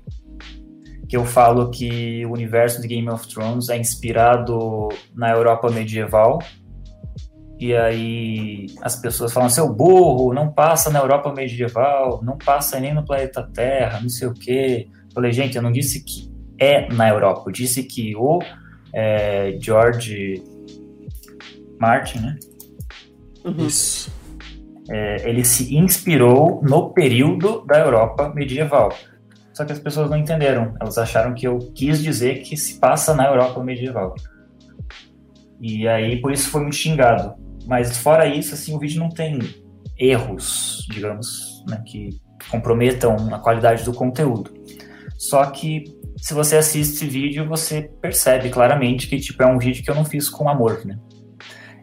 Que 1.08 1.16
eu 1.16 1.24
falo 1.24 1.70
que 1.70 2.26
o 2.26 2.32
universo 2.32 2.82
de 2.82 2.88
Game 2.88 3.08
of 3.08 3.28
Thrones 3.28 3.68
é 3.68 3.78
inspirado 3.78 4.88
na 5.14 5.30
Europa 5.30 5.70
medieval. 5.70 6.40
E 7.60 7.76
aí 7.76 8.66
as 8.82 8.96
pessoas 8.96 9.32
falam, 9.32 9.48
seu 9.48 9.72
burro, 9.72 10.34
não 10.34 10.50
passa 10.50 10.90
na 10.90 10.98
Europa 10.98 11.32
medieval, 11.32 12.20
não 12.24 12.36
passa 12.36 12.80
nem 12.80 12.92
no 12.92 13.04
planeta 13.04 13.48
Terra, 13.54 14.00
não 14.00 14.08
sei 14.08 14.26
o 14.26 14.34
quê. 14.34 14.88
Falei, 15.14 15.32
gente, 15.32 15.56
eu 15.56 15.62
não 15.62 15.72
disse 15.72 16.04
que 16.04 16.30
é 16.58 16.92
na 16.92 17.08
Europa, 17.08 17.44
eu 17.46 17.52
disse 17.52 17.82
que 17.82 18.14
o 18.16 18.38
é, 18.92 19.56
George 19.60 20.42
Martin, 21.80 22.18
né? 22.18 22.38
Uhum. 23.44 23.66
Isso. 23.66 24.12
É, 24.90 25.28
ele 25.28 25.44
se 25.44 25.76
inspirou 25.76 26.60
no 26.62 26.90
período 26.90 27.64
da 27.66 27.78
Europa 27.78 28.32
medieval. 28.34 28.92
Só 29.52 29.64
que 29.64 29.72
as 29.72 29.78
pessoas 29.78 30.10
não 30.10 30.16
entenderam. 30.16 30.74
Elas 30.80 30.98
acharam 30.98 31.34
que 31.34 31.46
eu 31.46 31.58
quis 31.74 32.02
dizer 32.02 32.42
que 32.42 32.56
se 32.56 32.78
passa 32.78 33.14
na 33.14 33.26
Europa 33.26 33.62
medieval. 33.62 34.14
E 35.60 35.86
aí, 35.86 36.20
por 36.20 36.32
isso 36.32 36.50
foi 36.50 36.62
muito 36.62 36.76
xingado. 36.76 37.34
Mas 37.66 37.98
fora 37.98 38.26
isso, 38.26 38.54
assim, 38.54 38.74
o 38.74 38.78
vídeo 38.78 38.98
não 38.98 39.08
tem 39.08 39.38
erros, 39.98 40.86
digamos, 40.90 41.64
né, 41.68 41.82
que 41.86 42.20
comprometam 42.50 43.32
a 43.32 43.38
qualidade 43.38 43.84
do 43.84 43.92
conteúdo. 43.92 44.50
Só 45.22 45.46
que 45.46 45.84
se 46.16 46.34
você 46.34 46.56
assiste 46.56 46.96
esse 46.96 47.06
vídeo, 47.06 47.48
você 47.48 47.82
percebe 48.00 48.50
claramente 48.50 49.06
que 49.06 49.20
tipo 49.20 49.40
é 49.40 49.46
um 49.46 49.56
vídeo 49.56 49.84
que 49.84 49.88
eu 49.88 49.94
não 49.94 50.04
fiz 50.04 50.28
com 50.28 50.48
amor, 50.48 50.84
né? 50.84 50.98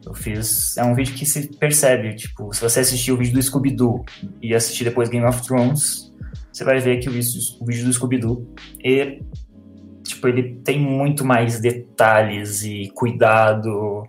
Eu 0.05 0.13
fiz. 0.13 0.75
É 0.75 0.83
um 0.83 0.93
vídeo 0.93 1.15
que 1.15 1.25
se 1.25 1.47
percebe. 1.57 2.13
Tipo, 2.15 2.53
se 2.53 2.59
você 2.59 2.81
assistir 2.81 3.13
o 3.13 3.17
vídeo 3.17 3.35
do 3.35 3.41
Scooby-Doo 3.41 4.03
e 4.41 4.53
assistir 4.53 4.83
depois 4.83 5.07
Game 5.07 5.25
of 5.25 5.41
Thrones, 5.41 6.13
você 6.51 6.65
vai 6.65 6.79
ver 6.79 6.97
que 6.97 7.07
o 7.07 7.13
vídeo, 7.13 7.29
o 7.61 7.65
vídeo 7.65 7.85
do 7.85 7.93
Scooby-Doo 7.93 8.45
e, 8.83 9.23
tipo, 10.03 10.27
ele 10.27 10.55
tem 10.55 10.77
muito 10.77 11.23
mais 11.23 11.61
detalhes 11.61 12.63
e 12.63 12.91
cuidado. 12.93 14.03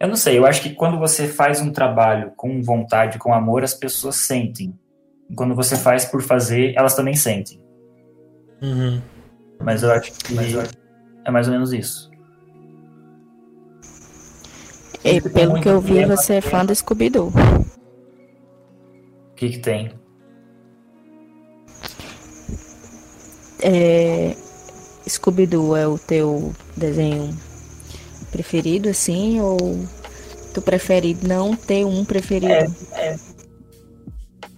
Eu 0.00 0.08
não 0.08 0.16
sei, 0.16 0.38
eu 0.38 0.46
acho 0.46 0.62
que 0.62 0.70
quando 0.70 0.98
você 0.98 1.28
faz 1.28 1.60
um 1.60 1.70
trabalho 1.70 2.32
com 2.34 2.62
vontade, 2.62 3.18
com 3.18 3.34
amor, 3.34 3.62
as 3.62 3.74
pessoas 3.74 4.16
sentem. 4.16 4.72
quando 5.36 5.54
você 5.54 5.76
faz 5.76 6.06
por 6.06 6.22
fazer, 6.22 6.72
elas 6.74 6.96
também 6.96 7.14
sentem. 7.14 7.61
Uhum. 8.62 9.02
Mas 9.60 9.82
eu 9.82 9.92
acho 9.92 10.12
que 10.12 10.34
é 11.24 11.30
mais 11.30 11.46
ou 11.46 11.52
menos 11.52 11.72
isso. 11.72 12.10
E 15.04 15.20
pelo 15.20 15.60
que 15.60 15.68
eu 15.68 15.80
vi, 15.80 16.04
você 16.04 16.34
é 16.34 16.40
fã 16.40 16.64
do 16.64 16.74
Scooby-Doo. 16.74 17.32
O 19.30 19.34
que, 19.34 19.48
que 19.50 19.58
tem? 19.58 19.92
É, 23.60 24.36
Scooby-Doo 25.08 25.76
é 25.76 25.86
o 25.86 25.98
teu 25.98 26.52
desenho 26.76 27.36
preferido, 28.30 28.88
assim, 28.88 29.40
ou 29.40 29.58
tu 30.54 30.62
prefere 30.62 31.16
não 31.22 31.56
ter 31.56 31.84
um 31.84 32.04
preferido? 32.04 32.52
É, 32.52 32.66
é. 32.92 33.16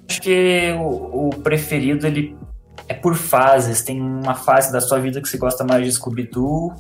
Acho 0.09 0.21
que 0.21 0.73
o, 0.79 1.29
o, 1.29 1.31
preferido, 1.43 2.07
ele 2.07 2.37
é 2.89 2.95
por 2.95 3.15
fases. 3.15 3.83
Tem 3.83 4.01
uma 4.01 4.35
fase 4.35 4.73
da 4.73 4.81
sua 4.81 4.99
vida 4.99 5.21
que 5.21 5.29
você 5.29 5.39
gosta 5.39 5.65
mais 5.65 5.85
de 5.85 5.93
Scooby-Doo, 5.93 6.73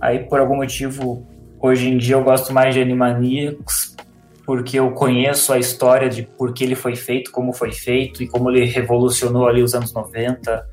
aí 0.00 0.20
por 0.20 0.40
algum 0.40 0.56
motivo, 0.56 1.26
hoje 1.60 1.88
em 1.88 1.98
dia 1.98 2.16
eu 2.16 2.24
gosto 2.24 2.52
mais 2.52 2.74
de 2.74 2.80
Animaniacs, 2.80 3.96
porque 4.44 4.78
eu 4.78 4.90
conheço 4.90 5.52
a 5.52 5.58
história 5.58 6.08
de 6.08 6.22
por 6.22 6.52
que 6.52 6.64
ele 6.64 6.74
foi 6.74 6.94
feito, 6.96 7.30
como 7.30 7.52
foi 7.52 7.72
feito 7.72 8.22
e 8.22 8.28
como 8.28 8.50
ele 8.50 8.64
revolucionou 8.64 9.48
ali 9.48 9.62
os 9.62 9.74
anos 9.74 9.92
90. 9.92 10.66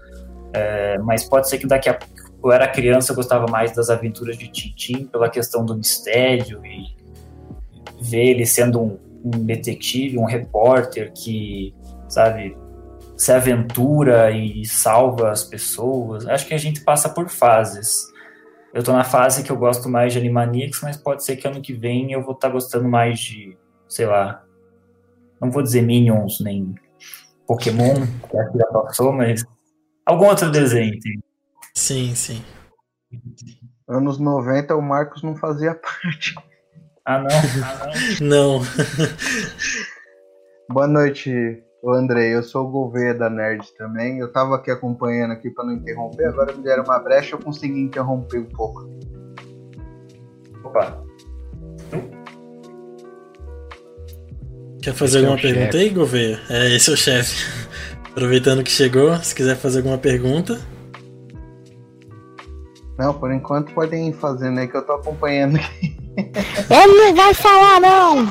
É, 0.53 0.97
mas 0.99 1.23
pode 1.23 1.49
ser 1.49 1.57
que 1.57 1.65
daqui 1.65 1.89
a 1.89 1.97
eu 2.43 2.51
era 2.51 2.67
criança, 2.67 3.11
eu 3.11 3.15
gostava 3.15 3.45
mais 3.45 3.71
das 3.71 3.89
aventuras 3.89 4.37
de 4.37 4.47
Tintin 4.47 5.05
pela 5.05 5.29
questão 5.29 5.63
do 5.63 5.75
mistério 5.75 6.65
e 6.65 6.95
ver 8.01 8.29
ele 8.29 8.45
sendo 8.45 8.81
um, 8.81 8.99
um 9.23 9.45
detetive, 9.45 10.17
um 10.17 10.25
repórter 10.25 11.11
que, 11.13 11.73
sabe, 12.09 12.57
se 13.21 13.31
aventura 13.31 14.31
e 14.31 14.65
salva 14.65 15.29
as 15.29 15.43
pessoas. 15.43 16.27
Acho 16.27 16.47
que 16.47 16.55
a 16.55 16.57
gente 16.57 16.81
passa 16.81 17.07
por 17.07 17.29
fases. 17.29 18.11
Eu 18.73 18.81
tô 18.83 18.91
na 18.93 19.03
fase 19.03 19.43
que 19.43 19.51
eu 19.51 19.57
gosto 19.57 19.87
mais 19.87 20.11
de 20.11 20.17
Animaniacs, 20.17 20.81
mas 20.81 20.97
pode 20.97 21.23
ser 21.23 21.35
que 21.35 21.47
ano 21.47 21.61
que 21.61 21.71
vem 21.71 22.11
eu 22.11 22.23
vou 22.23 22.33
estar 22.33 22.47
tá 22.47 22.53
gostando 22.53 22.89
mais 22.89 23.19
de, 23.19 23.55
sei 23.87 24.07
lá, 24.07 24.43
não 25.39 25.51
vou 25.51 25.61
dizer 25.61 25.83
Minions 25.83 26.39
nem 26.39 26.73
Pokémon, 27.45 27.93
que 28.27 28.37
é 28.37 28.57
já 28.57 28.65
passou, 28.73 29.13
mas 29.13 29.45
algum 30.03 30.25
outro 30.25 30.49
desenho. 30.49 30.99
Tem. 30.99 31.23
Sim, 31.75 32.15
sim. 32.15 32.43
Anos 33.87 34.17
90 34.17 34.75
o 34.75 34.81
Marcos 34.81 35.21
não 35.21 35.35
fazia 35.35 35.75
parte. 35.77 36.33
Ah, 37.05 37.19
não? 37.19 37.29
Ah, 37.29 37.91
não. 38.19 38.59
não. 38.59 38.65
Boa 40.71 40.87
noite, 40.87 41.61
Andrei. 41.89 42.35
Eu 42.35 42.43
sou 42.43 42.67
o 42.67 42.69
Gouveia 42.69 43.13
da 43.13 43.29
Nerd 43.29 43.65
também. 43.77 44.19
Eu 44.19 44.31
tava 44.31 44.55
aqui 44.55 44.69
acompanhando 44.69 45.31
aqui 45.31 45.49
para 45.49 45.65
não 45.65 45.73
interromper, 45.73 46.25
agora 46.27 46.53
me 46.53 46.61
deram 46.61 46.83
uma 46.83 46.99
brecha, 46.99 47.35
eu 47.35 47.39
consegui 47.39 47.79
interromper 47.79 48.39
um 48.39 48.49
pouco. 48.49 48.87
Opa. 50.63 51.03
Quer 54.81 54.93
fazer 54.93 55.19
esse 55.19 55.27
alguma 55.27 55.39
é 55.39 55.41
pergunta 55.41 55.71
chefe. 55.71 55.77
aí, 55.77 55.89
Gouveia? 55.89 56.39
É, 56.49 56.75
esse 56.75 56.89
é 56.89 56.93
o 56.93 56.97
chefe. 56.97 57.45
Aproveitando 58.11 58.63
que 58.63 58.71
chegou, 58.71 59.15
se 59.17 59.33
quiser 59.33 59.55
fazer 59.55 59.79
alguma 59.79 59.97
pergunta. 59.97 60.59
Não, 62.97 63.13
por 63.13 63.31
enquanto 63.31 63.73
podem 63.73 64.09
ir 64.09 64.13
fazendo 64.13 64.59
aí 64.59 64.67
que 64.67 64.77
eu 64.77 64.85
tô 64.85 64.93
acompanhando 64.93 65.55
aqui. 65.57 65.97
Ele 66.69 66.93
não 66.93 67.15
vai 67.15 67.33
falar, 67.33 67.79
não! 67.79 68.27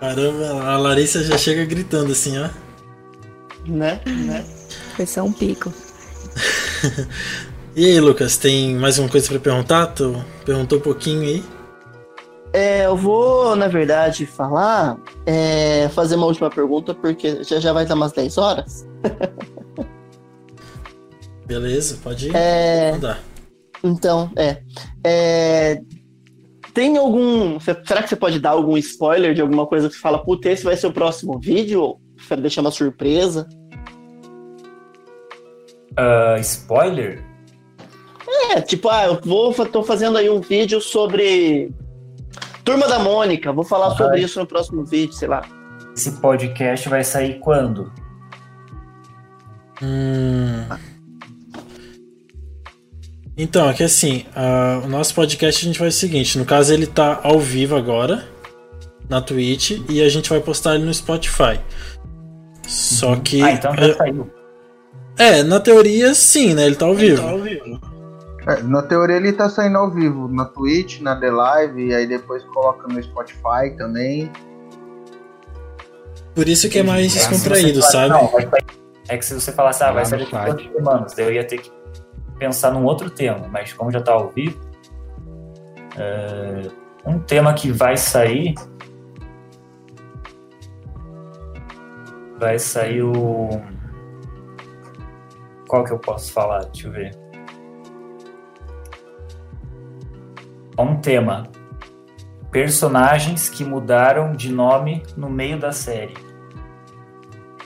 Caramba, 0.00 0.62
a 0.62 0.76
Larissa 0.76 1.24
já 1.24 1.38
chega 1.38 1.64
gritando 1.64 2.12
assim, 2.12 2.38
ó. 2.38 2.48
Né? 3.66 4.00
Né? 4.06 4.44
Foi 4.94 5.06
só 5.06 5.22
um 5.22 5.32
pico. 5.32 5.72
e 7.74 7.84
aí, 7.84 8.00
Lucas, 8.00 8.36
tem 8.36 8.76
mais 8.76 8.98
uma 8.98 9.08
coisa 9.08 9.28
para 9.28 9.40
perguntar? 9.40 9.86
Tu 9.88 10.24
perguntou 10.44 10.78
um 10.78 10.82
pouquinho 10.82 11.22
aí. 11.22 11.44
É, 12.52 12.86
eu 12.86 12.96
vou, 12.96 13.56
na 13.56 13.68
verdade, 13.68 14.24
falar, 14.24 14.98
é, 15.26 15.88
fazer 15.90 16.16
uma 16.16 16.26
última 16.26 16.48
pergunta, 16.48 16.94
porque 16.94 17.42
já, 17.42 17.58
já 17.58 17.72
vai 17.72 17.84
dar 17.84 17.94
umas 17.94 18.12
10 18.12 18.38
horas. 18.38 18.86
Beleza, 21.46 21.98
pode 22.02 22.28
ir. 22.28 22.34
É... 22.34 22.98
Então, 23.84 24.30
é. 24.36 24.62
é. 25.04 25.80
Tem 26.76 26.94
algum. 26.98 27.58
Será 27.58 28.02
que 28.02 28.08
você 28.10 28.16
pode 28.16 28.38
dar 28.38 28.50
algum 28.50 28.76
spoiler 28.76 29.32
de 29.32 29.40
alguma 29.40 29.66
coisa 29.66 29.88
que 29.88 29.94
você 29.94 30.00
fala, 30.00 30.22
puta, 30.22 30.50
esse 30.50 30.62
vai 30.62 30.76
ser 30.76 30.86
o 30.86 30.92
próximo 30.92 31.40
vídeo? 31.40 31.80
Ou 31.80 32.00
deixar 32.38 32.60
uma 32.60 32.70
surpresa? 32.70 33.48
Uh, 35.92 36.38
spoiler? 36.40 37.24
É, 38.50 38.60
tipo, 38.60 38.90
ah, 38.90 39.06
eu 39.06 39.18
vou, 39.24 39.54
tô 39.54 39.82
fazendo 39.82 40.18
aí 40.18 40.28
um 40.28 40.42
vídeo 40.42 40.78
sobre 40.78 41.72
Turma 42.62 42.86
da 42.86 42.98
Mônica, 42.98 43.50
vou 43.54 43.64
falar 43.64 43.86
ah, 43.86 43.96
sobre 43.96 44.20
isso 44.20 44.38
no 44.38 44.46
próximo 44.46 44.84
vídeo, 44.84 45.14
sei 45.14 45.28
lá. 45.28 45.48
Esse 45.96 46.20
podcast 46.20 46.86
vai 46.90 47.02
sair 47.02 47.38
quando? 47.38 47.90
Hum. 49.82 50.95
Então, 53.36 53.68
é 53.68 53.74
que 53.74 53.82
assim, 53.82 54.24
uh, 54.34 54.84
o 54.84 54.88
nosso 54.88 55.14
podcast 55.14 55.62
a 55.62 55.66
gente 55.66 55.78
faz 55.78 55.94
o 55.94 55.98
seguinte: 55.98 56.38
no 56.38 56.44
caso, 56.44 56.72
ele 56.72 56.86
tá 56.86 57.20
ao 57.22 57.38
vivo 57.38 57.76
agora 57.76 58.24
na 59.08 59.20
Twitch 59.20 59.78
e 59.88 60.02
a 60.02 60.08
gente 60.08 60.30
vai 60.30 60.40
postar 60.40 60.74
ele 60.74 60.84
no 60.84 60.94
Spotify. 60.94 61.60
Só 62.66 63.10
uhum. 63.10 63.20
que. 63.20 63.42
Ah, 63.42 63.52
então 63.52 63.76
já 63.76 63.94
saiu. 63.94 64.30
É, 65.18 65.42
na 65.42 65.60
teoria 65.60 66.14
sim, 66.14 66.54
né? 66.54 66.66
Ele 66.66 66.76
tá 66.76 66.86
ao 66.86 66.92
ele 66.92 67.10
vivo. 67.10 67.22
Tá 67.22 67.30
ao 67.30 67.38
vivo. 67.38 67.80
É, 68.46 68.62
na 68.62 68.82
teoria 68.82 69.16
ele 69.16 69.32
tá 69.32 69.50
saindo 69.50 69.76
ao 69.76 69.90
vivo, 69.90 70.28
na 70.28 70.44
Twitch, 70.44 71.00
na 71.00 71.16
The 71.18 71.30
Live, 71.30 71.86
e 71.88 71.94
aí 71.94 72.06
depois 72.06 72.42
coloca 72.44 72.86
no 72.86 73.02
Spotify 73.02 73.76
também. 73.76 74.30
Por 76.34 76.48
isso 76.48 76.68
que 76.68 76.78
é 76.78 76.82
mais 76.82 77.12
descontraído, 77.12 77.82
sabe? 77.82 78.10
Não, 78.10 78.30
é 79.08 79.16
que 79.16 79.24
se 79.24 79.34
você 79.34 79.52
falasse, 79.52 79.82
ah, 79.82 79.92
vai 79.92 80.04
sair 80.04 80.20
daqui 80.20 80.30
quantas 80.30 80.72
semanas, 80.72 81.18
eu 81.18 81.32
ia 81.32 81.44
ter 81.44 81.58
que 81.58 81.75
pensar 82.38 82.70
num 82.70 82.84
outro 82.84 83.10
tema, 83.10 83.48
mas 83.48 83.72
como 83.72 83.90
já 83.90 83.98
está 83.98 84.12
ao 84.12 84.28
vivo, 84.30 84.60
é, 85.96 86.68
um 87.06 87.18
tema 87.18 87.54
que 87.54 87.70
vai 87.70 87.96
sair 87.96 88.54
vai 92.38 92.58
sair 92.58 93.02
o 93.02 93.48
qual 95.66 95.84
que 95.84 95.92
eu 95.92 95.98
posso 95.98 96.32
falar? 96.32 96.64
Deixa 96.66 96.86
eu 96.86 96.92
ver. 96.92 97.16
Um 100.78 100.96
tema. 101.00 101.48
Personagens 102.50 103.48
que 103.48 103.64
mudaram 103.64 104.32
de 104.32 104.52
nome 104.52 105.02
no 105.16 105.28
meio 105.28 105.58
da 105.58 105.72
série. 105.72 106.14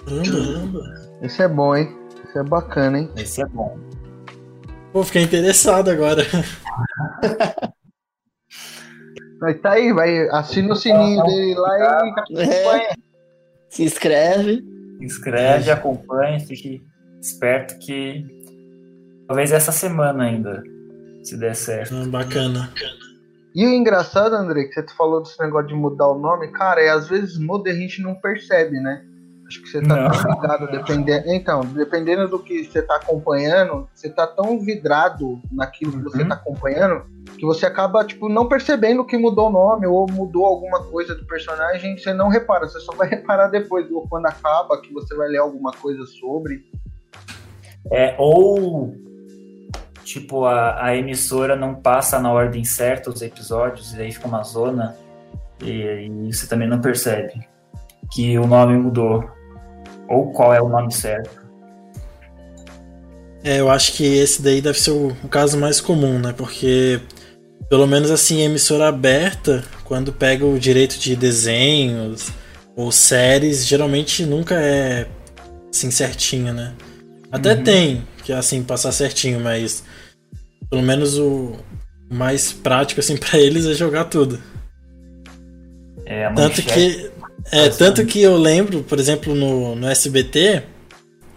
Caramba. 0.04 0.80
Esse 1.20 1.42
é 1.42 1.48
bom, 1.48 1.76
hein? 1.76 1.96
Esse 2.24 2.38
é 2.38 2.42
bacana, 2.42 2.98
hein? 2.98 3.10
Esse 3.16 3.42
é 3.42 3.46
bom. 3.46 3.78
Pô, 4.92 5.04
fiquei 5.04 5.22
interessado 5.22 5.88
agora. 5.88 6.22
Mas 9.40 9.60
tá 9.60 9.72
aí, 9.72 9.92
vai, 9.92 10.28
assina 10.30 10.72
o 10.72 10.76
sininho 10.76 11.22
dele 11.24 11.54
lá 11.54 11.78
e 11.78 11.82
acompanha. 11.82 12.88
É. 12.88 12.94
Se 13.68 13.84
inscreve. 13.84 14.64
Se 14.98 15.04
inscreve, 15.04 15.70
acompanha, 15.70 16.40
fique 16.40 16.82
esperto 17.20 17.78
que 17.78 18.26
talvez 19.26 19.52
essa 19.52 19.72
semana 19.72 20.24
ainda, 20.24 20.62
se 21.22 21.38
der 21.38 21.54
certo. 21.54 21.94
Ah, 21.94 22.04
bacana. 22.06 22.70
E 23.54 23.64
o 23.64 23.70
engraçado, 23.70 24.34
André, 24.34 24.64
que 24.64 24.74
você 24.74 24.94
falou 24.94 25.22
desse 25.22 25.40
negócio 25.40 25.68
de 25.68 25.74
mudar 25.74 26.08
o 26.08 26.18
nome, 26.18 26.52
cara, 26.52 26.80
é 26.80 26.90
às 26.90 27.08
vezes 27.08 27.38
muda 27.38 27.70
e 27.70 27.72
a 27.72 27.76
gente 27.76 28.02
não 28.02 28.14
percebe, 28.14 28.78
né? 28.80 29.04
Acho 29.50 29.62
que 29.62 29.68
você 29.68 29.82
tá 29.82 29.96
não. 29.96 30.10
tão 30.12 30.30
ligado, 30.30 30.70
dependendo. 30.70 31.24
Então, 31.26 31.60
dependendo 31.62 32.28
do 32.28 32.38
que 32.38 32.62
você 32.62 32.80
tá 32.80 32.94
acompanhando, 32.94 33.88
você 33.92 34.08
tá 34.08 34.24
tão 34.24 34.60
vidrado 34.60 35.42
naquilo 35.50 35.90
que 35.90 36.04
você 36.04 36.22
uhum. 36.22 36.28
tá 36.28 36.36
acompanhando 36.36 37.04
que 37.36 37.44
você 37.44 37.66
acaba, 37.66 38.04
tipo, 38.04 38.28
não 38.28 38.48
percebendo 38.48 39.04
que 39.04 39.18
mudou 39.18 39.48
o 39.48 39.52
nome 39.52 39.86
ou 39.86 40.06
mudou 40.08 40.46
alguma 40.46 40.84
coisa 40.84 41.14
do 41.16 41.24
personagem, 41.24 41.98
você 41.98 42.12
não 42.12 42.28
repara, 42.28 42.68
você 42.68 42.78
só 42.78 42.92
vai 42.94 43.08
reparar 43.10 43.48
depois, 43.48 43.90
ou 43.90 44.06
quando 44.08 44.26
acaba, 44.26 44.80
que 44.80 44.92
você 44.92 45.16
vai 45.16 45.28
ler 45.28 45.38
alguma 45.38 45.72
coisa 45.72 46.04
sobre. 46.06 46.64
É, 47.90 48.14
ou 48.18 48.94
tipo, 50.04 50.44
a, 50.44 50.84
a 50.84 50.96
emissora 50.96 51.56
não 51.56 51.74
passa 51.74 52.20
na 52.20 52.32
ordem 52.32 52.62
certa 52.62 53.10
os 53.10 53.20
episódios, 53.20 53.94
e 53.94 54.02
aí 54.02 54.12
fica 54.12 54.28
uma 54.28 54.44
zona, 54.44 54.96
e, 55.60 56.08
e 56.28 56.32
você 56.32 56.46
também 56.46 56.68
não 56.68 56.80
percebe 56.80 57.48
que 58.12 58.38
o 58.38 58.46
nome 58.46 58.76
mudou 58.76 59.39
ou 60.10 60.32
qual 60.32 60.52
é 60.52 60.60
o 60.60 60.68
nome 60.68 60.92
certo. 60.92 61.40
É, 63.42 63.60
eu 63.60 63.70
acho 63.70 63.92
que 63.92 64.04
esse 64.04 64.42
daí 64.42 64.60
deve 64.60 64.78
ser 64.78 64.90
o, 64.90 65.16
o 65.24 65.28
caso 65.28 65.56
mais 65.56 65.80
comum, 65.80 66.18
né? 66.18 66.34
Porque 66.36 67.00
pelo 67.70 67.86
menos 67.86 68.10
assim, 68.10 68.42
emissora 68.42 68.88
aberta, 68.88 69.62
quando 69.84 70.12
pega 70.12 70.44
o 70.44 70.58
direito 70.58 70.98
de 70.98 71.14
desenhos 71.14 72.30
ou 72.76 72.90
séries, 72.90 73.64
geralmente 73.64 74.26
nunca 74.26 74.56
é 74.56 75.06
assim 75.72 75.90
certinho, 75.90 76.52
né? 76.52 76.74
Até 77.30 77.54
uhum. 77.54 77.62
tem, 77.62 78.08
que 78.24 78.32
assim, 78.32 78.62
passar 78.64 78.90
certinho, 78.90 79.38
mas 79.38 79.84
pelo 80.68 80.82
menos 80.82 81.16
o, 81.16 81.54
mais 82.10 82.52
prático 82.52 83.00
assim 83.00 83.16
para 83.18 83.38
eles 83.38 83.64
é 83.64 83.74
jogar 83.74 84.04
tudo. 84.04 84.38
É, 86.04 86.26
a 86.26 86.32
Tanto 86.32 86.60
que 86.62 87.12
é, 87.52 87.68
tanto 87.68 88.04
que 88.06 88.20
eu 88.20 88.36
lembro, 88.36 88.82
por 88.82 88.98
exemplo, 88.98 89.34
no, 89.34 89.74
no 89.74 89.88
SBT, 89.88 90.62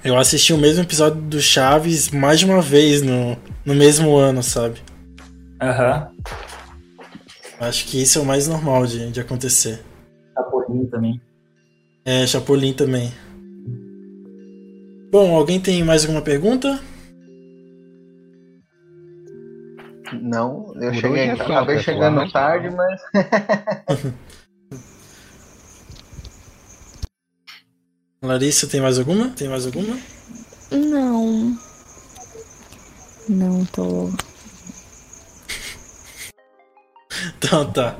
eu 0.03 0.17
assisti 0.17 0.53
o 0.53 0.57
mesmo 0.57 0.83
episódio 0.83 1.21
do 1.21 1.39
Chaves 1.39 2.09
mais 2.09 2.39
de 2.39 2.45
uma 2.45 2.61
vez 2.61 3.01
no, 3.01 3.37
no 3.65 3.73
mesmo 3.73 4.15
ano, 4.15 4.43
sabe? 4.43 4.81
Aham. 5.61 6.09
Acho 7.59 7.85
que 7.85 8.01
isso 8.01 8.19
é 8.19 8.21
o 8.21 8.25
mais 8.25 8.47
normal 8.47 8.85
de, 8.85 9.09
de 9.11 9.21
acontecer. 9.21 9.81
Chapolin 10.33 10.85
também. 10.87 11.21
É, 12.03 12.27
Chapolin 12.27 12.73
também. 12.73 13.11
Bom, 15.09 15.35
alguém 15.35 15.59
tem 15.59 15.83
mais 15.83 16.03
alguma 16.03 16.21
pergunta? 16.21 16.79
Não, 20.21 20.73
eu 20.75 20.93
cheguei, 20.93 21.35
só, 21.37 21.43
acabei 21.43 21.79
chegando 21.79 22.29
tarde, 22.31 22.69
mas. 22.69 23.01
Larissa, 28.23 28.67
tem 28.67 28.79
mais 28.79 28.97
alguma? 28.97 29.29
Tem 29.31 29.49
mais 29.49 29.65
alguma? 29.65 29.97
Não. 30.71 31.57
Não 33.29 33.65
tô. 33.65 34.09
Então 37.37 37.71
tá. 37.71 37.95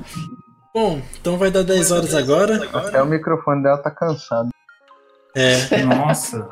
Bom, 0.74 1.00
então 1.20 1.38
vai 1.38 1.50
dar 1.50 1.62
10 1.62 1.92
horas 1.92 2.14
agora. 2.14 2.68
Até 2.72 3.00
o 3.00 3.06
microfone 3.06 3.62
dela 3.62 3.78
tá 3.78 3.90
cansado. 3.90 4.48
É, 5.34 5.82
Nossa. 5.84 6.48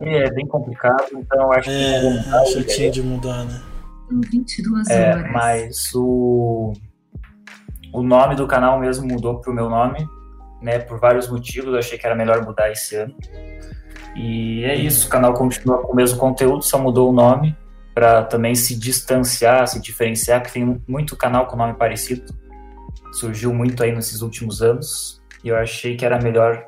É 0.00 0.30
bem 0.32 0.46
complicado, 0.46 1.04
então 1.12 1.40
eu 1.42 1.52
acho 1.52 1.68
que 1.68 1.74
É, 1.76 2.02
mudar 2.02 2.42
o 2.42 2.46
chatinho 2.46 2.60
endereço. 2.62 2.92
de 2.92 3.02
mudar, 3.02 3.44
né? 3.44 3.62
São 4.08 4.20
22 4.20 4.90
É, 4.90 5.10
horas. 5.12 5.32
mas 5.32 5.94
o, 5.94 6.72
o 7.92 8.02
nome 8.02 8.34
do 8.34 8.46
canal 8.48 8.80
mesmo 8.80 9.06
mudou 9.06 9.38
pro 9.40 9.52
meu 9.54 9.70
nome, 9.70 10.04
né? 10.60 10.80
Por 10.80 10.98
vários 10.98 11.28
motivos, 11.28 11.72
eu 11.72 11.78
achei 11.78 11.96
que 11.96 12.04
era 12.04 12.16
melhor 12.16 12.44
mudar 12.44 12.70
esse 12.72 12.96
ano. 12.96 13.14
E 14.16 14.64
é 14.64 14.74
isso, 14.74 15.06
o 15.06 15.10
canal 15.10 15.34
continua 15.34 15.78
com 15.82 15.92
o 15.92 15.96
mesmo 15.96 16.18
conteúdo, 16.18 16.64
só 16.64 16.78
mudou 16.78 17.08
o 17.10 17.12
nome 17.12 17.56
para 17.94 18.24
também 18.24 18.54
se 18.56 18.76
distanciar, 18.76 19.68
se 19.68 19.80
diferenciar, 19.80 20.42
que 20.42 20.52
tem 20.52 20.82
muito 20.88 21.16
canal 21.16 21.46
com 21.46 21.56
nome 21.56 21.74
parecido. 21.74 22.34
Surgiu 23.12 23.52
muito 23.52 23.82
aí 23.82 23.92
nesses 23.94 24.22
últimos 24.22 24.62
anos. 24.62 25.20
E 25.44 25.48
eu 25.48 25.56
achei 25.56 25.96
que 25.96 26.04
era 26.04 26.20
melhor 26.20 26.66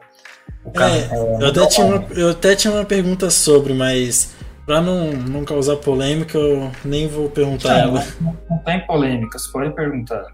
o 0.64 0.70
canal. 0.70 0.96
É, 0.96 1.42
Eu 1.42 1.48
até, 1.48 1.66
tinha 1.66 1.86
uma, 1.86 2.06
eu 2.16 2.30
até 2.30 2.56
tinha 2.56 2.72
uma 2.72 2.84
pergunta 2.84 3.30
sobre, 3.30 3.72
mas 3.72 4.34
pra 4.66 4.80
não, 4.80 5.12
não 5.12 5.44
causar 5.44 5.76
polêmica, 5.76 6.38
eu 6.38 6.70
nem 6.84 7.06
vou 7.06 7.28
perguntar 7.30 7.78
ela. 7.78 8.04
Não 8.20 8.58
tem 8.64 8.84
polêmica, 8.86 9.38
você 9.38 9.50
pode 9.50 9.74
perguntar. 9.74 10.24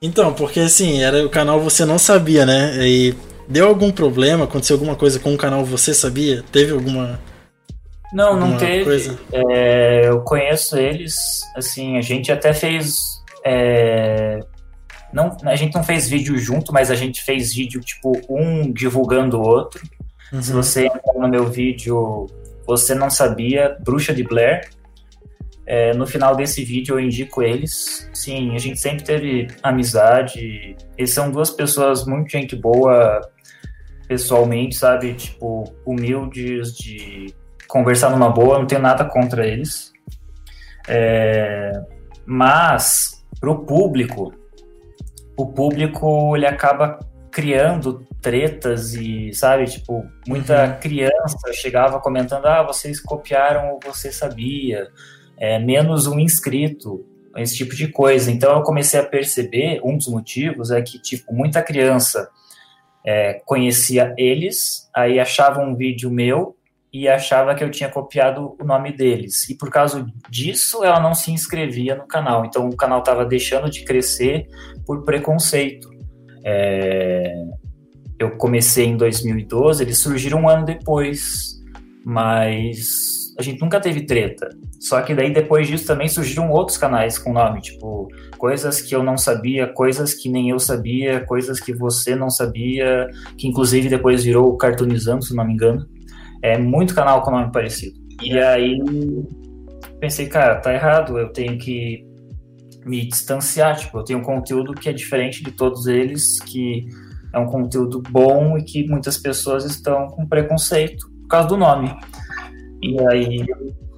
Então, 0.00 0.34
porque 0.34 0.60
assim, 0.60 1.02
era 1.02 1.24
o 1.24 1.30
canal 1.30 1.60
Você 1.60 1.84
Não 1.84 1.98
Sabia, 1.98 2.44
né? 2.44 2.76
E 2.86 3.14
deu 3.48 3.68
algum 3.68 3.90
problema? 3.90 4.44
Aconteceu 4.44 4.76
alguma 4.76 4.94
coisa 4.96 5.18
com 5.18 5.34
o 5.34 5.38
canal 5.38 5.64
Você 5.64 5.94
Sabia? 5.94 6.44
Teve 6.52 6.72
alguma. 6.72 7.18
Não, 8.12 8.34
não 8.36 8.42
alguma 8.42 8.58
teve. 8.58 8.84
Coisa? 8.84 9.18
É, 9.32 10.08
eu 10.08 10.20
conheço 10.20 10.76
eles, 10.76 11.16
assim, 11.56 11.96
a 11.96 12.02
gente 12.02 12.30
até 12.30 12.52
fez. 12.52 12.96
é, 13.44 14.40
não, 15.14 15.36
a 15.44 15.56
gente 15.56 15.74
não 15.74 15.82
fez 15.84 16.08
vídeo 16.08 16.36
junto, 16.36 16.72
mas 16.72 16.90
a 16.90 16.94
gente 16.94 17.22
fez 17.22 17.54
vídeo, 17.54 17.80
tipo, 17.80 18.12
um 18.28 18.70
divulgando 18.72 19.38
o 19.38 19.42
outro. 19.42 19.80
Se 20.40 20.50
Uhum. 20.50 20.56
você 20.62 20.86
entrar 20.86 21.14
no 21.14 21.28
meu 21.28 21.46
vídeo, 21.48 22.26
você 22.66 22.94
não 22.94 23.08
sabia, 23.08 23.76
Bruxa 23.84 24.12
de 24.12 24.22
Blair. 24.24 24.68
é, 25.66 25.94
no 25.94 26.06
final 26.06 26.36
desse 26.36 26.62
vídeo 26.62 26.96
eu 26.96 27.00
indico 27.00 27.42
eles. 27.42 28.10
Sim, 28.12 28.54
a 28.54 28.58
gente 28.58 28.78
sempre 28.78 29.02
teve 29.02 29.46
amizade. 29.62 30.76
Eles 30.98 31.10
são 31.10 31.30
duas 31.30 31.48
pessoas 31.50 32.04
muito 32.04 32.30
gente 32.30 32.54
boa 32.54 33.20
pessoalmente, 34.06 34.74
sabe? 34.76 35.14
Tipo, 35.14 35.64
humildes, 35.86 36.76
de 36.76 37.32
conversar 37.66 38.10
numa 38.10 38.28
boa, 38.28 38.58
não 38.58 38.66
tenho 38.66 38.82
nada 38.82 39.06
contra 39.06 39.46
eles. 39.46 39.90
É, 40.86 41.72
mas, 42.26 43.24
pro 43.40 43.64
público, 43.64 44.34
o 45.36 45.46
público 45.46 46.36
ele 46.36 46.46
acaba 46.46 46.98
criando 47.30 48.06
tretas 48.22 48.94
e, 48.94 49.32
sabe, 49.34 49.64
tipo, 49.66 50.04
muita 50.26 50.64
Uhum. 50.64 50.80
criança 50.80 51.52
chegava 51.52 52.00
comentando, 52.00 52.46
ah, 52.46 52.62
vocês 52.62 53.00
copiaram 53.00 53.72
ou 53.72 53.80
você 53.84 54.12
sabia, 54.12 54.88
é, 55.36 55.58
menos 55.58 56.06
um 56.06 56.18
inscrito, 56.18 57.04
esse 57.36 57.56
tipo 57.56 57.74
de 57.74 57.88
coisa. 57.88 58.30
Então 58.30 58.56
eu 58.56 58.62
comecei 58.62 59.00
a 59.00 59.04
perceber, 59.04 59.80
um 59.82 59.96
dos 59.96 60.06
motivos 60.06 60.70
é 60.70 60.80
que, 60.80 61.00
tipo, 61.00 61.34
muita 61.34 61.60
criança 61.60 62.30
é, 63.04 63.34
conhecia 63.44 64.14
eles, 64.16 64.88
aí 64.94 65.18
achava 65.18 65.60
um 65.60 65.74
vídeo 65.74 66.10
meu 66.10 66.56
e 66.94 67.08
achava 67.08 67.56
que 67.56 67.64
eu 67.64 67.70
tinha 67.72 67.88
copiado 67.88 68.54
o 68.56 68.64
nome 68.64 68.92
deles. 68.92 69.50
E 69.50 69.56
por 69.56 69.68
causa 69.68 70.06
disso, 70.30 70.84
ela 70.84 71.00
não 71.00 71.12
se 71.12 71.32
inscrevia 71.32 71.96
no 71.96 72.06
canal. 72.06 72.44
Então 72.44 72.68
o 72.68 72.76
canal 72.76 73.00
estava 73.00 73.24
deixando 73.24 73.68
de 73.68 73.82
crescer 73.82 74.46
por 74.86 75.02
preconceito. 75.02 75.90
É, 76.44 77.34
eu 78.16 78.36
comecei 78.36 78.86
em 78.86 78.96
2012, 78.96 79.82
eles 79.82 79.98
surgiram 79.98 80.42
um 80.42 80.48
ano 80.48 80.64
depois, 80.64 81.60
mas 82.04 83.34
a 83.36 83.42
gente 83.42 83.60
nunca 83.60 83.80
teve 83.80 84.06
treta. 84.06 84.48
Só 84.78 85.02
que 85.02 85.14
daí 85.14 85.32
depois 85.32 85.66
disso 85.66 85.88
também 85.88 86.06
surgiram 86.06 86.48
outros 86.48 86.78
canais 86.78 87.18
com 87.18 87.32
nome, 87.32 87.60
tipo, 87.60 88.06
coisas 88.38 88.80
que 88.80 88.94
eu 88.94 89.02
não 89.02 89.18
sabia, 89.18 89.66
coisas 89.66 90.14
que 90.14 90.28
nem 90.28 90.50
eu 90.50 90.60
sabia, 90.60 91.24
coisas 91.24 91.58
que 91.58 91.72
você 91.72 92.14
não 92.14 92.30
sabia, 92.30 93.08
que 93.36 93.48
inclusive 93.48 93.88
depois 93.88 94.22
virou 94.22 94.56
cartoonizando, 94.56 95.24
se 95.24 95.34
não 95.34 95.44
me 95.44 95.54
engano. 95.54 95.88
É 96.44 96.58
muito 96.58 96.94
canal 96.94 97.22
com 97.22 97.30
nome 97.30 97.50
parecido. 97.50 97.98
E 98.22 98.38
aí 98.38 98.78
pensei, 99.98 100.26
cara, 100.26 100.60
tá 100.60 100.74
errado, 100.74 101.18
eu 101.18 101.32
tenho 101.32 101.56
que 101.58 102.04
me 102.84 103.08
distanciar, 103.08 103.78
tipo, 103.78 103.96
eu 103.96 104.04
tenho 104.04 104.18
um 104.18 104.22
conteúdo 104.22 104.74
que 104.74 104.90
é 104.90 104.92
diferente 104.92 105.42
de 105.42 105.52
todos 105.52 105.86
eles, 105.86 106.38
que 106.42 106.84
é 107.32 107.38
um 107.38 107.46
conteúdo 107.46 108.02
bom 108.10 108.58
e 108.58 108.62
que 108.62 108.86
muitas 108.86 109.16
pessoas 109.16 109.64
estão 109.64 110.06
com 110.08 110.28
preconceito 110.28 111.10
por 111.22 111.28
causa 111.28 111.48
do 111.48 111.56
nome. 111.56 111.90
E 112.82 113.00
aí 113.08 113.46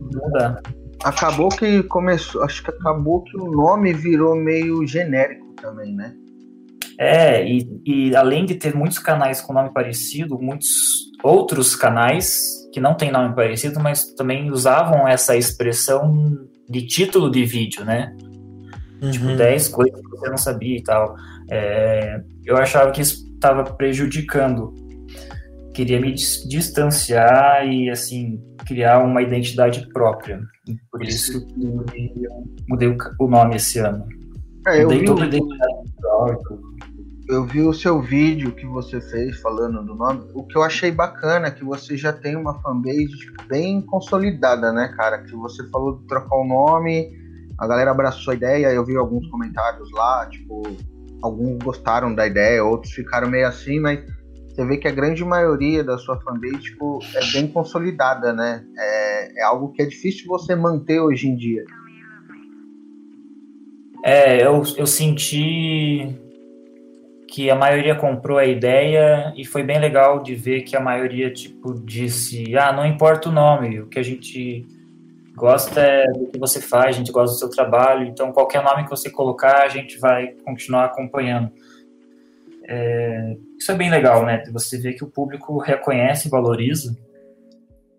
mudar. 0.01 0.63
Acabou 1.03 1.49
que 1.49 1.83
começou. 1.83 2.45
Acho 2.45 2.63
que 2.63 2.71
acabou 2.71 3.25
que 3.25 3.37
o 3.37 3.51
nome 3.51 3.93
virou 3.93 4.37
meio 4.37 4.87
genérico 4.87 5.53
também, 5.61 5.97
né? 5.97 6.15
É, 6.99 7.47
e, 7.47 7.81
e 7.85 8.17
além 8.17 8.47
de 8.47 8.55
ter 8.55 8.75
muitos 8.75 8.99
canais 8.99 9.41
com 9.41 9.53
nome 9.53 9.71
parecido, 9.73 10.39
muitos 10.39 10.69
outros 11.23 11.77
canais 11.77 12.39
que 12.73 12.81
não 12.81 12.95
têm 12.95 13.11
nome 13.11 13.35
parecido, 13.35 13.81
mas 13.81 14.13
também 14.15 14.51
usavam 14.51 15.07
essa 15.07 15.37
expressão 15.37 16.39
de 16.69 16.87
título 16.87 17.31
de 17.31 17.45
vídeo, 17.45 17.85
né? 17.85 18.15
Tipo, 19.11 19.27
Uhum. 19.27 19.37
10 19.37 19.69
coisas 19.69 20.01
que 20.01 20.09
você 20.09 20.31
não 20.31 20.39
sabia 20.39 20.79
e 20.79 20.83
tal. 20.83 21.15
É, 21.51 22.21
eu 22.45 22.57
achava 22.57 22.91
que 22.91 23.03
isso 23.03 23.27
estava 23.35 23.63
prejudicando. 23.65 24.73
Queria 25.75 26.01
me 26.01 26.13
dis- 26.13 26.49
distanciar 26.49 27.67
e, 27.69 27.91
assim, 27.91 28.41
criar 28.67 29.01
uma 29.05 29.21
identidade 29.21 29.87
própria. 29.93 30.41
Por 30.91 31.03
isso 31.03 31.47
que 31.47 31.63
eu 31.63 31.85
mudei 32.69 32.97
o 33.21 33.29
nome 33.29 33.57
esse 33.57 33.79
ano. 33.79 34.07
É, 34.67 34.79
eu 34.79 34.85
Mudei 34.85 35.01
vi, 35.01 35.05
toda 35.05 35.25
a 35.25 35.27
identidade 35.27 35.75
tudo. 36.49 36.76
Eu 37.29 37.45
vi 37.45 37.61
o 37.61 37.73
seu 37.73 38.01
vídeo 38.01 38.53
que 38.53 38.65
você 38.67 39.01
fez 39.01 39.41
falando 39.41 39.85
do 39.85 39.95
nome. 39.95 40.31
O 40.33 40.45
que 40.45 40.57
eu 40.57 40.63
achei 40.63 40.93
bacana 40.93 41.49
é 41.49 41.51
que 41.51 41.65
você 41.65 41.97
já 41.97 42.13
tem 42.13 42.37
uma 42.37 42.61
fanbase 42.61 43.09
bem 43.49 43.83
consolidada, 43.83 44.73
né, 44.73 44.93
cara? 44.97 45.19
Que 45.19 45.35
você 45.35 45.69
falou 45.71 45.99
de 45.99 46.07
trocar 46.07 46.37
o 46.37 46.47
nome, 46.47 47.11
a 47.59 47.67
galera 47.67 47.91
abraçou 47.91 48.33
a 48.33 48.37
ideia. 48.37 48.73
Eu 48.73 48.85
vi 48.85 48.97
alguns 48.97 49.27
comentários 49.29 49.91
lá, 49.93 50.27
tipo, 50.27 50.63
alguns 51.21 51.59
gostaram 51.59 52.15
da 52.15 52.27
ideia, 52.27 52.65
outros 52.65 52.93
ficaram 52.93 53.29
meio 53.29 53.49
assim, 53.49 53.81
mas 53.81 54.01
você 54.49 54.65
vê 54.65 54.77
que 54.77 54.87
a 54.87 54.93
grande 54.93 55.25
maioria 55.25 55.83
da 55.83 55.99
sua 55.99 56.21
fanbase 56.21 56.61
tipo, 56.61 57.01
é 57.15 57.33
bem 57.33 57.49
consolidada, 57.49 58.33
né? 58.33 58.65
É, 58.79 59.41
é 59.41 59.43
algo 59.43 59.73
que 59.73 59.83
é 59.83 59.87
difícil 59.87 60.27
você 60.29 60.55
manter 60.55 61.01
hoje 61.01 61.27
em 61.27 61.37
dia. 61.37 61.65
É, 64.05 64.47
eu, 64.47 64.63
eu 64.77 64.87
senti 64.87 66.25
que 67.29 67.51
a 67.51 67.57
maioria 67.57 67.95
comprou 67.95 68.39
a 68.39 68.47
ideia 68.47 69.33
e 69.37 69.45
foi 69.45 69.63
bem 69.63 69.79
legal 69.79 70.23
de 70.23 70.35
ver 70.35 70.63
que 70.63 70.77
a 70.77 70.81
maioria 70.81 71.31
tipo 71.33 71.75
disse 71.75 72.57
ah 72.57 72.73
não 72.73 72.87
importa 72.87 73.29
o 73.29 73.33
nome 73.33 73.81
o 73.81 73.89
que 73.89 73.99
a 73.99 74.03
gente 74.03 74.65
gosta 75.35 75.81
é 75.81 76.07
do 76.13 76.27
que 76.29 76.39
você 76.39 76.61
faz 76.61 76.95
a 76.95 76.99
gente 76.99 77.11
gosta 77.11 77.35
do 77.35 77.39
seu 77.39 77.51
trabalho 77.51 78.07
então 78.07 78.33
qualquer 78.33 78.63
nome 78.63 78.85
que 78.85 78.91
você 78.91 79.11
colocar 79.11 79.63
a 79.63 79.69
gente 79.69 79.99
vai 79.99 80.29
continuar 80.45 80.87
acompanhando. 80.87 81.51
É, 82.69 83.37
isso 83.59 83.71
é 83.71 83.75
bem 83.77 83.91
legal 83.91 84.25
né? 84.25 84.43
Você 84.53 84.79
vê 84.79 84.93
que 84.93 85.05
o 85.05 85.11
público 85.11 85.59
reconhece 85.59 86.29
e 86.29 86.31
valoriza 86.31 86.97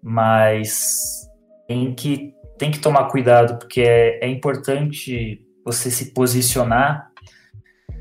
mas 0.02 1.28
tem 1.68 1.94
que 1.94 2.34
tem 2.58 2.72
que 2.72 2.80
tomar 2.80 3.06
cuidado 3.10 3.60
porque 3.60 3.82
é, 3.82 4.26
é 4.26 4.28
importante 4.28 5.42
você 5.64 5.92
se 5.92 6.14
posicionar 6.14 7.12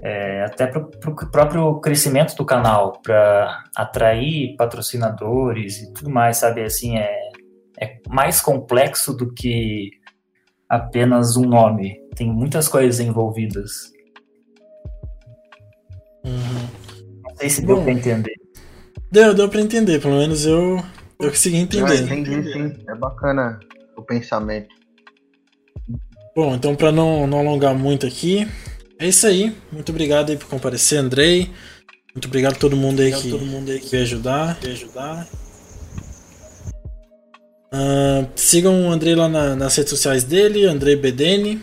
é, 0.07 0.45
até 0.45 0.69
para 0.69 0.81
o 1.11 1.31
próprio 1.33 1.81
crescimento 1.81 2.37
do 2.37 2.45
canal, 2.45 3.01
para 3.03 3.65
atrair 3.75 4.55
patrocinadores 4.57 5.83
e 5.83 5.93
tudo 5.93 6.09
mais, 6.09 6.37
sabe? 6.37 6.63
Assim, 6.63 6.97
é, 6.97 7.11
é 7.81 7.99
mais 8.09 8.41
complexo 8.41 9.13
do 9.13 9.35
que 9.35 9.91
apenas 10.69 11.37
um 11.37 11.43
nome. 11.43 12.01
Tem 12.15 12.33
muitas 12.33 12.69
coisas 12.69 13.01
envolvidas. 13.01 13.93
Uhum. 16.25 16.69
Não 17.25 17.37
sei 17.37 17.51
se 17.51 17.67
deu 17.67 17.83
para 17.83 17.91
entender. 17.91 18.35
Deu, 19.11 19.35
deu 19.35 19.49
para 19.49 19.61
entender. 19.61 20.01
Pelo 20.01 20.19
menos 20.19 20.47
eu, 20.47 20.77
eu 21.19 21.31
consegui 21.31 21.57
entender. 21.57 21.91
Ah, 21.91 21.97
entendi, 21.97 22.53
sim. 22.53 22.73
É 22.89 22.95
bacana 22.95 23.59
o 23.97 24.03
pensamento. 24.03 24.73
Bom, 26.37 26.55
então 26.55 26.77
para 26.77 26.93
não, 26.93 27.27
não 27.27 27.41
alongar 27.41 27.75
muito 27.75 28.07
aqui, 28.07 28.47
é 28.99 29.09
isso 29.09 29.27
aí. 29.27 29.55
Muito 29.71 29.91
obrigado 29.91 30.31
aí 30.31 30.37
por 30.37 30.49
comparecer, 30.49 30.99
Andrei. 30.99 31.51
Muito 32.15 32.29
obrigado 32.29 32.55
a 32.55 32.59
todo 32.59 32.77
mundo 32.77 33.03
aí, 33.03 33.13
que, 33.13 33.31
todo 33.31 33.45
mundo 33.45 33.71
aí 33.71 33.79
que 33.79 33.91
veio 33.91 34.03
ajudar. 34.03 34.59
Veio 34.61 34.75
ajudar. 34.75 35.27
Uh, 37.73 38.27
sigam 38.35 38.87
o 38.87 38.91
Andrei 38.91 39.15
lá 39.15 39.29
na, 39.29 39.55
nas 39.55 39.77
redes 39.77 39.91
sociais 39.91 40.25
dele, 40.25 40.65
Andrei 40.65 40.97
Bedene. 40.97 41.61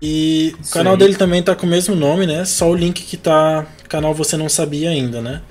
E 0.00 0.54
isso 0.60 0.70
o 0.70 0.72
canal 0.72 0.96
dele 0.96 1.16
também 1.16 1.42
tá 1.42 1.54
com 1.54 1.66
o 1.66 1.68
mesmo 1.68 1.94
nome, 1.94 2.26
né? 2.26 2.44
Só 2.44 2.70
o 2.70 2.74
link 2.74 3.02
que 3.02 3.16
tá. 3.16 3.66
Canal 3.88 4.14
você 4.14 4.36
não 4.36 4.48
sabia 4.48 4.90
ainda, 4.90 5.20
né? 5.20 5.42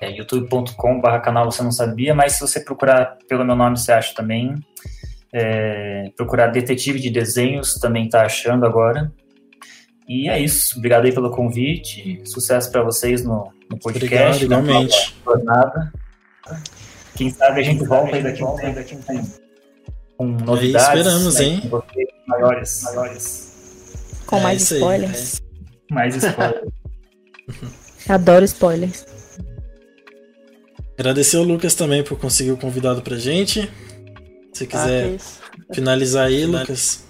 É 0.00 0.10
youtube.com/barra 0.10 1.18
canal 1.18 1.50
você 1.50 1.62
não 1.62 1.72
sabia, 1.72 2.14
mas 2.14 2.34
se 2.34 2.40
você 2.40 2.60
procurar 2.60 3.18
pelo 3.28 3.44
meu 3.44 3.56
nome, 3.56 3.76
você 3.76 3.92
acha 3.92 4.14
também. 4.14 4.54
É, 5.34 6.10
procurar 6.16 6.46
detetive 6.46 7.00
de 7.00 7.10
desenhos 7.10 7.74
também 7.74 8.08
tá 8.08 8.24
achando 8.24 8.64
agora. 8.64 9.12
E 10.08 10.28
é 10.28 10.40
isso. 10.40 10.78
Obrigado 10.78 11.04
aí 11.04 11.12
pelo 11.12 11.30
convite. 11.30 12.22
Sucesso 12.24 12.70
para 12.72 12.82
vocês 12.82 13.22
no, 13.22 13.52
no 13.70 13.78
podcast. 13.78 14.44
Obrigado, 14.44 14.64
igualmente. 14.64 15.14
Jornada. 15.24 15.92
Quem 17.14 17.30
sabe 17.30 17.60
a 17.60 17.62
gente 17.62 17.84
volta 17.84 18.16
aí 18.16 18.22
daqui 18.22 18.42
a 18.42 18.46
um 18.46 18.56
tempo 18.56 19.48
com 20.18 20.26
novidades. 20.26 20.88
Aí 20.88 20.98
esperamos, 20.98 21.34
né, 21.36 21.44
hein? 21.44 21.70
Maiores, 22.26 22.82
maiores. 22.82 24.14
Com 24.26 24.36
é 24.36 24.42
mais 24.42 24.70
spoilers. 24.70 25.40
É. 25.90 25.94
Mais 25.94 26.16
spoilers. 26.16 26.68
Adoro 28.08 28.44
spoilers. 28.44 29.06
Agradecer 30.98 31.36
ao 31.36 31.44
Lucas 31.44 31.74
também 31.74 32.02
por 32.02 32.18
conseguir 32.18 32.50
o 32.50 32.56
convidado 32.56 33.00
pra 33.00 33.16
gente. 33.16 33.70
Se 34.52 34.66
quiser 34.66 35.16
ah, 35.16 35.74
finalizar 35.74 36.26
aí, 36.26 36.44
Lucas. 36.44 37.07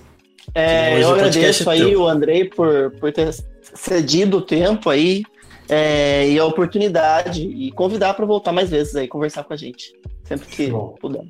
É, 0.55 1.03
eu 1.03 1.11
agradeço 1.11 1.68
é 1.68 1.72
aí 1.74 1.90
teu. 1.90 2.03
o 2.03 2.09
Andrei 2.09 2.44
por, 2.44 2.90
por 2.92 3.12
ter 3.12 3.34
cedido 3.74 4.38
o 4.38 4.42
tempo 4.42 4.90
aí 4.90 5.22
é, 5.68 6.28
e 6.28 6.38
a 6.38 6.44
oportunidade 6.44 7.42
e 7.42 7.70
convidar 7.72 8.14
para 8.14 8.24
voltar 8.24 8.53
mais 8.53 8.70
vezes 8.70 8.96
aí, 8.96 9.07
conversar 9.07 9.44
com 9.44 9.53
a 9.53 9.57
gente. 9.57 9.92
Sempre 10.24 10.46
que 10.49 10.66
Bom. 10.68 10.94
puder. 11.01 11.24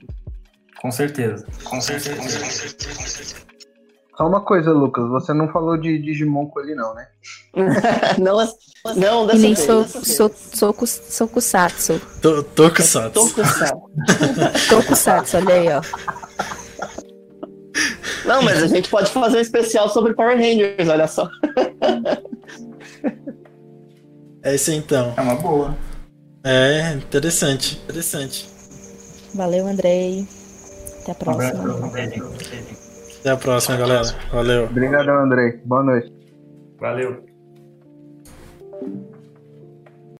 Com 0.80 0.90
certeza. 0.90 1.46
Com 1.64 1.80
certeza. 1.80 2.16
Com 2.16 2.28
certeza. 2.28 3.48
Só 4.16 4.26
uma 4.26 4.40
coisa, 4.40 4.72
Lucas, 4.72 5.08
você 5.08 5.32
não 5.32 5.48
falou 5.48 5.76
de 5.76 5.96
Digimon 5.98 6.46
com 6.46 6.60
ele, 6.60 6.74
não, 6.74 6.92
né? 6.92 7.06
não, 8.18 8.36
não, 8.96 9.26
dessa 9.26 9.38
e 9.38 9.42
nem 9.42 9.54
vez, 9.54 9.66
sou, 9.66 9.82
dessa 9.82 10.04
sou, 10.04 10.28
sou, 10.28 10.74
sou 10.86 11.28
Tokusatsu. 11.28 12.00
Tokusatsu. 12.54 13.10
Tokusatsu. 13.12 13.74
Tokusatsu, 14.68 15.36
olha 15.36 15.54
aí, 15.54 15.68
ó. 15.68 15.80
Não, 18.24 18.42
mas 18.42 18.62
a 18.62 18.66
gente 18.66 18.88
pode 18.88 19.10
fazer 19.10 19.38
um 19.38 19.40
especial 19.40 19.88
sobre 19.88 20.14
Power 20.14 20.36
Rangers, 20.36 20.88
olha 20.88 21.06
só. 21.06 21.28
É 24.42 24.54
isso 24.54 24.70
então. 24.72 25.14
É 25.16 25.20
uma 25.20 25.34
boa. 25.34 25.76
É, 26.44 26.92
interessante, 26.92 27.80
interessante. 27.84 28.48
Valeu, 29.34 29.66
Andrei. 29.66 30.26
Até 31.02 31.12
a 31.12 31.14
próxima. 31.14 31.90
Até 33.20 33.30
a 33.30 33.36
próxima, 33.36 33.76
galera. 33.76 34.14
Valeu. 34.32 34.64
Obrigado, 34.64 35.10
Andrei. 35.10 35.60
Boa 35.64 35.82
noite. 35.82 36.12
Valeu. 36.80 37.27